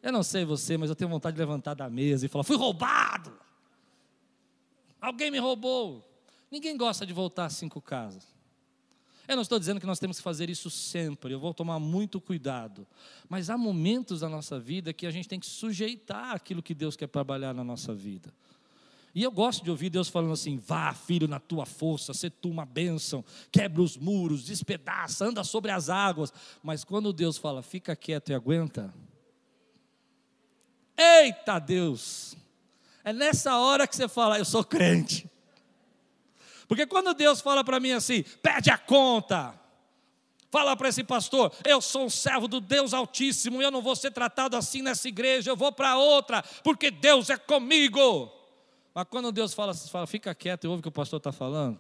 Eu 0.03 0.11
não 0.11 0.25
sei 0.25 0.45
você, 0.45 0.77
mas 0.77 0.91
eu 0.91 0.97
tenho 0.97 1.09
vontade 1.09 1.37
de 1.37 1.41
levantar 1.41 1.75
da 1.75 1.89
mesa 1.89 2.27
e 2.27 2.29
falar, 2.29 2.43
fui 2.43 2.57
roubado! 2.57 3.33
Alguém 5.01 5.31
me 5.31 5.39
roubou! 5.39 6.05
Ninguém 6.51 6.77
gosta 6.77 7.07
de 7.07 7.13
voltar 7.13 7.49
cinco 7.49 7.81
casas. 7.81 8.36
Eu 9.29 9.37
não 9.37 9.43
estou 9.43 9.59
dizendo 9.59 9.81
que 9.81 9.87
nós 9.87 9.99
temos 9.99 10.19
que 10.19 10.23
fazer 10.23 10.49
isso 10.49 10.71
sempre, 10.71 11.33
eu 11.33 11.41
vou 11.41 11.53
tomar 11.53 11.81
muito 11.81 12.21
cuidado. 12.21 12.87
Mas 13.29 13.51
há 13.51 13.59
momentos 13.59 14.21
da 14.21 14.29
nossa 14.29 14.59
vida 14.59 14.93
que 14.93 15.07
a 15.07 15.11
gente 15.11 15.29
tem 15.29 15.41
que 15.41 15.47
sujeitar 15.47 16.35
aquilo 16.35 16.63
que 16.63 16.75
Deus 16.75 16.97
quer 16.97 17.09
trabalhar 17.09 17.53
na 17.53 17.65
nossa 17.65 17.93
vida. 17.95 18.33
E 19.17 19.23
eu 19.23 19.31
gosto 19.31 19.65
de 19.65 19.71
ouvir 19.71 19.89
Deus 19.89 20.09
falando 20.09 20.35
assim: 20.35 20.59
vá, 20.59 20.93
filho, 20.93 21.27
na 21.27 21.41
tua 21.41 21.65
força, 21.65 22.13
se 22.13 22.29
tu 22.29 22.51
uma 22.51 22.67
bênção, 22.67 23.25
quebra 23.51 23.81
os 23.81 23.97
muros, 23.97 24.45
despedaça, 24.45 25.25
anda 25.25 25.43
sobre 25.43 25.71
as 25.71 25.89
águas. 25.89 26.31
Mas 26.63 26.85
quando 26.85 27.15
Deus 27.15 27.39
fala, 27.39 27.63
fica 27.63 27.97
quieto 27.97 28.29
e 28.29 28.35
aguenta, 28.35 28.95
eita 30.97 31.59
Deus, 31.59 32.37
é 33.03 33.13
nessa 33.13 33.59
hora 33.59 33.87
que 33.87 33.97
você 33.97 34.07
fala, 34.07 34.39
eu 34.39 34.45
sou 34.45 34.63
crente. 34.63 35.27
Porque 36.69 36.87
quando 36.87 37.15
Deus 37.15 37.41
fala 37.41 37.63
para 37.63 37.79
mim 37.79 37.93
assim, 37.93 38.23
pede 38.43 38.71
a 38.71 38.79
conta, 38.79 39.55
fala 40.51 40.77
para 40.77 40.89
esse 40.89 41.05
pastor, 41.05 41.53
eu 41.65 41.81
sou 41.81 42.07
um 42.07 42.11
servo 42.11 42.49
do 42.49 42.61
Deus 42.61 42.93
Altíssimo, 42.93 43.63
eu 43.63 43.71
não 43.71 43.83
vou 43.83 43.95
ser 43.95 44.11
tratado 44.11 44.57
assim 44.57 44.83
nessa 44.83 45.07
igreja, 45.09 45.51
eu 45.51 45.57
vou 45.57 45.71
para 45.71 45.97
outra, 45.97 46.43
porque 46.65 46.91
Deus 46.91 47.31
é 47.31 47.37
comigo. 47.37 48.33
Mas 48.95 49.07
quando 49.09 49.31
Deus 49.31 49.53
fala, 49.53 49.75
fala 49.75 50.07
fica 50.07 50.35
quieto 50.35 50.65
e 50.65 50.69
ouve 50.69 50.81
o 50.81 50.83
que 50.83 50.89
o 50.89 50.93
pastor 50.93 51.19
está 51.19 51.31
falando. 51.31 51.79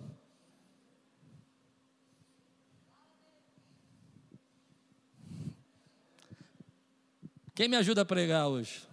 Quem 7.55 7.68
me 7.68 7.77
ajuda 7.77 8.03
a 8.03 8.05
pregar 8.05 8.49
hoje? 8.49 8.87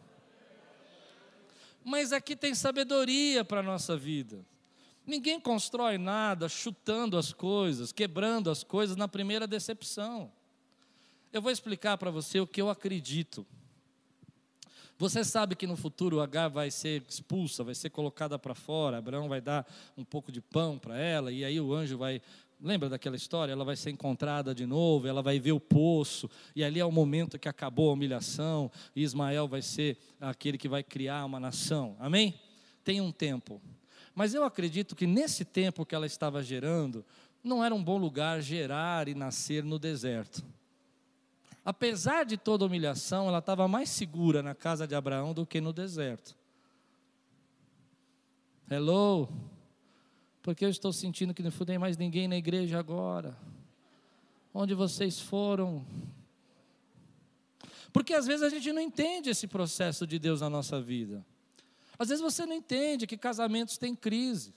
Mas 1.83 2.13
aqui 2.13 2.33
tem 2.33 2.55
sabedoria 2.55 3.43
para 3.43 3.59
a 3.59 3.63
nossa 3.63 3.97
vida. 3.97 4.39
Ninguém 5.05 5.39
constrói 5.39 5.97
nada 5.97 6.47
chutando 6.47 7.17
as 7.17 7.33
coisas, 7.33 7.91
quebrando 7.91 8.49
as 8.49 8.63
coisas 8.63 8.95
na 8.95 9.07
primeira 9.07 9.45
decepção. 9.45 10.31
Eu 11.31 11.41
vou 11.41 11.51
explicar 11.51 11.97
para 11.97 12.11
você 12.11 12.39
o 12.39 12.47
que 12.47 12.61
eu 12.61 12.69
acredito. 12.69 13.45
Você 14.97 15.23
sabe 15.23 15.55
que 15.55 15.67
no 15.67 15.75
futuro 15.75 16.21
H 16.21 16.47
vai 16.47 16.71
ser 16.71 17.03
expulsa, 17.09 17.63
vai 17.63 17.75
ser 17.75 17.89
colocada 17.89 18.37
para 18.37 18.53
fora, 18.53 18.99
Abraão 18.99 19.27
vai 19.27 19.41
dar 19.41 19.67
um 19.97 20.05
pouco 20.05 20.31
de 20.31 20.39
pão 20.39 20.77
para 20.77 20.97
ela, 20.97 21.31
e 21.31 21.43
aí 21.43 21.59
o 21.59 21.73
anjo 21.73 21.97
vai 21.97 22.21
Lembra 22.63 22.87
daquela 22.87 23.17
história? 23.17 23.51
Ela 23.51 23.65
vai 23.65 23.75
ser 23.75 23.89
encontrada 23.89 24.55
de 24.55 24.65
novo, 24.65 25.05
ela 25.05 25.21
vai 25.21 25.37
ver 25.37 25.51
o 25.51 25.59
poço, 25.59 26.29
e 26.55 26.63
ali 26.63 26.79
é 26.79 26.85
o 26.85 26.91
momento 26.91 27.37
que 27.37 27.49
acabou 27.49 27.89
a 27.89 27.93
humilhação, 27.93 28.71
e 28.95 29.03
Ismael 29.03 29.49
vai 29.49 29.61
ser 29.61 29.97
aquele 30.17 30.57
que 30.57 30.69
vai 30.69 30.81
criar 30.81 31.25
uma 31.25 31.41
nação. 31.41 31.97
Amém? 31.99 32.39
Tem 32.81 33.01
um 33.01 33.11
tempo. 33.11 33.61
Mas 34.15 34.33
eu 34.33 34.43
acredito 34.43 34.95
que 34.95 35.07
nesse 35.07 35.43
tempo 35.43 35.85
que 35.85 35.95
ela 35.95 36.05
estava 36.05 36.43
gerando, 36.43 37.03
não 37.43 37.63
era 37.63 37.73
um 37.73 37.83
bom 37.83 37.97
lugar 37.97 38.41
gerar 38.41 39.07
e 39.07 39.15
nascer 39.15 39.63
no 39.63 39.79
deserto. 39.79 40.43
Apesar 41.65 42.25
de 42.25 42.37
toda 42.37 42.65
humilhação, 42.65 43.27
ela 43.27 43.39
estava 43.39 43.67
mais 43.67 43.89
segura 43.89 44.43
na 44.43 44.53
casa 44.53 44.87
de 44.87 44.95
Abraão 44.95 45.33
do 45.33 45.45
que 45.45 45.59
no 45.61 45.73
deserto. 45.73 46.35
Hello? 48.69 49.29
Porque 50.41 50.65
eu 50.65 50.69
estou 50.69 50.91
sentindo 50.91 51.33
que 51.33 51.41
não 51.41 51.51
tem 51.51 51.77
mais 51.77 51.97
ninguém 51.97 52.27
na 52.27 52.35
igreja 52.35 52.77
agora. 52.77 53.37
Onde 54.53 54.75
vocês 54.75 55.19
foram? 55.19 55.85
Porque 57.93 58.13
às 58.13 58.25
vezes 58.25 58.43
a 58.43 58.49
gente 58.49 58.71
não 58.73 58.81
entende 58.81 59.29
esse 59.29 59.47
processo 59.47 60.05
de 60.05 60.19
Deus 60.19 60.41
na 60.41 60.49
nossa 60.49 60.81
vida. 60.81 61.25
Às 61.97 62.09
vezes 62.09 62.21
você 62.21 62.45
não 62.45 62.55
entende 62.55 63.07
que 63.07 63.17
casamentos 63.17 63.77
têm 63.77 63.95
crise, 63.95 64.53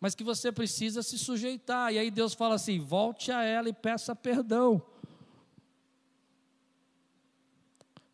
mas 0.00 0.14
que 0.14 0.24
você 0.24 0.50
precisa 0.50 1.02
se 1.02 1.18
sujeitar. 1.18 1.92
E 1.92 1.98
aí 1.98 2.10
Deus 2.10 2.34
fala 2.34 2.54
assim: 2.54 2.78
volte 2.78 3.30
a 3.30 3.42
ela 3.42 3.68
e 3.68 3.72
peça 3.72 4.14
perdão. 4.14 4.82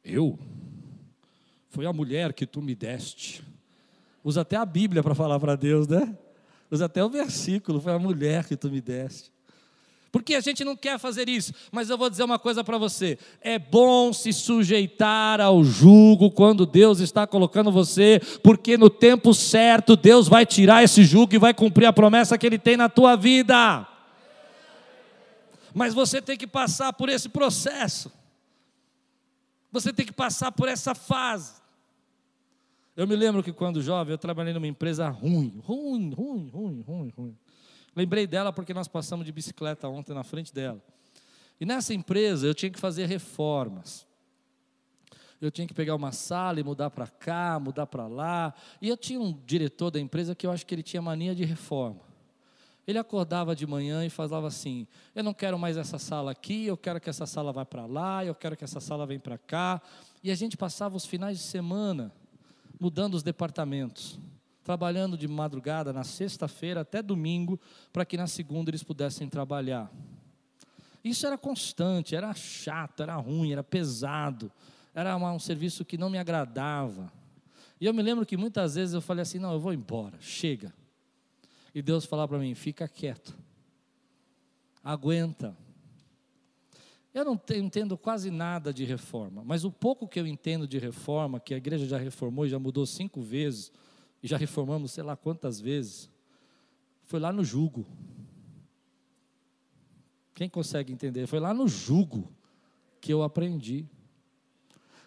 Eu? 0.05 0.39
Foi 1.70 1.87
a 1.87 1.93
mulher 1.93 2.32
que 2.32 2.47
tu 2.47 2.62
me 2.62 2.74
deste. 2.74 3.43
Usa 4.22 4.43
até 4.43 4.57
a 4.57 4.64
Bíblia 4.64 5.03
para 5.03 5.14
falar 5.14 5.41
para 5.41 5.57
Deus, 5.57 5.89
né? 5.89 6.16
Usa 6.70 6.87
até 6.87 7.05
o 7.05 7.11
versículo, 7.11 7.80
foi 7.80 7.93
a 7.93 7.99
mulher 7.99 8.47
que 8.47 8.57
tu 8.57 8.70
me 8.70 8.80
deste. 8.80 9.34
Porque 10.15 10.37
a 10.37 10.41
gente 10.41 10.62
não 10.62 10.77
quer 10.77 10.97
fazer 10.97 11.29
isso, 11.29 11.53
mas 11.73 11.91
eu 11.91 11.99
vou 11.99 12.09
dizer 12.09 12.23
uma 12.23 12.39
coisa 12.39 12.62
para 12.62 12.79
você: 12.79 13.19
é 13.41 13.59
bom 13.59 14.12
se 14.12 14.33
sujeitar 14.33 15.41
ao 15.41 15.65
jugo 15.65 16.31
quando 16.31 16.65
Deus 16.65 17.01
está 17.01 17.27
colocando 17.27 17.73
você, 17.73 18.21
porque 18.41 18.79
no 18.79 18.89
tempo 18.89 19.35
certo 19.35 19.97
Deus 19.97 20.29
vai 20.29 20.47
tirar 20.47 20.85
esse 20.85 21.03
jugo 21.03 21.35
e 21.35 21.39
vai 21.39 21.53
cumprir 21.53 21.87
a 21.87 21.93
promessa 21.93 22.39
que 22.39 22.47
Ele 22.47 22.61
tem 22.61 22.77
na 22.77 22.89
tua 22.89 23.17
vida. 23.17 23.89
Mas 25.75 25.93
você 25.93 26.23
tem 26.23 26.37
que 26.37 26.47
passar 26.47 26.93
por 26.93 27.09
esse 27.09 27.29
processo, 27.29 28.09
você 29.73 29.93
tem 29.93 30.07
que 30.07 30.12
passar 30.12 30.53
por 30.53 30.69
essa 30.69 30.95
fase. 30.95 31.55
Eu 32.97 33.09
me 33.09 33.17
lembro 33.17 33.43
que 33.43 33.53
quando 33.53 33.83
jovem 33.83 34.12
eu 34.12 34.19
trabalhei 34.19 34.55
numa 34.55 34.69
empresa 34.69 35.09
ruim, 35.09 35.61
ruim, 35.67 36.15
ruim, 36.15 36.51
ruim, 36.51 36.85
ruim, 36.87 37.12
ruim. 37.17 37.37
Lembrei 37.95 38.26
dela 38.26 38.53
porque 38.53 38.74
nós 38.74 38.88
passamos 38.88 39.24
de 39.24 39.32
bicicleta 39.32 39.88
ontem 39.88 40.12
na 40.12 40.24
frente 40.24 40.53
dela. 40.53 40.82
E 41.61 41.64
nessa 41.64 41.95
empresa 41.95 42.47
eu 42.47 42.55
tinha 42.55 42.70
que 42.70 42.78
fazer 42.78 43.07
reformas. 43.07 44.07
Eu 45.40 45.51
tinha 45.51 45.66
que 45.66 45.74
pegar 45.74 45.95
uma 45.95 46.11
sala 46.11 46.59
e 46.59 46.64
mudar 46.64 46.90
para 46.90 47.07
cá, 47.07 47.59
mudar 47.61 47.86
para 47.86 48.07
lá. 48.07 48.55
E 48.80 48.88
eu 48.88 48.97
tinha 48.97 49.20
um 49.20 49.32
diretor 49.45 49.90
da 49.90 50.01
empresa 50.01 50.34
que 50.34 50.47
eu 50.47 50.51
acho 50.51 50.64
que 50.64 50.74
ele 50.74 50.82
tinha 50.82 51.03
mania 51.03 51.34
de 51.34 51.45
reforma. 51.45 52.01
Ele 52.86 52.99
acordava 52.99 53.57
de 53.57 53.66
manhã 53.66 54.05
e 54.05 54.11
falava 54.11 54.47
assim: 54.47 54.86
Eu 55.14 55.22
não 55.22 55.32
quero 55.32 55.59
mais 55.59 55.76
essa 55.76 55.99
sala 55.99 56.30
aqui, 56.30 56.66
eu 56.66 56.76
quero 56.76 57.01
que 57.01 57.09
essa 57.09 57.26
sala 57.26 57.53
vá 57.53 57.64
para 57.64 57.86
lá, 57.86 58.24
eu 58.24 58.34
quero 58.34 58.57
que 58.57 58.64
essa 58.64 58.80
sala 58.80 59.07
venha 59.07 59.20
para 59.20 59.38
cá. 59.38 59.80
E 60.22 60.30
a 60.30 60.34
gente 60.34 60.57
passava 60.57 60.97
os 60.97 61.07
finais 61.07 61.38
de 61.38 61.45
semana 61.45 62.12
mudando 62.78 63.14
os 63.14 63.22
departamentos, 63.22 64.18
trabalhando 64.65 65.17
de 65.17 65.29
madrugada 65.29 65.93
na 65.93 66.03
sexta-feira 66.03 66.81
até 66.81 67.03
domingo, 67.03 67.61
para 67.93 68.05
que 68.05 68.17
na 68.17 68.27
segunda 68.27 68.71
eles 68.71 68.83
pudessem 68.83 69.29
trabalhar. 69.29 69.93
Isso 71.05 71.27
era 71.27 71.37
constante, 71.37 72.17
era 72.17 72.33
chato, 72.33 73.03
era 73.03 73.15
ruim, 73.17 73.53
era 73.53 73.62
pesado, 73.62 74.51
era 74.95 75.15
um 75.17 75.39
serviço 75.39 75.85
que 75.85 75.99
não 75.99 76.09
me 76.09 76.17
agradava. 76.17 77.12
E 77.79 77.85
eu 77.85 77.93
me 77.93 78.03
lembro 78.03 78.25
que 78.25 78.39
muitas 78.39 78.77
vezes 78.77 78.95
eu 78.95 79.03
falei 79.03 79.23
assim: 79.23 79.39
não, 79.39 79.53
eu 79.53 79.61
vou 79.61 79.75
embora, 79.75 80.17
chega. 80.19 80.73
E 81.75 81.83
Deus 81.83 82.07
falava 82.07 82.29
para 82.29 82.39
mim: 82.39 82.55
fica 82.55 82.89
quieto, 82.89 83.37
aguenta, 84.83 85.55
eu 87.12 87.25
não 87.25 87.41
entendo 87.55 87.97
quase 87.97 88.29
nada 88.29 88.73
de 88.73 88.85
reforma, 88.85 89.45
mas 89.45 89.65
o 89.65 89.71
pouco 89.71 90.09
que 90.09 90.19
eu 90.19 90.27
entendo 90.27 90.67
de 90.67 90.79
reforma, 90.79 91.39
que 91.39 91.55
a 91.55 91.57
igreja 91.57 91.87
já 91.87 91.97
reformou 91.97 92.45
e 92.45 92.49
já 92.49 92.59
mudou 92.59 92.85
cinco 92.87 93.21
vezes, 93.21 93.71
e 94.25 94.27
já 94.27 94.39
reformamos 94.39 94.93
sei 94.93 95.05
lá 95.05 95.14
quantas 95.14 95.61
vezes, 95.61 96.09
foi 97.03 97.20
lá 97.20 97.31
no 97.31 97.45
jugo. 97.45 97.87
Quem 100.35 100.49
consegue 100.49 100.91
entender? 100.91 101.27
Foi 101.27 101.39
lá 101.39 101.53
no 101.53 101.68
jugo 101.68 102.33
que 103.03 103.12
eu 103.12 103.22
aprendi. 103.22 103.87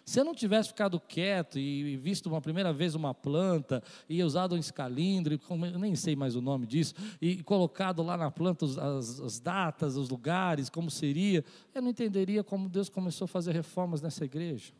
Se 0.04 0.20
eu 0.20 0.24
não 0.24 0.36
tivesse 0.36 0.68
ficado 0.68 1.00
quieto 1.00 1.58
e 1.58 1.96
visto 1.96 2.26
uma 2.26 2.40
primeira 2.40 2.72
vez 2.72 2.94
uma 2.94 3.12
planta 3.12 3.82
e 4.08 4.22
usado 4.22 4.54
um 4.54 4.58
escalindro, 4.58 5.34
eu 5.34 5.78
nem 5.80 5.96
sei 5.96 6.14
mais 6.14 6.36
o 6.36 6.40
nome 6.40 6.64
disso, 6.64 6.94
e 7.20 7.42
colocado 7.42 8.04
lá 8.04 8.16
na 8.16 8.30
planta 8.30 8.64
as, 8.66 9.18
as 9.18 9.40
datas, 9.40 9.96
os 9.96 10.08
lugares, 10.08 10.70
como 10.70 10.92
seria, 10.92 11.44
eu 11.74 11.82
não 11.82 11.90
entenderia 11.90 12.44
como 12.44 12.68
Deus 12.68 12.88
começou 12.88 13.24
a 13.24 13.28
fazer 13.28 13.50
reformas 13.50 14.00
nessa 14.00 14.24
igreja. 14.24 14.72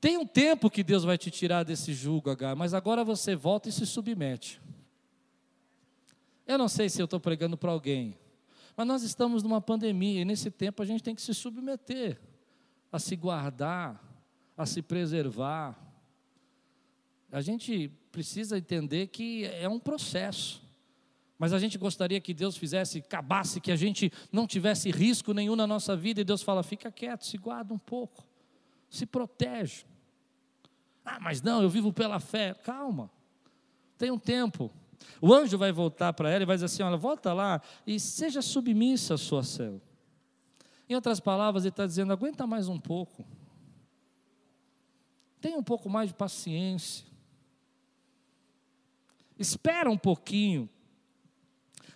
Tem 0.00 0.16
um 0.16 0.26
tempo 0.26 0.70
que 0.70 0.82
Deus 0.82 1.04
vai 1.04 1.18
te 1.18 1.30
tirar 1.30 1.62
desse 1.62 1.92
jugo, 1.92 2.30
H, 2.30 2.54
mas 2.54 2.72
agora 2.72 3.04
você 3.04 3.36
volta 3.36 3.68
e 3.68 3.72
se 3.72 3.86
submete. 3.86 4.60
Eu 6.46 6.56
não 6.56 6.68
sei 6.68 6.88
se 6.88 7.00
eu 7.00 7.04
estou 7.04 7.20
pregando 7.20 7.56
para 7.56 7.70
alguém, 7.70 8.18
mas 8.76 8.86
nós 8.86 9.02
estamos 9.02 9.42
numa 9.42 9.60
pandemia 9.60 10.22
e 10.22 10.24
nesse 10.24 10.50
tempo 10.50 10.82
a 10.82 10.86
gente 10.86 11.02
tem 11.02 11.14
que 11.14 11.20
se 11.20 11.34
submeter 11.34 12.18
a 12.90 12.98
se 12.98 13.14
guardar, 13.14 14.02
a 14.56 14.66
se 14.66 14.82
preservar. 14.82 15.78
A 17.30 17.40
gente 17.40 17.88
precisa 18.10 18.58
entender 18.58 19.08
que 19.08 19.44
é 19.44 19.68
um 19.68 19.78
processo. 19.78 20.62
Mas 21.38 21.52
a 21.52 21.58
gente 21.58 21.78
gostaria 21.78 22.20
que 22.20 22.34
Deus 22.34 22.56
fizesse, 22.56 22.98
acabasse, 22.98 23.60
que 23.60 23.72
a 23.72 23.76
gente 23.76 24.12
não 24.30 24.46
tivesse 24.46 24.90
risco 24.90 25.32
nenhum 25.32 25.56
na 25.56 25.66
nossa 25.66 25.96
vida. 25.96 26.20
E 26.20 26.24
Deus 26.24 26.42
fala: 26.42 26.62
fica 26.62 26.90
quieto, 26.90 27.24
se 27.24 27.38
guarda 27.38 27.72
um 27.72 27.78
pouco, 27.78 28.26
se 28.90 29.06
protege. 29.06 29.86
Ah, 31.04 31.18
mas 31.20 31.42
não, 31.42 31.62
eu 31.62 31.70
vivo 31.70 31.92
pela 31.92 32.20
fé. 32.20 32.54
Calma, 32.54 33.10
tem 33.96 34.10
um 34.10 34.18
tempo. 34.18 34.70
O 35.20 35.32
anjo 35.32 35.56
vai 35.58 35.72
voltar 35.72 36.12
para 36.12 36.30
ela 36.30 36.42
e 36.42 36.46
vai 36.46 36.56
dizer 36.56 36.66
assim: 36.66 36.82
olha, 36.82 36.96
volta 36.96 37.32
lá 37.32 37.60
e 37.86 37.98
seja 37.98 38.42
submissa 38.42 39.14
à 39.14 39.18
sua 39.18 39.42
célula. 39.42 39.82
Em 40.88 40.94
outras 40.94 41.20
palavras, 41.20 41.64
ele 41.64 41.70
está 41.70 41.86
dizendo: 41.86 42.12
aguenta 42.12 42.46
mais 42.46 42.68
um 42.68 42.78
pouco. 42.78 43.24
Tenha 45.40 45.56
um 45.56 45.62
pouco 45.62 45.88
mais 45.88 46.10
de 46.10 46.14
paciência. 46.14 47.06
Espera 49.38 49.90
um 49.90 49.96
pouquinho. 49.96 50.68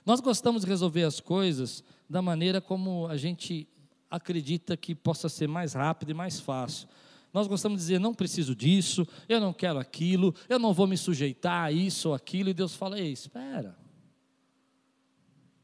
Nós 0.05 0.20
gostamos 0.20 0.62
de 0.62 0.68
resolver 0.68 1.02
as 1.02 1.20
coisas 1.20 1.84
da 2.09 2.22
maneira 2.22 2.61
como 2.61 3.07
a 3.07 3.16
gente 3.16 3.68
acredita 4.11 4.76
que 4.76 4.94
possa 4.94 5.28
ser 5.28 5.48
mais 5.48 5.74
rápido 5.74 6.11
e 6.11 6.14
mais 6.14 6.40
fácil. 6.40 6.88
Nós 7.35 7.49
gostamos 7.49 7.80
de 7.80 7.87
dizer, 7.87 7.99
não 7.99 8.14
preciso 8.14 8.55
disso, 8.55 9.05
eu 9.28 9.41
não 9.41 9.53
quero 9.53 9.80
aquilo, 9.80 10.32
eu 10.49 10.57
não 10.57 10.72
vou 10.72 10.87
me 10.87 10.97
sujeitar 10.97 11.64
a 11.64 11.72
isso 11.72 12.11
ou 12.11 12.14
aquilo, 12.14 12.49
e 12.49 12.55
Deus 12.55 12.76
fala, 12.76 13.01
ei, 13.01 13.11
espera. 13.11 13.76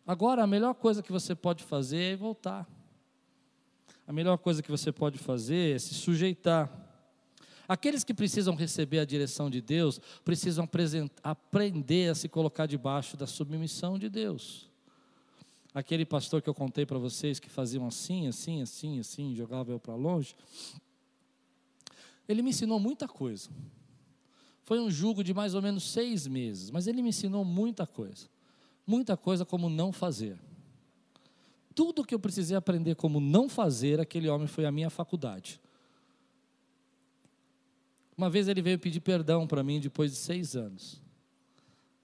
Agora 0.04 0.42
a 0.42 0.46
melhor 0.48 0.74
coisa 0.74 1.00
que 1.00 1.12
você 1.12 1.32
pode 1.32 1.62
fazer 1.62 2.14
é 2.14 2.16
voltar. 2.16 2.68
A 4.04 4.12
melhor 4.12 4.36
coisa 4.38 4.60
que 4.60 4.70
você 4.70 4.90
pode 4.90 5.16
fazer 5.16 5.76
é 5.76 5.78
se 5.78 5.94
sujeitar. 5.94 6.68
Aqueles 7.68 8.02
que 8.02 8.12
precisam 8.12 8.56
receber 8.56 8.98
a 8.98 9.04
direção 9.04 9.48
de 9.48 9.60
Deus, 9.60 10.00
precisam 10.24 10.68
aprender 11.22 12.10
a 12.10 12.16
se 12.16 12.28
colocar 12.28 12.66
debaixo 12.66 13.16
da 13.16 13.28
submissão 13.28 13.96
de 13.96 14.08
Deus. 14.08 14.68
Aquele 15.72 16.04
pastor 16.04 16.42
que 16.42 16.50
eu 16.50 16.54
contei 16.54 16.84
para 16.84 16.98
vocês 16.98 17.38
que 17.38 17.48
faziam 17.48 17.86
assim, 17.86 18.26
assim, 18.26 18.60
assim, 18.60 18.98
assim, 18.98 19.36
jogava 19.36 19.70
eu 19.70 19.78
para 19.78 19.94
longe, 19.94 20.34
ele 22.30 22.42
me 22.42 22.50
ensinou 22.50 22.78
muita 22.78 23.08
coisa. 23.08 23.50
Foi 24.62 24.78
um 24.78 24.88
jugo 24.88 25.24
de 25.24 25.34
mais 25.34 25.54
ou 25.54 25.60
menos 25.60 25.82
seis 25.90 26.28
meses, 26.28 26.70
mas 26.70 26.86
ele 26.86 27.02
me 27.02 27.08
ensinou 27.08 27.44
muita 27.44 27.86
coisa. 27.86 28.28
Muita 28.86 29.16
coisa 29.16 29.44
como 29.44 29.68
não 29.68 29.92
fazer. 29.92 30.38
Tudo 31.74 32.04
que 32.04 32.14
eu 32.14 32.20
precisei 32.20 32.56
aprender 32.56 32.94
como 32.94 33.18
não 33.18 33.48
fazer, 33.48 33.98
aquele 33.98 34.28
homem 34.28 34.46
foi 34.46 34.64
a 34.64 34.70
minha 34.70 34.90
faculdade. 34.90 35.60
Uma 38.16 38.30
vez 38.30 38.46
ele 38.46 38.62
veio 38.62 38.78
pedir 38.78 39.00
perdão 39.00 39.46
para 39.46 39.64
mim 39.64 39.80
depois 39.80 40.12
de 40.12 40.16
seis 40.16 40.54
anos. 40.54 41.02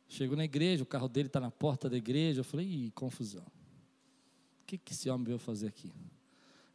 Chego 0.09 0.35
na 0.35 0.45
igreja, 0.45 0.83
o 0.83 0.87
carro 0.87 1.09
dele 1.09 1.29
está 1.29 1.39
na 1.39 1.51
porta 1.51 1.89
da 1.89 1.97
igreja. 1.97 2.41
Eu 2.41 2.45
falei, 2.45 2.67
ih, 2.67 2.91
confusão. 2.93 3.43
O 3.43 4.67
que, 4.67 4.77
que 4.77 4.93
esse 4.93 5.09
homem 5.09 5.27
veio 5.27 5.39
fazer 5.39 5.69
aqui? 5.69 5.93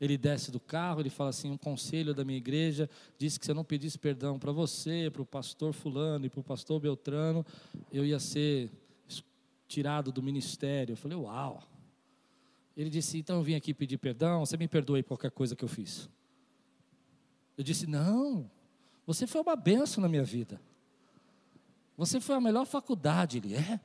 Ele 0.01 0.17
desce 0.17 0.49
do 0.49 0.59
carro, 0.59 0.99
ele 0.99 1.11
fala 1.11 1.29
assim: 1.29 1.51
um 1.51 1.57
conselho 1.57 2.11
da 2.11 2.25
minha 2.25 2.39
igreja 2.39 2.89
disse 3.19 3.39
que 3.39 3.45
se 3.45 3.51
eu 3.51 3.55
não 3.55 3.63
pedisse 3.63 3.99
perdão 3.99 4.39
para 4.39 4.51
você, 4.51 5.11
para 5.13 5.21
o 5.21 5.25
pastor 5.25 5.73
Fulano 5.73 6.25
e 6.25 6.29
para 6.29 6.39
o 6.39 6.43
pastor 6.43 6.79
Beltrano, 6.79 7.45
eu 7.93 8.03
ia 8.03 8.19
ser 8.19 8.71
tirado 9.67 10.11
do 10.11 10.23
ministério. 10.23 10.93
Eu 10.93 10.97
falei: 10.97 11.15
uau. 11.15 11.61
Ele 12.75 12.89
disse: 12.89 13.19
então 13.19 13.37
eu 13.37 13.43
vim 13.43 13.53
aqui 13.53 13.75
pedir 13.75 13.99
perdão, 13.99 14.43
você 14.43 14.57
me 14.57 14.67
perdoe 14.67 15.03
qualquer 15.03 15.29
coisa 15.29 15.55
que 15.55 15.63
eu 15.63 15.69
fiz. 15.69 16.09
Eu 17.55 17.63
disse: 17.63 17.85
não, 17.85 18.49
você 19.05 19.27
foi 19.27 19.41
uma 19.41 19.55
benção 19.55 20.01
na 20.01 20.09
minha 20.09 20.23
vida. 20.23 20.59
Você 21.95 22.19
foi 22.19 22.33
a 22.33 22.41
melhor 22.41 22.65
faculdade. 22.65 23.37
Ele 23.37 23.53
é. 23.53 23.79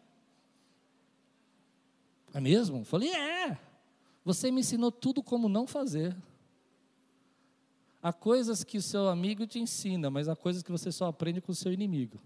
É 2.33 2.41
mesmo? 2.41 2.79
Eu 2.79 2.85
falei: 2.85 3.11
é. 3.11 3.59
Você 4.27 4.51
me 4.51 4.59
ensinou 4.59 4.91
tudo 4.91 5.23
como 5.23 5.49
não 5.49 5.69
fazer. 5.69 6.13
Há 8.03 8.13
coisas 8.13 8.65
que 8.65 8.77
o 8.77 8.83
seu 8.83 9.09
amigo 9.09 9.47
te 9.47 9.61
ensina, 9.61 10.11
mas 10.11 10.29
há 10.29 10.35
coisas 10.35 10.65
que 10.65 10.73
você 10.73 10.91
só 10.91 11.07
aprende 11.07 11.41
com 11.41 11.53
o 11.53 11.55
seu 11.55 11.73
inimigo. 11.73 12.21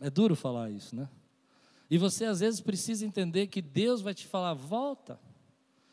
É 0.00 0.08
duro 0.08 0.34
falar 0.34 0.70
isso, 0.70 0.96
né? 0.96 1.06
E 1.90 1.98
você 1.98 2.24
às 2.24 2.40
vezes 2.40 2.62
precisa 2.62 3.04
entender 3.04 3.48
que 3.48 3.60
Deus 3.60 4.00
vai 4.00 4.14
te 4.14 4.26
falar: 4.26 4.54
volta. 4.54 5.20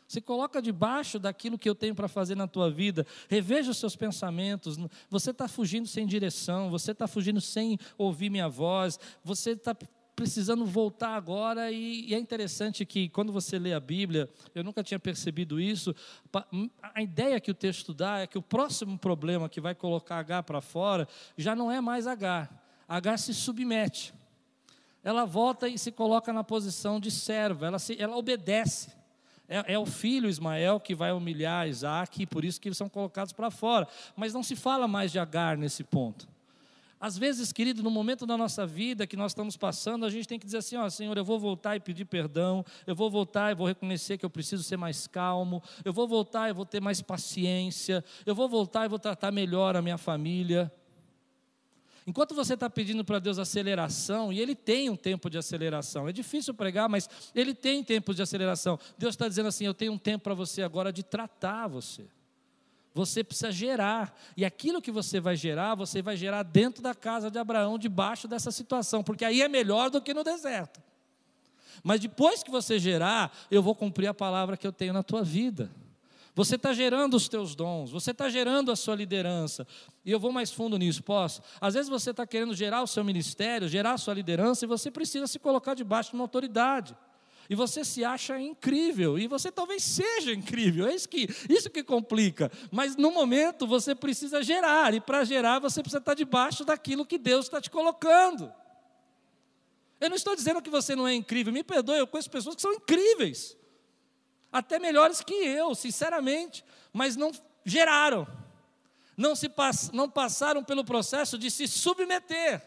Se 0.08 0.22
coloca 0.22 0.62
debaixo 0.62 1.18
daquilo 1.18 1.58
que 1.58 1.68
eu 1.68 1.74
tenho 1.74 1.94
para 1.94 2.08
fazer 2.08 2.34
na 2.34 2.48
tua 2.48 2.70
vida. 2.70 3.06
Reveja 3.28 3.72
os 3.72 3.76
seus 3.76 3.94
pensamentos. 3.94 4.78
Você 5.10 5.32
está 5.32 5.46
fugindo 5.46 5.86
sem 5.86 6.06
direção. 6.06 6.70
Você 6.70 6.92
está 6.92 7.06
fugindo 7.06 7.42
sem 7.42 7.78
ouvir 7.98 8.30
minha 8.30 8.48
voz. 8.48 8.98
Você 9.22 9.50
está 9.50 9.76
precisando 10.20 10.66
voltar 10.66 11.16
agora, 11.16 11.72
e, 11.72 12.10
e, 12.10 12.14
é 12.14 12.18
interessante 12.18 12.84
que 12.84 13.08
quando 13.08 13.32
você 13.32 13.58
lê 13.58 13.72
a 13.72 13.80
Bíblia, 13.80 14.28
eu 14.54 14.62
nunca 14.62 14.82
tinha 14.82 14.98
percebido 14.98 15.58
isso, 15.58 15.96
a 16.82 17.00
ideia 17.00 17.40
que 17.40 17.50
o 17.50 17.54
texto 17.54 17.94
dá 17.94 18.18
é 18.18 18.26
que 18.26 18.36
o 18.36 18.42
próximo 18.42 18.98
problema 18.98 19.48
que 19.48 19.62
vai 19.62 19.74
colocar 19.74 20.18
H 20.18 20.42
para 20.42 20.60
fora 20.60 21.08
já 21.38 21.56
não 21.56 21.72
é 21.72 21.80
mais 21.80 22.06
H. 22.06 22.50
H 22.86 23.16
se 23.16 23.32
submete. 23.32 24.12
Ela 25.02 25.24
volta 25.24 25.66
e 25.66 25.78
se 25.78 25.90
coloca 25.90 26.34
na 26.34 26.44
posição 26.44 27.00
de 27.00 27.10
serva, 27.10 27.68
ela, 27.68 27.78
se, 27.78 27.96
ela 27.98 28.14
obedece. 28.14 28.92
É, 29.48 29.72
é, 29.72 29.78
o 29.78 29.86
filho 29.86 30.28
Ismael 30.28 30.78
que 30.78 30.94
vai 30.94 31.12
humilhar 31.12 31.66
Isaac, 31.66 32.22
e 32.22 32.26
por 32.26 32.44
isso 32.44 32.60
que 32.60 32.68
eles 32.68 32.76
são 32.76 32.90
colocados 32.90 33.32
para 33.32 33.50
fora. 33.50 33.88
Mas 34.14 34.34
não 34.34 34.42
se 34.42 34.54
fala 34.54 34.86
mais 34.86 35.10
de 35.10 35.18
Agar 35.18 35.56
nesse 35.56 35.82
ponto. 35.82 36.28
Às 37.00 37.16
vezes, 37.16 37.50
querido, 37.50 37.82
no 37.82 37.90
momento 37.90 38.26
da 38.26 38.36
nossa 38.36 38.66
vida 38.66 39.06
que 39.06 39.16
nós 39.16 39.32
estamos 39.32 39.56
passando, 39.56 40.04
a 40.04 40.10
gente 40.10 40.28
tem 40.28 40.38
que 40.38 40.44
dizer 40.44 40.58
assim: 40.58 40.76
ó, 40.76 40.86
Senhor, 40.90 41.16
eu 41.16 41.24
vou 41.24 41.40
voltar 41.40 41.74
e 41.74 41.80
pedir 41.80 42.04
perdão, 42.04 42.62
eu 42.86 42.94
vou 42.94 43.10
voltar 43.10 43.50
e 43.50 43.54
vou 43.54 43.66
reconhecer 43.66 44.18
que 44.18 44.26
eu 44.26 44.28
preciso 44.28 44.62
ser 44.62 44.76
mais 44.76 45.06
calmo, 45.06 45.62
eu 45.82 45.94
vou 45.94 46.06
voltar 46.06 46.50
e 46.50 46.52
vou 46.52 46.66
ter 46.66 46.78
mais 46.78 47.00
paciência, 47.00 48.04
eu 48.26 48.34
vou 48.34 48.50
voltar 48.50 48.84
e 48.84 48.88
vou 48.88 48.98
tratar 48.98 49.32
melhor 49.32 49.76
a 49.76 49.80
minha 49.80 49.96
família. 49.96 50.70
Enquanto 52.06 52.34
você 52.34 52.52
está 52.52 52.68
pedindo 52.68 53.02
para 53.02 53.18
Deus 53.18 53.38
aceleração, 53.38 54.30
e 54.30 54.38
Ele 54.38 54.54
tem 54.54 54.90
um 54.90 54.96
tempo 54.96 55.30
de 55.30 55.38
aceleração, 55.38 56.06
é 56.06 56.12
difícil 56.12 56.52
pregar, 56.52 56.86
mas 56.86 57.08
Ele 57.34 57.54
tem 57.54 57.82
tempos 57.82 58.14
de 58.14 58.20
aceleração. 58.20 58.78
Deus 58.98 59.14
está 59.14 59.26
dizendo 59.26 59.48
assim: 59.48 59.64
eu 59.64 59.72
tenho 59.72 59.92
um 59.92 59.98
tempo 59.98 60.24
para 60.24 60.34
você 60.34 60.60
agora 60.60 60.92
de 60.92 61.02
tratar 61.02 61.66
você. 61.66 62.06
Você 62.94 63.22
precisa 63.22 63.52
gerar. 63.52 64.16
E 64.36 64.44
aquilo 64.44 64.82
que 64.82 64.90
você 64.90 65.20
vai 65.20 65.36
gerar, 65.36 65.74
você 65.74 66.02
vai 66.02 66.16
gerar 66.16 66.42
dentro 66.42 66.82
da 66.82 66.94
casa 66.94 67.30
de 67.30 67.38
Abraão, 67.38 67.78
debaixo 67.78 68.26
dessa 68.26 68.50
situação, 68.50 69.02
porque 69.02 69.24
aí 69.24 69.42
é 69.42 69.48
melhor 69.48 69.90
do 69.90 70.00
que 70.00 70.12
no 70.12 70.24
deserto. 70.24 70.82
Mas 71.82 72.00
depois 72.00 72.42
que 72.42 72.50
você 72.50 72.78
gerar, 72.78 73.32
eu 73.50 73.62
vou 73.62 73.74
cumprir 73.74 74.08
a 74.08 74.14
palavra 74.14 74.56
que 74.56 74.66
eu 74.66 74.72
tenho 74.72 74.92
na 74.92 75.02
tua 75.02 75.22
vida. 75.22 75.70
Você 76.34 76.56
está 76.56 76.72
gerando 76.72 77.14
os 77.14 77.28
teus 77.28 77.54
dons, 77.54 77.90
você 77.90 78.12
está 78.12 78.28
gerando 78.28 78.70
a 78.70 78.76
sua 78.76 78.94
liderança. 78.94 79.66
E 80.04 80.10
eu 80.10 80.18
vou 80.18 80.32
mais 80.32 80.50
fundo 80.50 80.78
nisso, 80.78 81.02
posso? 81.02 81.42
Às 81.60 81.74
vezes 81.74 81.88
você 81.88 82.10
está 82.10 82.26
querendo 82.26 82.54
gerar 82.54 82.82
o 82.82 82.86
seu 82.86 83.04
ministério, 83.04 83.68
gerar 83.68 83.94
a 83.94 83.98
sua 83.98 84.14
liderança, 84.14 84.64
e 84.64 84.68
você 84.68 84.90
precisa 84.90 85.26
se 85.26 85.38
colocar 85.38 85.74
debaixo 85.74 86.10
de 86.10 86.16
uma 86.16 86.24
autoridade 86.24 86.96
e 87.50 87.54
você 87.56 87.84
se 87.84 88.04
acha 88.04 88.40
incrível, 88.40 89.18
e 89.18 89.26
você 89.26 89.50
talvez 89.50 89.82
seja 89.82 90.32
incrível, 90.32 90.86
é 90.86 90.94
isso 90.94 91.08
que, 91.08 91.28
isso 91.48 91.68
que 91.68 91.82
complica. 91.82 92.48
Mas 92.70 92.94
no 92.94 93.10
momento 93.10 93.66
você 93.66 93.92
precisa 93.92 94.40
gerar, 94.40 94.94
e 94.94 95.00
para 95.00 95.24
gerar 95.24 95.58
você 95.58 95.82
precisa 95.82 95.98
estar 95.98 96.14
debaixo 96.14 96.64
daquilo 96.64 97.04
que 97.04 97.18
Deus 97.18 97.46
está 97.46 97.60
te 97.60 97.68
colocando. 97.68 98.54
Eu 100.00 100.08
não 100.08 100.14
estou 100.14 100.36
dizendo 100.36 100.62
que 100.62 100.70
você 100.70 100.94
não 100.94 101.08
é 101.08 101.12
incrível, 101.12 101.52
me 101.52 101.64
perdoe, 101.64 101.98
eu 101.98 102.06
conheço 102.06 102.30
pessoas 102.30 102.54
que 102.54 102.62
são 102.62 102.72
incríveis, 102.72 103.56
até 104.52 104.78
melhores 104.78 105.20
que 105.20 105.34
eu, 105.34 105.74
sinceramente, 105.74 106.64
mas 106.92 107.16
não 107.16 107.32
geraram, 107.64 108.28
não, 109.16 109.34
se 109.34 109.48
pass, 109.48 109.90
não 109.90 110.08
passaram 110.08 110.62
pelo 110.62 110.84
processo 110.84 111.36
de 111.36 111.50
se 111.50 111.66
submeter, 111.66 112.62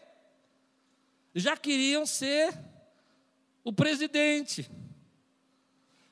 já 1.34 1.56
queriam 1.56 2.04
ser 2.04 2.73
o 3.64 3.72
presidente. 3.72 4.70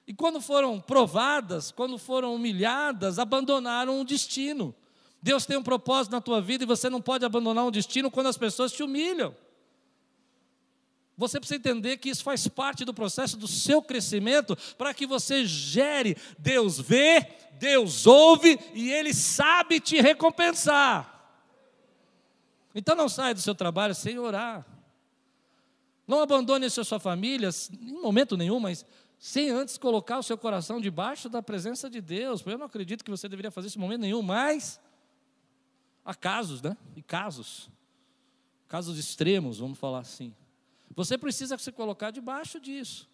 E 0.07 0.15
quando 0.15 0.41
foram 0.41 0.81
provadas, 0.81 1.71
quando 1.71 1.97
foram 1.99 2.35
humilhadas, 2.35 3.19
abandonaram 3.19 4.01
o 4.01 4.05
destino. 4.05 4.75
Deus 5.23 5.47
tem 5.47 5.57
um 5.57 5.63
propósito 5.63 6.13
na 6.13 6.21
tua 6.21 6.41
vida 6.41 6.65
e 6.65 6.67
você 6.67 6.91
não 6.91 7.01
pode 7.01 7.25
abandonar 7.25 7.65
um 7.65 7.71
destino 7.71 8.11
quando 8.11 8.27
as 8.27 8.37
pessoas 8.37 8.73
te 8.73 8.83
humilham. 8.83 9.35
Você 11.17 11.39
precisa 11.39 11.59
entender 11.59 11.99
que 11.99 12.09
isso 12.09 12.25
faz 12.25 12.49
parte 12.49 12.85
do 12.85 12.93
processo 12.93 13.37
do 13.37 13.47
seu 13.47 13.81
crescimento 13.81 14.57
para 14.77 14.93
que 14.93 15.07
você 15.07 15.47
gere. 15.47 16.17
Deus 16.39 16.81
vê, 16.81 17.29
Deus 17.53 18.07
ouve 18.07 18.59
e 18.75 18.91
Ele 18.91 19.15
sabe 19.15 19.79
te 19.79 20.01
recompensar. 20.01 21.11
Então 22.75 22.97
não 22.97 23.09
saia 23.09 23.35
do 23.35 23.41
seu 23.41 23.55
trabalho 23.55 23.95
sem 23.95 24.19
orar. 24.19 24.67
Não 26.07 26.21
abandone 26.21 26.67
a 26.67 26.71
sua 26.71 26.99
família 26.99 27.51
em 27.81 28.01
momento 28.01 28.37
nenhum, 28.37 28.59
mas 28.59 28.85
sem 29.19 29.51
antes 29.51 29.79
colocar 29.79 30.19
o 30.19 30.23
seu 30.23 30.37
coração 30.37 30.81
debaixo 30.81 31.29
da 31.29 31.41
presença 31.41 31.89
de 31.89 32.01
Deus. 32.01 32.45
Eu 32.45 32.59
não 32.59 32.67
acredito 32.67 33.05
que 33.05 33.11
você 33.11 33.29
deveria 33.29 33.51
fazer 33.51 33.69
isso 33.69 33.79
em 33.79 33.81
momento 33.81 34.01
nenhum, 34.01 34.23
mas 34.23 34.81
há 36.05 36.15
casos, 36.15 36.61
né? 36.61 36.77
E 36.97 37.03
casos. 37.03 37.71
Casos 38.67 38.99
extremos, 38.99 39.59
vamos 39.59 39.79
falar 39.79 40.01
assim. 40.01 40.35
Você 40.95 41.17
precisa 41.17 41.57
se 41.57 41.71
colocar 41.71 42.11
debaixo 42.11 42.59
disso. 42.59 43.09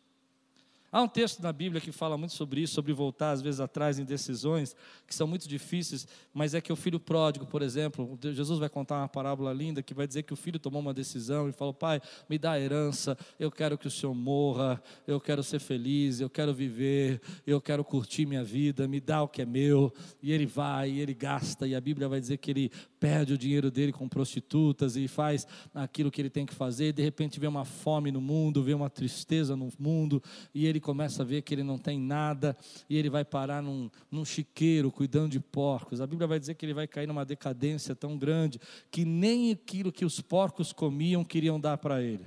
Há 0.90 1.02
um 1.02 1.08
texto 1.08 1.42
na 1.42 1.52
Bíblia 1.52 1.82
que 1.82 1.92
fala 1.92 2.16
muito 2.16 2.32
sobre 2.32 2.62
isso, 2.62 2.72
sobre 2.72 2.94
voltar 2.94 3.32
às 3.32 3.42
vezes 3.42 3.60
atrás 3.60 3.98
em 3.98 4.04
decisões 4.04 4.74
que 5.06 5.14
são 5.14 5.26
muito 5.26 5.46
difíceis, 5.46 6.08
mas 6.32 6.54
é 6.54 6.62
que 6.62 6.72
o 6.72 6.76
filho 6.76 6.98
pródigo, 6.98 7.44
por 7.44 7.60
exemplo, 7.60 8.18
Jesus 8.22 8.58
vai 8.58 8.70
contar 8.70 8.96
uma 8.96 9.08
parábola 9.08 9.52
linda 9.52 9.82
que 9.82 9.92
vai 9.92 10.06
dizer 10.06 10.22
que 10.22 10.32
o 10.32 10.36
filho 10.36 10.58
tomou 10.58 10.80
uma 10.80 10.94
decisão 10.94 11.46
e 11.46 11.52
falou: 11.52 11.74
Pai, 11.74 12.00
me 12.28 12.38
dá 12.38 12.52
a 12.52 12.60
herança, 12.60 13.18
eu 13.38 13.50
quero 13.50 13.76
que 13.76 13.86
o 13.86 13.90
senhor 13.90 14.14
morra, 14.14 14.82
eu 15.06 15.20
quero 15.20 15.42
ser 15.42 15.58
feliz, 15.58 16.20
eu 16.20 16.30
quero 16.30 16.54
viver, 16.54 17.20
eu 17.46 17.60
quero 17.60 17.84
curtir 17.84 18.24
minha 18.24 18.42
vida, 18.42 18.88
me 18.88 18.98
dá 18.98 19.22
o 19.22 19.28
que 19.28 19.42
é 19.42 19.46
meu. 19.46 19.92
E 20.22 20.32
ele 20.32 20.46
vai, 20.46 20.90
e 20.90 21.00
ele 21.00 21.12
gasta, 21.12 21.66
e 21.66 21.74
a 21.74 21.80
Bíblia 21.80 22.08
vai 22.08 22.18
dizer 22.18 22.38
que 22.38 22.50
ele 22.50 22.72
perde 22.98 23.32
o 23.32 23.38
dinheiro 23.38 23.70
dele 23.70 23.92
com 23.92 24.08
prostitutas 24.08 24.96
e 24.96 25.08
faz 25.08 25.46
aquilo 25.74 26.10
que 26.10 26.20
ele 26.20 26.30
tem 26.30 26.44
que 26.44 26.54
fazer, 26.54 26.92
de 26.92 27.02
repente 27.02 27.40
vê 27.40 27.46
uma 27.46 27.64
fome 27.64 28.10
no 28.10 28.20
mundo, 28.20 28.62
vê 28.62 28.74
uma 28.74 28.90
tristeza 28.90 29.56
no 29.56 29.70
mundo, 29.78 30.22
e 30.54 30.66
ele 30.66 30.80
começa 30.80 31.22
a 31.22 31.24
ver 31.24 31.42
que 31.42 31.54
ele 31.54 31.62
não 31.62 31.78
tem 31.78 31.98
nada, 31.98 32.56
e 32.88 32.96
ele 32.96 33.10
vai 33.10 33.24
parar 33.24 33.62
num, 33.62 33.90
num 34.10 34.24
chiqueiro 34.24 34.90
cuidando 34.90 35.32
de 35.32 35.40
porcos. 35.40 36.00
A 36.00 36.06
Bíblia 36.06 36.26
vai 36.26 36.38
dizer 36.38 36.54
que 36.54 36.64
ele 36.64 36.74
vai 36.74 36.86
cair 36.86 37.06
numa 37.06 37.24
decadência 37.24 37.94
tão 37.94 38.16
grande 38.16 38.60
que 38.90 39.04
nem 39.04 39.52
aquilo 39.52 39.92
que 39.92 40.04
os 40.04 40.20
porcos 40.20 40.72
comiam 40.72 41.24
queriam 41.24 41.58
dar 41.60 41.78
para 41.78 42.02
ele. 42.02 42.26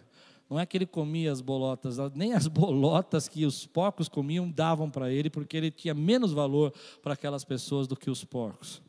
Não 0.49 0.59
é 0.59 0.65
que 0.65 0.77
ele 0.77 0.85
comia 0.85 1.31
as 1.31 1.39
bolotas, 1.39 1.97
nem 2.13 2.33
as 2.33 2.45
bolotas 2.45 3.29
que 3.29 3.45
os 3.45 3.65
porcos 3.65 4.09
comiam 4.09 4.51
davam 4.51 4.89
para 4.89 5.09
ele, 5.09 5.29
porque 5.29 5.55
ele 5.55 5.71
tinha 5.71 5.93
menos 5.93 6.33
valor 6.33 6.73
para 7.01 7.13
aquelas 7.13 7.45
pessoas 7.45 7.87
do 7.87 7.95
que 7.95 8.09
os 8.09 8.25
porcos. 8.25 8.81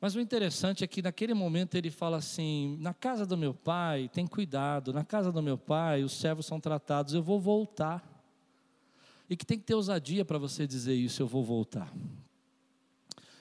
Mas 0.00 0.14
o 0.14 0.20
interessante 0.20 0.84
é 0.84 0.86
que 0.86 1.00
naquele 1.00 1.34
momento 1.34 1.76
ele 1.76 1.90
fala 1.90 2.18
assim: 2.18 2.76
na 2.80 2.92
casa 2.92 3.24
do 3.24 3.36
meu 3.36 3.54
pai, 3.54 4.08
tem 4.12 4.26
cuidado, 4.26 4.92
na 4.92 5.04
casa 5.04 5.32
do 5.32 5.42
meu 5.42 5.56
pai, 5.56 6.02
os 6.02 6.12
servos 6.12 6.46
são 6.46 6.60
tratados, 6.60 7.14
eu 7.14 7.22
vou 7.22 7.40
voltar. 7.40 8.10
E 9.28 9.36
que 9.36 9.46
tem 9.46 9.58
que 9.58 9.64
ter 9.64 9.74
ousadia 9.74 10.24
para 10.24 10.36
você 10.36 10.66
dizer 10.66 10.94
isso, 10.94 11.22
eu 11.22 11.26
vou 11.26 11.42
voltar. 11.42 11.92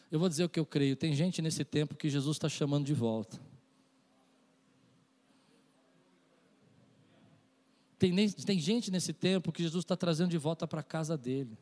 Eu 0.10 0.20
vou 0.20 0.30
dizer 0.30 0.46
o 0.46 0.50
que 0.50 0.60
eu 0.60 0.66
creio: 0.66 0.96
tem 0.96 1.14
gente 1.14 1.42
nesse 1.42 1.66
tempo 1.66 1.96
que 1.96 2.10
Jesus 2.10 2.38
está 2.38 2.48
chamando 2.48 2.86
de 2.86 2.94
volta. 2.94 3.42
Tem, 8.00 8.14
tem 8.30 8.60
gente 8.60 8.92
nesse 8.92 9.14
tempo 9.14 9.52
que 9.52 9.64
Jesus 9.64 9.84
está 9.84 9.96
trazendo 9.96 10.30
de 10.30 10.38
volta 10.38 10.68
para 10.68 10.82
a 10.82 10.84
casa 10.84 11.18
dele 11.18 11.58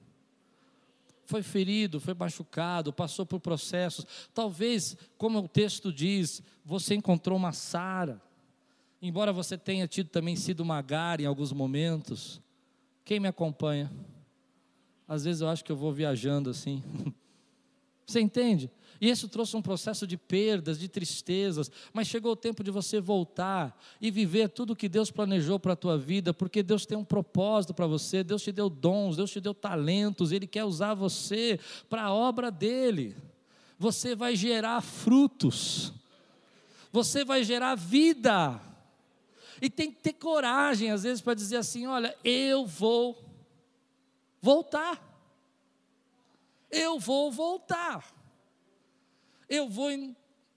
foi 1.32 1.42
ferido, 1.42 2.02
foi 2.02 2.14
machucado, 2.14 2.92
passou 2.92 3.26
por 3.26 3.40
processos. 3.40 4.06
Talvez, 4.34 4.98
como 5.18 5.40
o 5.40 5.48
texto 5.48 5.92
diz, 5.92 6.44
você 6.66 6.94
encontrou 6.96 7.38
uma 7.38 7.54
Sara. 7.54 8.22
Embora 9.02 9.32
você 9.32 9.58
tenha 9.58 9.88
tido 9.88 10.10
também 10.10 10.36
sido 10.36 10.60
uma 10.60 10.78
Agar 10.78 11.22
em 11.22 11.26
alguns 11.26 11.54
momentos. 11.54 12.42
Quem 13.06 13.18
me 13.18 13.30
acompanha? 13.30 13.90
Às 15.08 15.24
vezes 15.24 15.42
eu 15.42 15.48
acho 15.48 15.64
que 15.64 15.72
eu 15.72 15.76
vou 15.76 15.94
viajando 15.94 16.50
assim. 16.50 16.84
Você 18.06 18.20
entende? 18.20 18.70
E 19.02 19.10
isso 19.10 19.28
trouxe 19.28 19.58
um 19.58 19.62
processo 19.62 20.06
de 20.06 20.16
perdas, 20.16 20.78
de 20.78 20.88
tristezas, 20.88 21.72
mas 21.92 22.08
chegou 22.08 22.34
o 22.34 22.36
tempo 22.36 22.64
de 22.64 22.70
você 22.70 23.02
voltar 23.02 23.76
e 24.00 24.12
viver 24.12 24.48
tudo 24.50 24.76
que 24.76 24.88
Deus 24.88 25.10
planejou 25.10 25.60
para 25.60 25.74
a 25.74 25.76
tua 25.76 25.98
vida, 25.98 26.34
porque 26.34 26.62
Deus 26.62 26.86
tem 26.86 26.96
um 26.96 27.04
propósito 27.04 27.74
para 27.74 27.88
você, 27.88 28.24
Deus 28.24 28.44
te 28.44 28.52
deu 28.52 28.70
dons, 28.70 29.18
Deus 29.18 29.32
te 29.32 29.42
deu 29.42 29.54
talentos, 29.54 30.32
Ele 30.32 30.46
quer 30.46 30.64
usar 30.64 30.94
você 30.94 31.60
para 31.90 32.04
a 32.04 32.14
obra 32.14 32.52
dEle. 32.52 33.18
Você 33.80 34.16
vai 34.16 34.36
gerar 34.36 34.80
frutos, 34.82 35.92
você 36.92 37.26
vai 37.26 37.44
gerar 37.44 37.74
vida, 37.74 38.62
e 39.60 39.70
tem 39.70 39.92
que 39.92 40.00
ter 40.00 40.14
coragem, 40.14 40.92
às 40.92 41.02
vezes, 41.02 41.22
para 41.22 41.34
dizer 41.34 41.58
assim: 41.58 41.88
olha, 41.88 42.16
eu 42.24 42.66
vou 42.68 43.18
voltar 44.40 45.12
eu 46.72 46.98
vou 46.98 47.32
voltar. 47.32 48.21
Eu 49.52 49.68
vou 49.68 49.92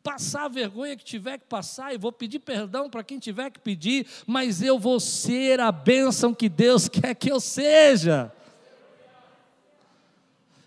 passar 0.04 0.44
a 0.44 0.48
vergonha 0.48 0.96
que 0.96 1.04
tiver 1.04 1.38
que 1.38 1.46
passar, 1.46 1.92
e 1.92 1.98
vou 1.98 2.12
pedir 2.12 2.38
perdão 2.38 2.88
para 2.88 3.02
quem 3.02 3.18
tiver 3.18 3.50
que 3.50 3.58
pedir, 3.58 4.06
mas 4.24 4.62
eu 4.62 4.78
vou 4.78 5.00
ser 5.00 5.58
a 5.58 5.72
bênção 5.72 6.32
que 6.32 6.48
Deus 6.48 6.86
quer 6.88 7.12
que 7.16 7.32
eu 7.32 7.40
seja. 7.40 8.32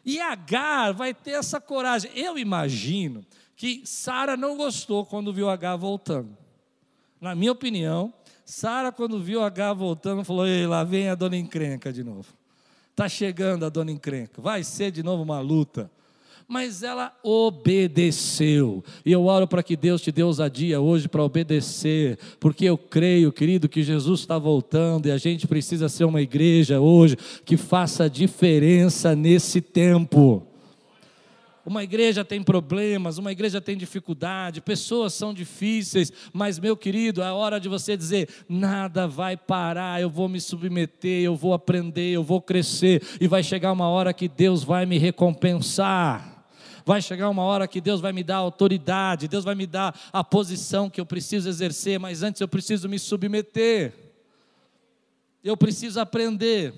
E 0.04 0.20
Agar 0.20 0.92
vai 0.92 1.14
ter 1.14 1.32
essa 1.32 1.62
coragem. 1.62 2.12
Eu 2.16 2.38
imagino 2.38 3.26
que 3.56 3.82
Sara 3.86 4.36
não 4.36 4.58
gostou 4.58 5.06
quando 5.06 5.32
viu 5.32 5.50
Agar 5.50 5.78
voltando. 5.78 6.36
Na 7.22 7.34
minha 7.34 7.52
opinião, 7.54 8.14
Sara, 8.46 8.92
quando 8.92 9.22
viu 9.22 9.42
Agar 9.42 9.74
voltando, 9.74 10.24
falou: 10.24 10.46
Ei, 10.46 10.68
lá 10.68 10.84
vem 10.84 11.10
a 11.10 11.16
dona 11.16 11.38
encrenca 11.38 11.94
de 11.94 12.04
novo. 12.04 12.34
Está 12.92 13.08
chegando 13.08 13.66
a 13.66 13.70
dona 13.70 13.92
encrenca, 13.92 14.42
vai 14.42 14.64
ser 14.64 14.92
de 14.92 15.04
novo 15.04 15.24
uma 15.24 15.40
luta. 15.40 15.90
Mas 16.48 16.82
ela 16.82 17.14
obedeceu. 17.22 18.82
E 19.06 19.12
eu 19.12 19.26
oro 19.26 19.46
para 19.46 19.62
que 19.62 19.76
Deus 19.76 20.02
te 20.02 20.14
dê 20.14 20.24
ousadia 20.24 20.80
hoje 20.80 21.10
para 21.10 21.22
obedecer, 21.22 22.18
porque 22.40 22.64
eu 22.64 22.78
creio, 22.78 23.34
querido, 23.34 23.68
que 23.68 23.84
Jesus 23.84 24.22
está 24.22 24.38
voltando 24.38 25.08
e 25.08 25.12
a 25.12 25.18
gente 25.18 25.46
precisa 25.46 25.90
ser 25.90 26.06
uma 26.06 26.22
igreja 26.22 26.80
hoje 26.80 27.18
que 27.44 27.58
faça 27.58 28.10
diferença 28.10 29.14
nesse 29.14 29.60
tempo. 29.60 30.48
Uma 31.66 31.84
igreja 31.84 32.24
tem 32.24 32.42
problemas, 32.42 33.18
uma 33.18 33.30
igreja 33.30 33.60
tem 33.60 33.76
dificuldade, 33.76 34.62
pessoas 34.62 35.14
são 35.14 35.34
difíceis, 35.34 36.14
mas 36.32 36.58
meu 36.58 36.78
querido, 36.78 37.22
é 37.22 37.30
hora 37.30 37.60
de 37.60 37.68
você 37.68 37.98
dizer: 37.98 38.30
nada 38.48 39.06
vai 39.06 39.36
parar, 39.36 40.02
eu 40.02 40.10
vou 40.10 40.30
me 40.30 40.40
submeter, 40.40 41.24
eu 41.24 41.36
vou 41.36 41.54
aprender, 41.54 42.10
eu 42.10 42.24
vou 42.24 42.42
crescer, 42.42 43.04
e 43.20 43.28
vai 43.28 43.44
chegar 43.44 43.74
uma 43.74 43.90
hora 43.90 44.14
que 44.14 44.30
Deus 44.30 44.64
vai 44.64 44.86
me 44.86 44.98
recompensar. 44.98 46.37
Vai 46.88 47.02
chegar 47.02 47.28
uma 47.28 47.44
hora 47.44 47.68
que 47.68 47.82
Deus 47.82 48.00
vai 48.00 48.14
me 48.14 48.24
dar 48.24 48.38
autoridade, 48.38 49.28
Deus 49.28 49.44
vai 49.44 49.54
me 49.54 49.68
dar 49.68 49.94
a 50.10 50.24
posição 50.24 50.90
que 50.90 51.02
eu 51.02 51.06
preciso 51.06 51.50
exercer, 51.50 52.00
mas 52.00 52.24
antes 52.24 52.40
eu 52.40 52.48
preciso 52.48 52.88
me 52.88 52.98
submeter. 52.98 53.94
Eu 55.44 55.58
preciso 55.58 56.00
aprender. 56.00 56.74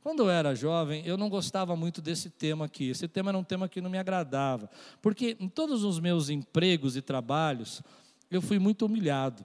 Quando 0.00 0.22
eu 0.22 0.30
era 0.30 0.54
jovem, 0.54 1.04
eu 1.04 1.16
não 1.16 1.28
gostava 1.28 1.74
muito 1.74 2.00
desse 2.00 2.30
tema 2.30 2.66
aqui. 2.66 2.90
Esse 2.90 3.08
tema 3.08 3.32
era 3.32 3.38
um 3.38 3.42
tema 3.42 3.68
que 3.68 3.80
não 3.80 3.90
me 3.90 3.98
agradava, 3.98 4.70
porque 5.02 5.36
em 5.40 5.48
todos 5.48 5.82
os 5.82 5.98
meus 5.98 6.28
empregos 6.28 6.96
e 6.96 7.02
trabalhos, 7.02 7.82
eu 8.30 8.40
fui 8.40 8.60
muito 8.60 8.86
humilhado. 8.86 9.44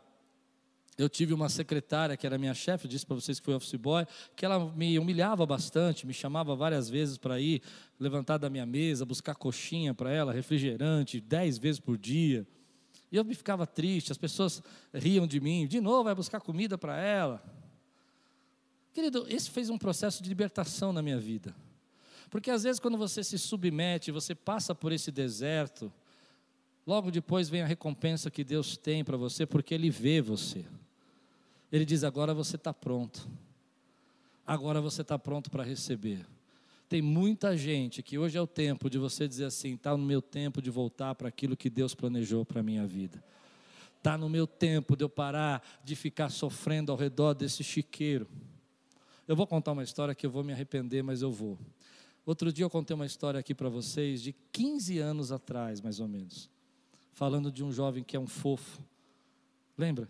Eu 0.97 1.07
tive 1.07 1.31
uma 1.31 1.47
secretária 1.47 2.17
que 2.17 2.25
era 2.25 2.39
minha 2.39 2.55
chefe, 2.55 2.87
disse 2.87 3.05
para 3.05 3.15
vocês 3.15 3.39
que 3.39 3.45
foi 3.45 3.53
office 3.53 3.75
boy, 3.75 4.05
que 4.35 4.43
ela 4.43 4.71
me 4.71 4.97
humilhava 4.97 5.45
bastante, 5.45 6.07
me 6.07 6.13
chamava 6.13 6.55
várias 6.55 6.89
vezes 6.89 7.19
para 7.19 7.39
ir 7.39 7.61
levantar 7.99 8.37
da 8.37 8.49
minha 8.49 8.65
mesa, 8.65 9.05
buscar 9.05 9.35
coxinha 9.35 9.93
para 9.93 10.11
ela, 10.11 10.33
refrigerante, 10.33 11.21
dez 11.21 11.59
vezes 11.59 11.79
por 11.79 11.99
dia. 11.99 12.47
E 13.11 13.15
eu 13.15 13.23
me 13.23 13.35
ficava 13.35 13.67
triste, 13.67 14.11
as 14.11 14.17
pessoas 14.17 14.61
riam 14.91 15.27
de 15.27 15.39
mim, 15.39 15.67
de 15.67 15.79
novo 15.79 16.05
vai 16.05 16.15
buscar 16.15 16.41
comida 16.41 16.79
para 16.79 16.99
ela. 16.99 17.43
Querido, 18.91 19.27
esse 19.29 19.51
fez 19.51 19.69
um 19.69 19.77
processo 19.77 20.23
de 20.23 20.27
libertação 20.27 20.91
na 20.91 21.03
minha 21.03 21.19
vida. 21.19 21.55
Porque 22.27 22.49
às 22.49 22.63
vezes, 22.63 22.79
quando 22.79 22.97
você 22.97 23.23
se 23.23 23.37
submete, 23.37 24.11
você 24.11 24.33
passa 24.33 24.73
por 24.73 24.91
esse 24.91 25.11
deserto, 25.11 25.93
logo 26.85 27.11
depois 27.11 27.47
vem 27.49 27.61
a 27.61 27.67
recompensa 27.67 28.31
que 28.31 28.43
Deus 28.43 28.75
tem 28.75 29.03
para 29.03 29.15
você, 29.15 29.45
porque 29.45 29.75
Ele 29.75 29.91
vê 29.91 30.21
você. 30.21 30.65
Ele 31.71 31.85
diz: 31.85 32.03
agora 32.03 32.33
você 32.33 32.55
está 32.55 32.73
pronto. 32.73 33.27
Agora 34.45 34.79
você 34.79 35.01
está 35.01 35.19
pronto 35.19 35.51
para 35.51 35.63
receber. 35.63 36.25
Tem 36.89 37.01
muita 37.01 37.57
gente 37.57 38.01
que 38.01 38.17
hoje 38.17 38.37
é 38.37 38.41
o 38.41 38.47
tempo 38.47 38.89
de 38.89 38.97
você 38.97 39.27
dizer 39.27 39.45
assim: 39.45 39.75
está 39.75 39.95
no 39.95 40.05
meu 40.05 40.21
tempo 40.21 40.61
de 40.61 40.69
voltar 40.69 41.15
para 41.15 41.27
aquilo 41.27 41.57
que 41.57 41.69
Deus 41.69 41.93
planejou 41.93 42.45
para 42.45 42.61
a 42.61 42.63
minha 42.63 42.87
vida. 42.87 43.21
Está 43.97 44.17
no 44.17 44.29
meu 44.29 44.47
tempo 44.47 44.95
de 44.95 45.03
eu 45.03 45.09
parar 45.09 45.61
de 45.83 45.95
ficar 45.95 46.29
sofrendo 46.29 46.91
ao 46.91 46.97
redor 46.97 47.33
desse 47.33 47.63
chiqueiro. 47.63 48.27
Eu 49.27 49.35
vou 49.35 49.45
contar 49.45 49.73
uma 49.73 49.83
história 49.83 50.15
que 50.15 50.25
eu 50.25 50.31
vou 50.31 50.43
me 50.43 50.53
arrepender, 50.53 51.03
mas 51.03 51.21
eu 51.21 51.31
vou. 51.31 51.57
Outro 52.25 52.51
dia 52.53 52.63
eu 52.63 52.69
contei 52.69 52.93
uma 52.95 53.05
história 53.05 53.39
aqui 53.39 53.53
para 53.53 53.67
vocês 53.67 54.21
de 54.21 54.33
15 54.53 54.99
anos 54.99 55.31
atrás, 55.31 55.81
mais 55.81 55.99
ou 55.99 56.07
menos, 56.07 56.49
falando 57.11 57.51
de 57.51 57.63
um 57.63 57.71
jovem 57.71 58.03
que 58.03 58.15
é 58.15 58.19
um 58.19 58.27
fofo. 58.27 58.81
Lembra? 59.77 60.09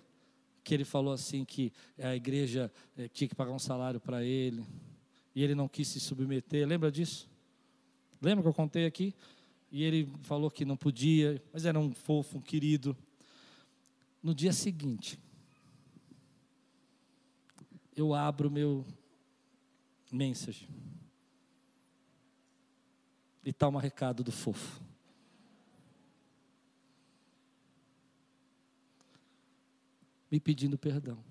Que 0.68 0.74
ele 0.74 0.84
falou 0.84 1.14
assim 1.14 1.46
que 1.46 1.72
a 1.98 2.14
igreja 2.14 2.70
eh, 2.98 3.08
tinha 3.08 3.26
que 3.26 3.34
pagar 3.34 3.54
um 3.54 3.60
salário 3.60 4.02
para 4.02 4.22
ele 4.22 4.66
e 5.34 5.42
ele 5.42 5.56
não 5.56 5.66
quis 5.66 5.88
se 5.88 5.98
submeter. 5.98 6.68
Lembra 6.68 6.92
disso? 6.92 7.26
Lembra 8.22 8.44
que 8.44 8.50
eu 8.50 8.54
contei 8.54 8.86
aqui? 8.86 9.16
E 9.72 9.82
ele 9.82 10.12
falou 10.24 10.52
que 10.52 10.66
não 10.66 10.76
podia, 10.76 11.42
mas 11.54 11.64
era 11.64 11.80
um 11.80 11.94
fofo, 11.94 12.40
um 12.40 12.42
querido. 12.42 12.98
No 14.22 14.36
dia 14.36 14.52
seguinte, 14.52 15.18
eu 17.96 18.14
abro 18.14 18.52
meu 18.52 18.86
mensagem. 20.12 20.68
E 23.42 23.52
está 23.52 23.70
um 23.70 23.78
recado 23.78 24.22
do 24.22 24.34
fofo. 24.34 24.82
Me 30.30 30.40
pedindo 30.40 30.78
perdão. 30.78 31.24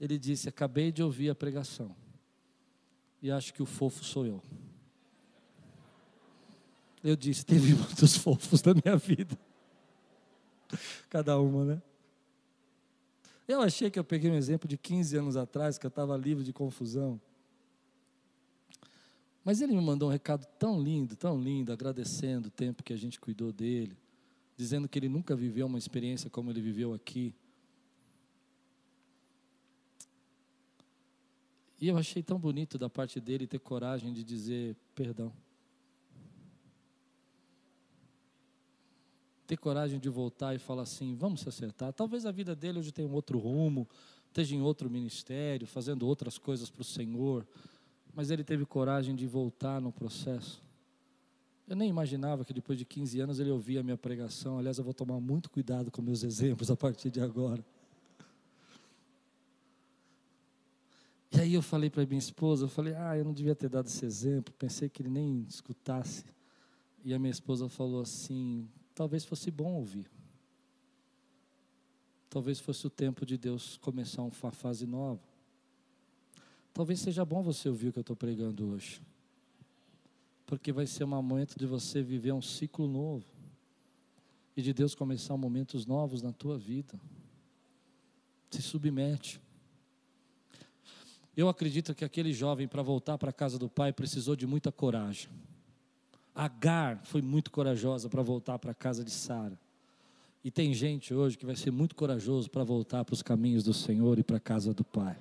Ele 0.00 0.18
disse: 0.18 0.48
Acabei 0.48 0.90
de 0.90 1.02
ouvir 1.02 1.30
a 1.30 1.34
pregação. 1.34 1.94
E 3.22 3.30
acho 3.30 3.54
que 3.54 3.62
o 3.62 3.66
fofo 3.66 4.04
sou 4.04 4.26
eu. 4.26 4.42
Eu 7.04 7.14
disse: 7.14 7.46
Teve 7.46 7.74
muitos 7.74 8.16
fofos 8.16 8.62
na 8.62 8.74
minha 8.74 8.96
vida. 8.96 9.38
Cada 11.08 11.38
uma, 11.38 11.64
né? 11.64 11.82
Eu 13.46 13.60
achei 13.60 13.90
que 13.90 13.98
eu 13.98 14.04
peguei 14.04 14.30
um 14.30 14.34
exemplo 14.34 14.68
de 14.68 14.78
15 14.78 15.16
anos 15.16 15.36
atrás, 15.36 15.78
que 15.78 15.86
eu 15.86 15.88
estava 15.88 16.16
livre 16.16 16.42
de 16.42 16.52
confusão. 16.52 17.20
Mas 19.44 19.60
ele 19.60 19.74
me 19.74 19.80
mandou 19.80 20.08
um 20.08 20.12
recado 20.12 20.46
tão 20.58 20.80
lindo, 20.80 21.16
tão 21.16 21.40
lindo, 21.40 21.72
agradecendo 21.72 22.48
o 22.48 22.50
tempo 22.50 22.82
que 22.82 22.92
a 22.92 22.96
gente 22.96 23.20
cuidou 23.20 23.52
dele, 23.52 23.96
dizendo 24.56 24.88
que 24.88 24.98
ele 24.98 25.08
nunca 25.08 25.34
viveu 25.34 25.66
uma 25.66 25.78
experiência 25.78 26.30
como 26.30 26.50
ele 26.50 26.60
viveu 26.60 26.94
aqui. 26.94 27.34
E 31.80 31.88
eu 31.88 31.96
achei 31.96 32.22
tão 32.22 32.38
bonito 32.38 32.78
da 32.78 32.88
parte 32.88 33.20
dele 33.20 33.46
ter 33.46 33.58
coragem 33.58 34.12
de 34.12 34.22
dizer 34.22 34.76
perdão. 34.94 35.32
ter 39.52 39.56
coragem 39.58 40.00
de 40.00 40.08
voltar 40.08 40.54
e 40.54 40.58
falar 40.58 40.82
assim: 40.82 41.14
vamos 41.14 41.42
se 41.42 41.48
acertar. 41.48 41.92
Talvez 41.92 42.24
a 42.24 42.32
vida 42.32 42.56
dele 42.56 42.78
hoje 42.78 42.90
tenha 42.90 43.06
um 43.06 43.12
outro 43.12 43.38
rumo, 43.38 43.86
esteja 44.26 44.54
em 44.54 44.62
outro 44.62 44.88
ministério, 44.88 45.66
fazendo 45.66 46.06
outras 46.06 46.38
coisas 46.38 46.70
para 46.70 46.80
o 46.80 46.84
Senhor, 46.84 47.46
mas 48.14 48.30
ele 48.30 48.42
teve 48.42 48.64
coragem 48.64 49.14
de 49.14 49.26
voltar 49.26 49.78
no 49.78 49.92
processo. 49.92 50.62
Eu 51.66 51.76
nem 51.76 51.88
imaginava 51.88 52.44
que 52.44 52.52
depois 52.52 52.78
de 52.78 52.84
15 52.84 53.20
anos 53.20 53.40
ele 53.40 53.50
ouvia 53.50 53.80
a 53.80 53.82
minha 53.82 53.96
pregação. 53.96 54.58
Aliás, 54.58 54.78
eu 54.78 54.84
vou 54.84 54.92
tomar 54.92 55.20
muito 55.20 55.48
cuidado 55.48 55.90
com 55.90 56.02
meus 56.02 56.22
exemplos 56.22 56.70
a 56.70 56.76
partir 56.76 57.10
de 57.10 57.20
agora. 57.20 57.64
E 61.34 61.40
aí 61.40 61.54
eu 61.54 61.62
falei 61.62 61.88
para 61.88 62.04
minha 62.04 62.18
esposa, 62.18 62.66
eu 62.66 62.68
falei, 62.68 62.94
ah, 62.94 63.16
eu 63.16 63.24
não 63.24 63.32
devia 63.32 63.54
ter 63.54 63.68
dado 63.68 63.86
esse 63.86 64.04
exemplo, 64.04 64.52
pensei 64.58 64.90
que 64.90 65.00
ele 65.00 65.08
nem 65.08 65.46
escutasse. 65.48 66.24
E 67.02 67.14
a 67.14 67.18
minha 67.18 67.30
esposa 67.30 67.70
falou 67.70 68.02
assim, 68.02 68.68
talvez 68.94 69.24
fosse 69.24 69.50
bom 69.50 69.72
ouvir. 69.74 70.10
Talvez 72.28 72.60
fosse 72.60 72.86
o 72.86 72.90
tempo 72.90 73.24
de 73.24 73.38
Deus 73.38 73.78
começar 73.78 74.22
uma 74.22 74.30
fase 74.52 74.86
nova. 74.86 75.20
Talvez 76.72 77.00
seja 77.00 77.24
bom 77.24 77.42
você 77.42 77.68
ouvir 77.68 77.88
o 77.88 77.92
que 77.92 77.98
eu 77.98 78.02
estou 78.02 78.16
pregando 78.16 78.68
hoje. 78.68 79.00
Porque 80.52 80.70
vai 80.70 80.86
ser 80.86 81.04
um 81.04 81.06
momento 81.06 81.58
de 81.58 81.64
você 81.64 82.02
viver 82.02 82.30
um 82.30 82.42
ciclo 82.42 82.86
novo. 82.86 83.24
E 84.54 84.60
de 84.60 84.74
Deus 84.74 84.94
começar 84.94 85.34
momentos 85.34 85.86
novos 85.86 86.20
na 86.20 86.30
tua 86.30 86.58
vida. 86.58 87.00
Se 88.50 88.60
submete. 88.60 89.40
Eu 91.34 91.48
acredito 91.48 91.94
que 91.94 92.04
aquele 92.04 92.34
jovem, 92.34 92.68
para 92.68 92.82
voltar 92.82 93.16
para 93.16 93.30
a 93.30 93.32
casa 93.32 93.58
do 93.58 93.66
pai, 93.66 93.94
precisou 93.94 94.36
de 94.36 94.46
muita 94.46 94.70
coragem. 94.70 95.30
Agar 96.34 97.00
foi 97.02 97.22
muito 97.22 97.50
corajosa 97.50 98.10
para 98.10 98.20
voltar 98.20 98.58
para 98.58 98.72
a 98.72 98.74
casa 98.74 99.02
de 99.02 99.10
Sara. 99.10 99.58
E 100.44 100.50
tem 100.50 100.74
gente 100.74 101.14
hoje 101.14 101.38
que 101.38 101.46
vai 101.46 101.56
ser 101.56 101.70
muito 101.70 101.96
corajoso 101.96 102.50
para 102.50 102.62
voltar 102.62 103.06
para 103.06 103.14
os 103.14 103.22
caminhos 103.22 103.64
do 103.64 103.72
Senhor 103.72 104.18
e 104.18 104.22
para 104.22 104.36
a 104.36 104.40
casa 104.40 104.74
do 104.74 104.84
Pai. 104.84 105.16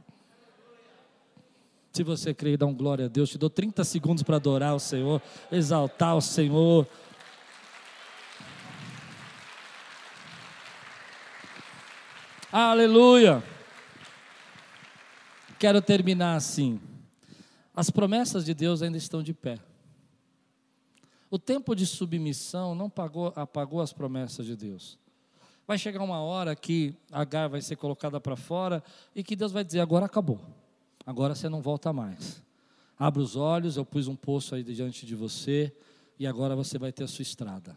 Se 1.92 2.04
você 2.04 2.34
crê, 2.34 2.56
dá 2.56 2.66
um 2.66 2.74
glória 2.74 3.06
a 3.06 3.10
Deus. 3.10 3.30
Te 3.30 3.38
dou 3.38 3.50
30 3.50 3.84
segundos 3.84 4.24
para 4.24 4.38
adorar 4.38 4.74
o 4.74 4.80
Senhor, 4.80 5.22
exaltar 5.52 6.16
o 6.16 6.22
Senhor. 6.22 6.88
Aleluia. 12.50 13.44
Quero 15.60 15.82
terminar 15.82 16.36
assim. 16.36 16.80
As 17.76 17.90
promessas 17.90 18.46
de 18.46 18.54
Deus 18.54 18.82
ainda 18.82 18.98
estão 18.98 19.22
de 19.22 19.34
pé. 19.34 19.60
O 21.30 21.40
tempo 21.40 21.76
de 21.76 21.86
submissão 21.86 22.74
não 22.76 22.90
pagou, 22.90 23.32
apagou 23.36 23.80
as 23.80 23.94
promessas 23.94 24.46
de 24.46 24.56
Deus. 24.56 24.98
Vai 25.68 25.78
chegar 25.78 26.04
uma 26.04 26.22
hora 26.22 26.56
que 26.56 26.94
Agar 27.12 27.48
vai 27.48 27.62
ser 27.62 27.78
colocada 27.78 28.20
para 28.20 28.36
fora 28.36 28.84
e 29.16 29.24
que 29.24 29.36
Deus 29.36 29.52
vai 29.52 29.64
dizer: 29.64 29.80
agora 29.80 30.06
acabou, 30.06 30.42
agora 31.06 31.36
você 31.36 31.50
não 31.50 31.62
volta 31.62 31.92
mais. 31.92 32.44
Abra 32.98 33.22
os 33.22 33.36
olhos, 33.36 33.78
eu 33.78 33.86
pus 33.86 34.08
um 34.08 34.16
poço 34.16 34.56
aí 34.56 34.64
diante 34.64 35.06
de 35.06 35.16
você 35.16 35.74
e 36.20 36.28
agora 36.28 36.56
você 36.56 36.78
vai 36.78 36.92
ter 36.92 37.04
a 37.04 37.08
sua 37.08 37.24
estrada. 37.24 37.76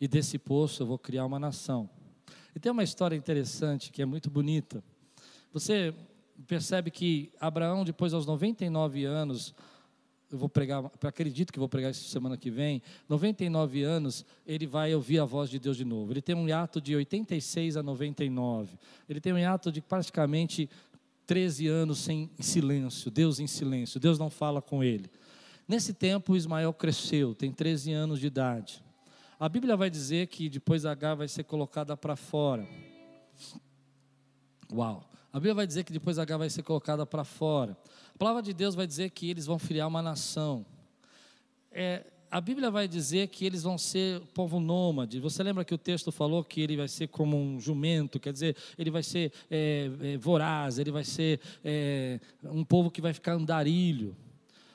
E 0.00 0.08
desse 0.08 0.38
poço 0.38 0.82
eu 0.82 0.86
vou 0.86 0.98
criar 0.98 1.24
uma 1.24 1.38
nação. 1.38 1.88
E 2.54 2.58
tem 2.58 2.72
uma 2.72 2.82
história 2.82 3.14
interessante 3.14 3.92
que 3.92 4.02
é 4.02 4.04
muito 4.04 4.28
bonita. 4.28 4.82
Você 5.52 5.94
percebe 6.46 6.90
que 6.90 7.32
Abraão, 7.40 7.84
depois 7.84 8.12
aos 8.12 8.26
99 8.26 9.04
anos, 9.04 9.54
eu 10.30 10.36
vou 10.36 10.48
pregar, 10.48 10.84
acredito 11.02 11.52
que 11.52 11.58
vou 11.58 11.68
pregar 11.68 11.90
isso 11.90 12.08
semana 12.10 12.36
que 12.36 12.50
vem, 12.50 12.82
99 13.08 13.82
anos, 13.82 14.26
ele 14.46 14.66
vai 14.66 14.94
ouvir 14.94 15.18
a 15.20 15.24
voz 15.24 15.48
de 15.48 15.58
Deus 15.58 15.76
de 15.76 15.84
novo. 15.84 16.12
Ele 16.12 16.20
tem 16.20 16.34
um 16.34 16.46
hiato 16.46 16.80
de 16.80 16.94
86 16.94 17.76
a 17.76 17.82
99. 17.82 18.78
Ele 19.08 19.20
tem 19.20 19.32
um 19.32 19.38
hiato 19.38 19.72
de 19.72 19.80
praticamente 19.80 20.68
13 21.28 21.68
anos 21.68 21.98
sem 21.98 22.30
em 22.38 22.42
silêncio, 22.42 23.10
Deus 23.10 23.38
em 23.38 23.46
silêncio. 23.46 24.00
Deus 24.00 24.18
não 24.18 24.30
fala 24.30 24.62
com 24.62 24.82
ele. 24.82 25.10
Nesse 25.68 25.92
tempo, 25.92 26.34
Ismael 26.34 26.72
cresceu, 26.72 27.34
tem 27.34 27.52
13 27.52 27.92
anos 27.92 28.18
de 28.18 28.26
idade. 28.26 28.82
A 29.38 29.46
Bíblia 29.46 29.76
vai 29.76 29.90
dizer 29.90 30.28
que 30.28 30.48
depois 30.48 30.86
Agar 30.86 31.14
vai 31.14 31.28
ser 31.28 31.44
colocada 31.44 31.94
para 31.94 32.16
fora. 32.16 32.66
Uau! 34.72 35.06
A 35.30 35.38
Bíblia 35.38 35.54
vai 35.54 35.66
dizer 35.66 35.84
que 35.84 35.92
depois 35.92 36.18
Agar 36.18 36.38
vai 36.38 36.48
ser 36.48 36.62
colocada 36.62 37.04
para 37.04 37.24
fora. 37.24 37.76
A 38.14 38.18
palavra 38.18 38.40
de 38.40 38.54
Deus 38.54 38.74
vai 38.74 38.86
dizer 38.86 39.10
que 39.10 39.28
eles 39.28 39.44
vão 39.44 39.58
criar 39.58 39.86
uma 39.86 40.00
nação. 40.00 40.64
É, 41.70 42.06
a 42.30 42.40
Bíblia 42.40 42.70
vai 42.70 42.86
dizer 42.86 43.28
que 43.28 43.46
eles 43.46 43.62
vão 43.62 43.78
ser 43.78 44.20
povo 44.34 44.60
nômade. 44.60 45.18
Você 45.18 45.42
lembra 45.42 45.64
que 45.64 45.74
o 45.74 45.78
texto 45.78 46.12
falou 46.12 46.44
que 46.44 46.60
ele 46.60 46.76
vai 46.76 46.88
ser 46.88 47.08
como 47.08 47.36
um 47.36 47.58
jumento, 47.58 48.20
quer 48.20 48.32
dizer, 48.32 48.56
ele 48.76 48.90
vai 48.90 49.02
ser 49.02 49.32
é, 49.50 49.90
é, 50.02 50.16
voraz, 50.18 50.78
ele 50.78 50.90
vai 50.90 51.04
ser 51.04 51.40
é, 51.64 52.20
um 52.44 52.64
povo 52.64 52.90
que 52.90 53.00
vai 53.00 53.14
ficar 53.14 53.32
andarilho. 53.32 54.14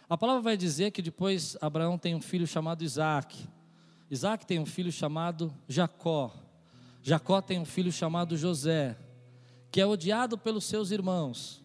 A 0.09 0.17
palavra 0.17 0.41
vai 0.41 0.57
dizer 0.57 0.91
que 0.91 1.01
depois 1.01 1.55
Abraão 1.61 1.97
tem 1.97 2.15
um 2.15 2.21
filho 2.21 2.47
chamado 2.47 2.83
Isaac. 2.83 3.47
Isaac 4.09 4.45
tem 4.45 4.59
um 4.59 4.65
filho 4.65 4.91
chamado 4.91 5.53
Jacó. 5.67 6.33
Jacó 7.03 7.41
tem 7.41 7.59
um 7.59 7.65
filho 7.65 7.91
chamado 7.91 8.35
José, 8.35 8.97
que 9.71 9.79
é 9.79 9.85
odiado 9.85 10.37
pelos 10.37 10.65
seus 10.65 10.89
irmãos. 10.89 11.63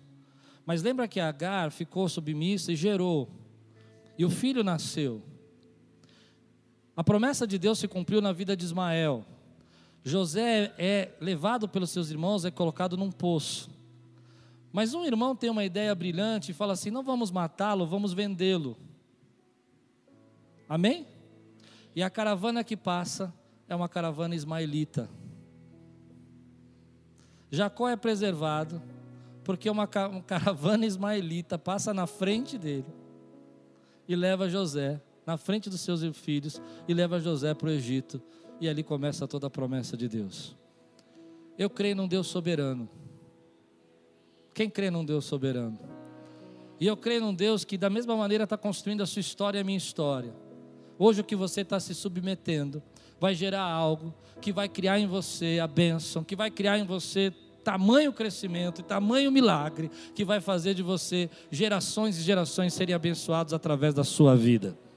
Mas 0.67 0.83
lembra 0.83 1.09
que 1.09 1.19
Agar 1.19 1.71
ficou 1.71 2.09
submissa 2.09 2.73
e 2.73 2.77
gerou, 2.77 3.29
e 4.19 4.25
o 4.25 4.31
filho 4.31 4.63
nasceu. 4.63 5.23
A 6.99 7.05
promessa 7.05 7.47
de 7.47 7.61
Deus 7.61 7.79
se 7.79 7.87
cumpriu 7.87 8.21
na 8.21 8.33
vida 8.33 8.57
de 8.57 8.65
Ismael. 8.65 9.25
José 10.03 10.75
é 10.77 11.13
levado 11.21 11.69
pelos 11.69 11.91
seus 11.91 12.11
irmãos, 12.11 12.45
é 12.45 12.51
colocado 12.51 12.97
num 12.97 13.13
poço. 13.13 13.71
Mas 14.73 14.95
um 14.95 15.05
irmão 15.05 15.37
tem 15.37 15.49
uma 15.49 15.65
ideia 15.65 15.95
brilhante 15.95 16.51
e 16.51 16.55
fala 16.55 16.73
assim: 16.73 16.91
não 16.91 17.05
vamos 17.05 17.31
matá-lo, 17.31 17.87
vamos 17.87 18.13
vendê-lo. 18.13 18.77
Amém? 20.69 21.07
E 21.95 22.03
a 22.03 22.11
caravana 22.11 22.65
que 22.65 22.77
passa 22.77 23.33
é 23.69 23.77
uma 23.77 23.89
caravana 23.89 24.35
ismaelita. 24.35 25.09
Jacó 27.49 27.89
é 27.89 27.95
preservado, 27.95 28.83
porque 29.45 29.71
uma 29.71 29.87
caravana 30.27 30.85
ismaelita 30.85 31.61
passa 31.61 31.95
na 31.95 32.09
frente 32.09 32.59
dele 32.59 32.93
e 34.09 34.17
leva 34.17 34.49
José, 34.49 35.01
na 35.29 35.37
frente 35.37 35.69
dos 35.69 35.83
seus 35.83 36.01
filhos, 36.17 36.59
e 36.89 36.95
leva 36.95 37.21
José 37.21 37.53
para 37.53 37.69
o 37.69 37.71
Egito. 37.71 38.19
E 38.59 38.67
ali 38.67 38.83
começa 38.83 39.29
toda 39.29 39.47
a 39.47 39.51
promessa 39.51 39.95
de 39.95 40.09
Deus. 40.09 40.57
Eu 41.59 41.69
creio 41.69 41.95
num 41.95 42.09
Deus 42.09 42.29
soberano. 42.29 42.89
Quem 44.55 44.71
crê 44.71 44.91
num 44.91 45.05
Deus 45.05 45.27
soberano? 45.27 45.79
E 46.81 46.87
eu 46.87 46.97
creio 46.97 47.21
num 47.21 47.35
Deus 47.35 47.63
que, 47.63 47.77
da 47.77 47.91
mesma 47.91 48.17
maneira, 48.17 48.45
está 48.45 48.57
construindo 48.57 49.03
a 49.03 49.07
sua 49.07 49.21
história 49.21 49.59
e 49.59 49.61
a 49.61 49.65
minha 49.65 49.77
história. 49.77 50.35
Hoje, 50.99 51.21
o 51.21 51.25
que 51.25 51.37
você 51.37 51.61
está 51.61 51.79
se 51.79 51.95
submetendo 51.95 52.83
vai 53.21 53.35
gerar 53.35 53.65
algo 53.65 54.15
que 54.41 54.51
vai 54.51 54.67
criar 54.67 54.99
em 54.99 55.07
você 55.07 55.59
a 55.61 55.67
bênção, 55.67 56.25
que 56.25 56.35
vai 56.35 56.51
criar 56.51 56.79
em 56.79 56.87
você 56.87 57.35
tamanho 57.63 58.15
crescimento 58.15 58.81
e 58.81 58.85
tamanho 58.85 59.31
milagre 59.31 59.91
que 60.15 60.25
vai 60.25 60.41
fazer 60.41 60.73
de 60.73 60.83
você 60.83 61.29
gerações 61.51 62.17
e 62.17 62.23
gerações 62.23 62.73
serem 62.73 62.95
abençoados 62.95 63.53
através 63.53 63.93
da 63.93 64.05
sua 64.05 64.35
vida. 64.35 64.88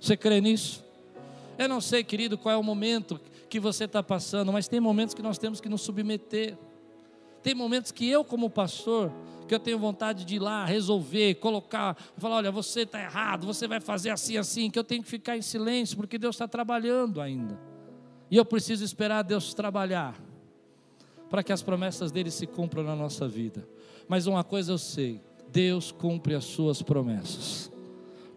Você 0.00 0.16
crê 0.16 0.40
nisso? 0.40 0.82
Eu 1.58 1.68
não 1.68 1.80
sei, 1.80 2.02
querido, 2.02 2.38
qual 2.38 2.54
é 2.54 2.56
o 2.56 2.62
momento 2.62 3.20
que 3.50 3.60
você 3.60 3.84
está 3.84 4.02
passando, 4.02 4.52
mas 4.52 4.68
tem 4.68 4.80
momentos 4.80 5.14
que 5.14 5.20
nós 5.20 5.36
temos 5.36 5.60
que 5.60 5.68
nos 5.68 5.82
submeter. 5.82 6.56
Tem 7.42 7.54
momentos 7.54 7.90
que 7.90 8.08
eu, 8.08 8.24
como 8.24 8.48
pastor, 8.48 9.12
que 9.46 9.54
eu 9.54 9.58
tenho 9.58 9.78
vontade 9.78 10.24
de 10.24 10.36
ir 10.36 10.38
lá 10.38 10.64
resolver, 10.64 11.34
colocar, 11.34 11.96
falar: 12.16 12.36
olha, 12.36 12.52
você 12.52 12.82
está 12.82 13.02
errado, 13.02 13.46
você 13.46 13.66
vai 13.66 13.80
fazer 13.80 14.10
assim, 14.10 14.36
assim, 14.36 14.70
que 14.70 14.78
eu 14.78 14.84
tenho 14.84 15.02
que 15.02 15.08
ficar 15.08 15.36
em 15.36 15.42
silêncio, 15.42 15.96
porque 15.96 16.16
Deus 16.16 16.36
está 16.36 16.46
trabalhando 16.46 17.20
ainda. 17.20 17.58
E 18.30 18.36
eu 18.36 18.44
preciso 18.44 18.84
esperar 18.84 19.22
Deus 19.22 19.52
trabalhar 19.52 20.14
para 21.28 21.42
que 21.42 21.52
as 21.52 21.62
promessas 21.62 22.12
dele 22.12 22.30
se 22.30 22.46
cumpram 22.46 22.82
na 22.82 22.94
nossa 22.94 23.26
vida. 23.26 23.66
Mas 24.08 24.26
uma 24.26 24.44
coisa 24.44 24.72
eu 24.72 24.78
sei: 24.78 25.20
Deus 25.50 25.90
cumpre 25.90 26.34
as 26.34 26.44
suas 26.44 26.80
promessas. 26.80 27.70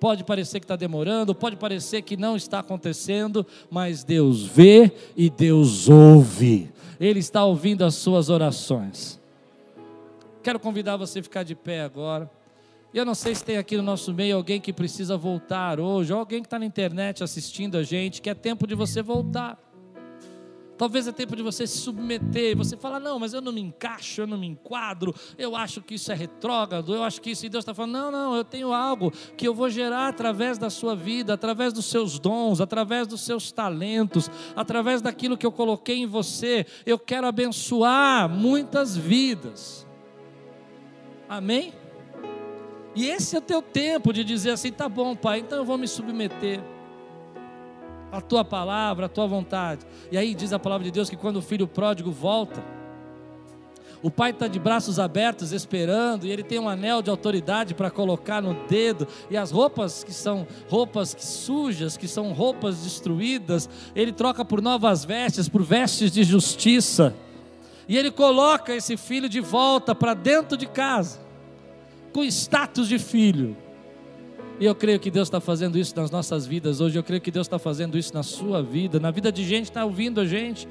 Pode 0.04 0.26
parecer 0.26 0.60
que 0.60 0.66
está 0.66 0.76
demorando, 0.76 1.34
pode 1.34 1.56
parecer 1.56 2.02
que 2.02 2.18
não 2.18 2.36
está 2.36 2.60
acontecendo, 2.60 3.48
mas 3.72 4.04
Deus 4.04 4.44
vê 4.44 4.92
e 5.16 5.30
Deus 5.30 5.88
ouve. 5.88 6.70
Ele 7.00 7.20
está 7.20 7.46
ouvindo 7.46 7.86
as 7.86 7.96
suas 7.96 8.30
orações. 8.30 9.18
Quero 10.44 10.60
convidar 10.60 10.98
você 10.98 11.20
a 11.20 11.24
ficar 11.24 11.44
de 11.44 11.56
pé 11.56 11.84
agora. 11.84 12.30
Eu 12.94 13.06
não 13.06 13.16
sei 13.16 13.34
se 13.34 13.46
tem 13.46 13.56
aqui 13.56 13.78
no 13.78 13.82
nosso 13.82 14.14
meio 14.14 14.36
alguém 14.36 14.60
que 14.60 14.74
precisa 14.74 15.16
voltar 15.16 15.80
hoje, 15.80 16.12
ou 16.12 16.20
alguém 16.20 16.42
que 16.42 16.48
está 16.48 16.60
na 16.60 16.66
internet 16.66 17.24
assistindo 17.24 17.78
a 17.78 17.84
gente, 17.84 18.22
que 18.22 18.30
é 18.30 18.34
tempo 18.34 18.68
de 18.68 18.76
você 18.76 19.02
voltar. 19.02 19.58
Talvez 20.78 21.08
é 21.08 21.12
tempo 21.12 21.36
de 21.36 21.44
você 21.44 21.68
se 21.68 21.78
submeter, 21.78 22.58
você 22.58 22.76
falar, 22.76 23.00
não, 23.00 23.20
mas 23.20 23.34
eu 23.34 23.42
não 23.42 23.52
me 23.52 23.62
encaixo, 23.62 24.22
eu 24.22 24.28
não 24.28 24.38
me 24.38 24.48
enquadro, 24.48 25.14
eu 25.38 25.56
acho 25.56 25.82
que 25.82 25.96
isso 25.96 26.12
é 26.12 26.16
retrógrado, 26.16 26.96
eu 26.96 27.04
acho 27.04 27.22
que 27.22 27.32
isso, 27.32 27.46
e 27.46 27.50
Deus 27.50 27.62
está 27.62 27.74
falando, 27.74 27.94
não, 27.94 28.12
não, 28.12 28.36
eu 28.36 28.44
tenho 28.44 28.74
algo 28.74 29.12
que 29.38 29.48
eu 29.48 29.54
vou 29.54 29.70
gerar 29.70 30.08
através 30.08 30.58
da 30.58 30.70
sua 30.70 30.96
vida, 30.96 31.34
através 31.34 31.72
dos 31.74 31.86
seus 31.86 32.18
dons, 32.18 32.60
através 32.60 33.08
dos 33.08 33.22
seus 33.22 33.52
talentos, 33.52 34.30
através 34.56 35.02
daquilo 35.02 35.38
que 35.38 35.46
eu 35.46 35.52
coloquei 35.52 35.98
em 35.98 36.08
você, 36.08 36.66
eu 36.86 36.98
quero 36.98 37.28
abençoar 37.28 38.28
muitas 38.28 38.98
vidas. 38.98 39.88
Amém? 41.30 41.74
E 42.96 43.08
esse 43.08 43.36
é 43.36 43.40
o 43.40 43.42
teu 43.42 43.62
tempo 43.62 44.12
de 44.12 44.24
dizer 44.24 44.52
assim, 44.52 44.72
tá 44.72 44.90
bom, 44.90 45.16
pai, 45.16 45.40
então 45.40 45.60
eu 45.60 45.66
vou 45.66 45.78
me 45.78 45.88
submeter 45.88 46.73
a 48.14 48.22
tua 48.22 48.46
palavra, 48.46 49.08
a 49.08 49.10
tua 49.10 49.26
vontade. 49.26 49.84
E 50.12 50.18
aí 50.18 50.36
diz 50.36 50.54
a 50.54 50.60
palavra 50.60 50.86
de 50.86 50.92
Deus 50.92 51.10
que 51.10 51.16
quando 51.16 51.38
o 51.38 51.42
filho 51.42 51.68
pródigo 51.68 52.12
volta, 52.12 52.64
o 54.04 54.12
pai 54.12 54.30
está 54.30 54.48
de 54.48 54.60
braços 54.60 55.00
abertos 55.00 55.52
esperando, 55.52 56.28
e 56.28 56.32
ele 56.32 56.44
tem 56.44 56.60
um 56.60 56.70
anel 56.70 57.02
de 57.02 57.10
autoridade 57.10 57.74
para 57.74 57.90
colocar 57.90 58.40
no 58.40 58.54
dedo, 58.68 59.08
e 59.32 59.38
as 59.38 59.50
roupas 59.50 60.04
que 60.04 60.14
são 60.14 60.46
roupas 60.70 61.16
sujas, 61.18 61.98
que 61.98 62.08
são 62.08 62.34
roupas 62.34 62.84
destruídas, 62.84 63.68
ele 63.96 64.12
troca 64.12 64.46
por 64.46 64.62
novas 64.62 65.04
vestes, 65.04 65.50
por 65.50 65.64
vestes 65.64 66.12
de 66.12 66.24
justiça. 66.24 67.16
E 67.88 67.98
ele 67.98 68.12
coloca 68.12 68.76
esse 68.76 68.96
filho 68.96 69.28
de 69.28 69.40
volta 69.40 69.96
para 69.96 70.14
dentro 70.14 70.56
de 70.56 70.68
casa, 70.68 71.20
com 72.14 72.24
status 72.24 72.88
de 72.88 73.00
filho. 73.00 73.58
E 74.60 74.66
eu 74.66 74.76
creio 74.76 75.00
que 75.00 75.10
Deus 75.10 75.28
está 75.28 75.40
fazendo 75.40 75.78
isso 75.78 75.96
nas 75.96 76.12
nossas 76.12 76.46
vidas 76.46 76.80
hoje. 76.80 76.98
Eu 76.98 77.04
creio 77.04 77.22
que 77.22 77.32
Deus 77.32 77.48
está 77.48 77.58
fazendo 77.58 77.98
isso 77.98 78.14
na 78.14 78.24
sua 78.24 78.62
vida, 78.62 79.00
na 79.00 79.12
vida 79.12 79.32
de 79.32 79.44
gente 79.44 79.64
que 79.66 79.70
está 79.72 79.86
ouvindo 79.86 80.22
a 80.22 80.26
gente. 80.26 80.68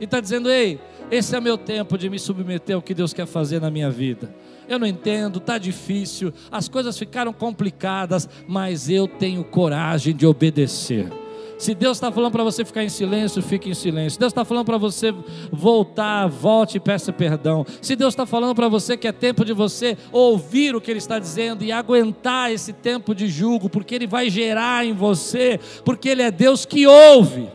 e 0.00 0.04
está 0.04 0.20
dizendo: 0.20 0.50
Ei, 0.50 0.80
esse 1.10 1.34
é 1.36 1.40
meu 1.40 1.58
tempo 1.58 1.96
de 1.96 2.08
me 2.08 2.18
submeter 2.18 2.76
ao 2.76 2.82
que 2.82 2.94
Deus 2.94 3.12
quer 3.12 3.26
fazer 3.26 3.60
na 3.60 3.70
minha 3.70 3.90
vida. 3.90 4.34
Eu 4.68 4.78
não 4.78 4.86
entendo, 4.86 5.38
está 5.38 5.58
difícil, 5.58 6.32
as 6.50 6.68
coisas 6.68 6.96
ficaram 6.96 7.32
complicadas, 7.32 8.28
mas 8.46 8.88
eu 8.88 9.08
tenho 9.08 9.42
coragem 9.42 10.14
de 10.14 10.24
obedecer. 10.24 11.19
Se 11.60 11.74
Deus 11.74 11.98
está 11.98 12.10
falando 12.10 12.32
para 12.32 12.42
você 12.42 12.64
ficar 12.64 12.82
em 12.82 12.88
silêncio, 12.88 13.42
fique 13.42 13.68
em 13.68 13.74
silêncio. 13.74 14.12
Se 14.12 14.18
Deus 14.18 14.30
está 14.30 14.46
falando 14.46 14.64
para 14.64 14.78
você 14.78 15.14
voltar, 15.52 16.26
volte 16.26 16.78
e 16.78 16.80
peça 16.80 17.12
perdão. 17.12 17.66
Se 17.82 17.94
Deus 17.94 18.14
está 18.14 18.24
falando 18.24 18.54
para 18.54 18.66
você 18.66 18.96
que 18.96 19.06
é 19.06 19.12
tempo 19.12 19.44
de 19.44 19.52
você 19.52 19.94
ouvir 20.10 20.74
o 20.74 20.80
que 20.80 20.90
Ele 20.90 20.96
está 20.96 21.18
dizendo 21.18 21.62
e 21.62 21.70
aguentar 21.70 22.50
esse 22.50 22.72
tempo 22.72 23.14
de 23.14 23.28
julgo, 23.28 23.68
porque 23.68 23.94
Ele 23.94 24.06
vai 24.06 24.30
gerar 24.30 24.86
em 24.86 24.94
você, 24.94 25.60
porque 25.84 26.08
Ele 26.08 26.22
é 26.22 26.30
Deus 26.30 26.64
que 26.64 26.86
ouve. 26.86 27.46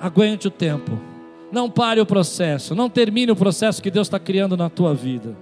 Aguente 0.00 0.46
o 0.46 0.50
tempo. 0.52 0.96
Não 1.50 1.68
pare 1.68 2.00
o 2.00 2.06
processo. 2.06 2.72
Não 2.72 2.88
termine 2.88 3.32
o 3.32 3.36
processo 3.36 3.82
que 3.82 3.90
Deus 3.90 4.06
está 4.06 4.20
criando 4.20 4.56
na 4.56 4.70
tua 4.70 4.94
vida. 4.94 5.36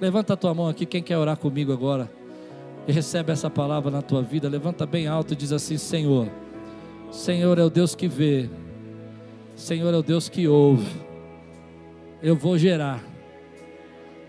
Levanta 0.00 0.34
a 0.34 0.36
tua 0.36 0.54
mão 0.54 0.68
aqui, 0.68 0.86
quem 0.86 1.02
quer 1.02 1.18
orar 1.18 1.36
comigo 1.36 1.72
agora 1.72 2.08
e 2.86 2.92
recebe 2.92 3.32
essa 3.32 3.50
palavra 3.50 3.90
na 3.90 4.02
tua 4.02 4.22
vida. 4.22 4.48
Levanta 4.48 4.86
bem 4.86 5.08
alto 5.08 5.32
e 5.32 5.36
diz 5.36 5.50
assim: 5.50 5.76
Senhor. 5.76 6.28
Senhor 7.10 7.58
é 7.58 7.64
o 7.64 7.70
Deus 7.70 7.94
que 7.94 8.08
vê, 8.08 8.48
Senhor 9.56 9.92
é 9.92 9.96
o 9.96 10.02
Deus 10.02 10.28
que 10.28 10.46
ouve. 10.46 11.00
Eu 12.22 12.36
vou 12.36 12.56
gerar 12.56 13.02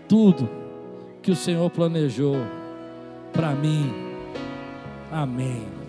tudo 0.08 0.48
que 1.22 1.30
o 1.30 1.36
Senhor 1.36 1.70
planejou 1.70 2.36
para 3.32 3.52
mim. 3.52 3.92
Amém. 5.10 5.81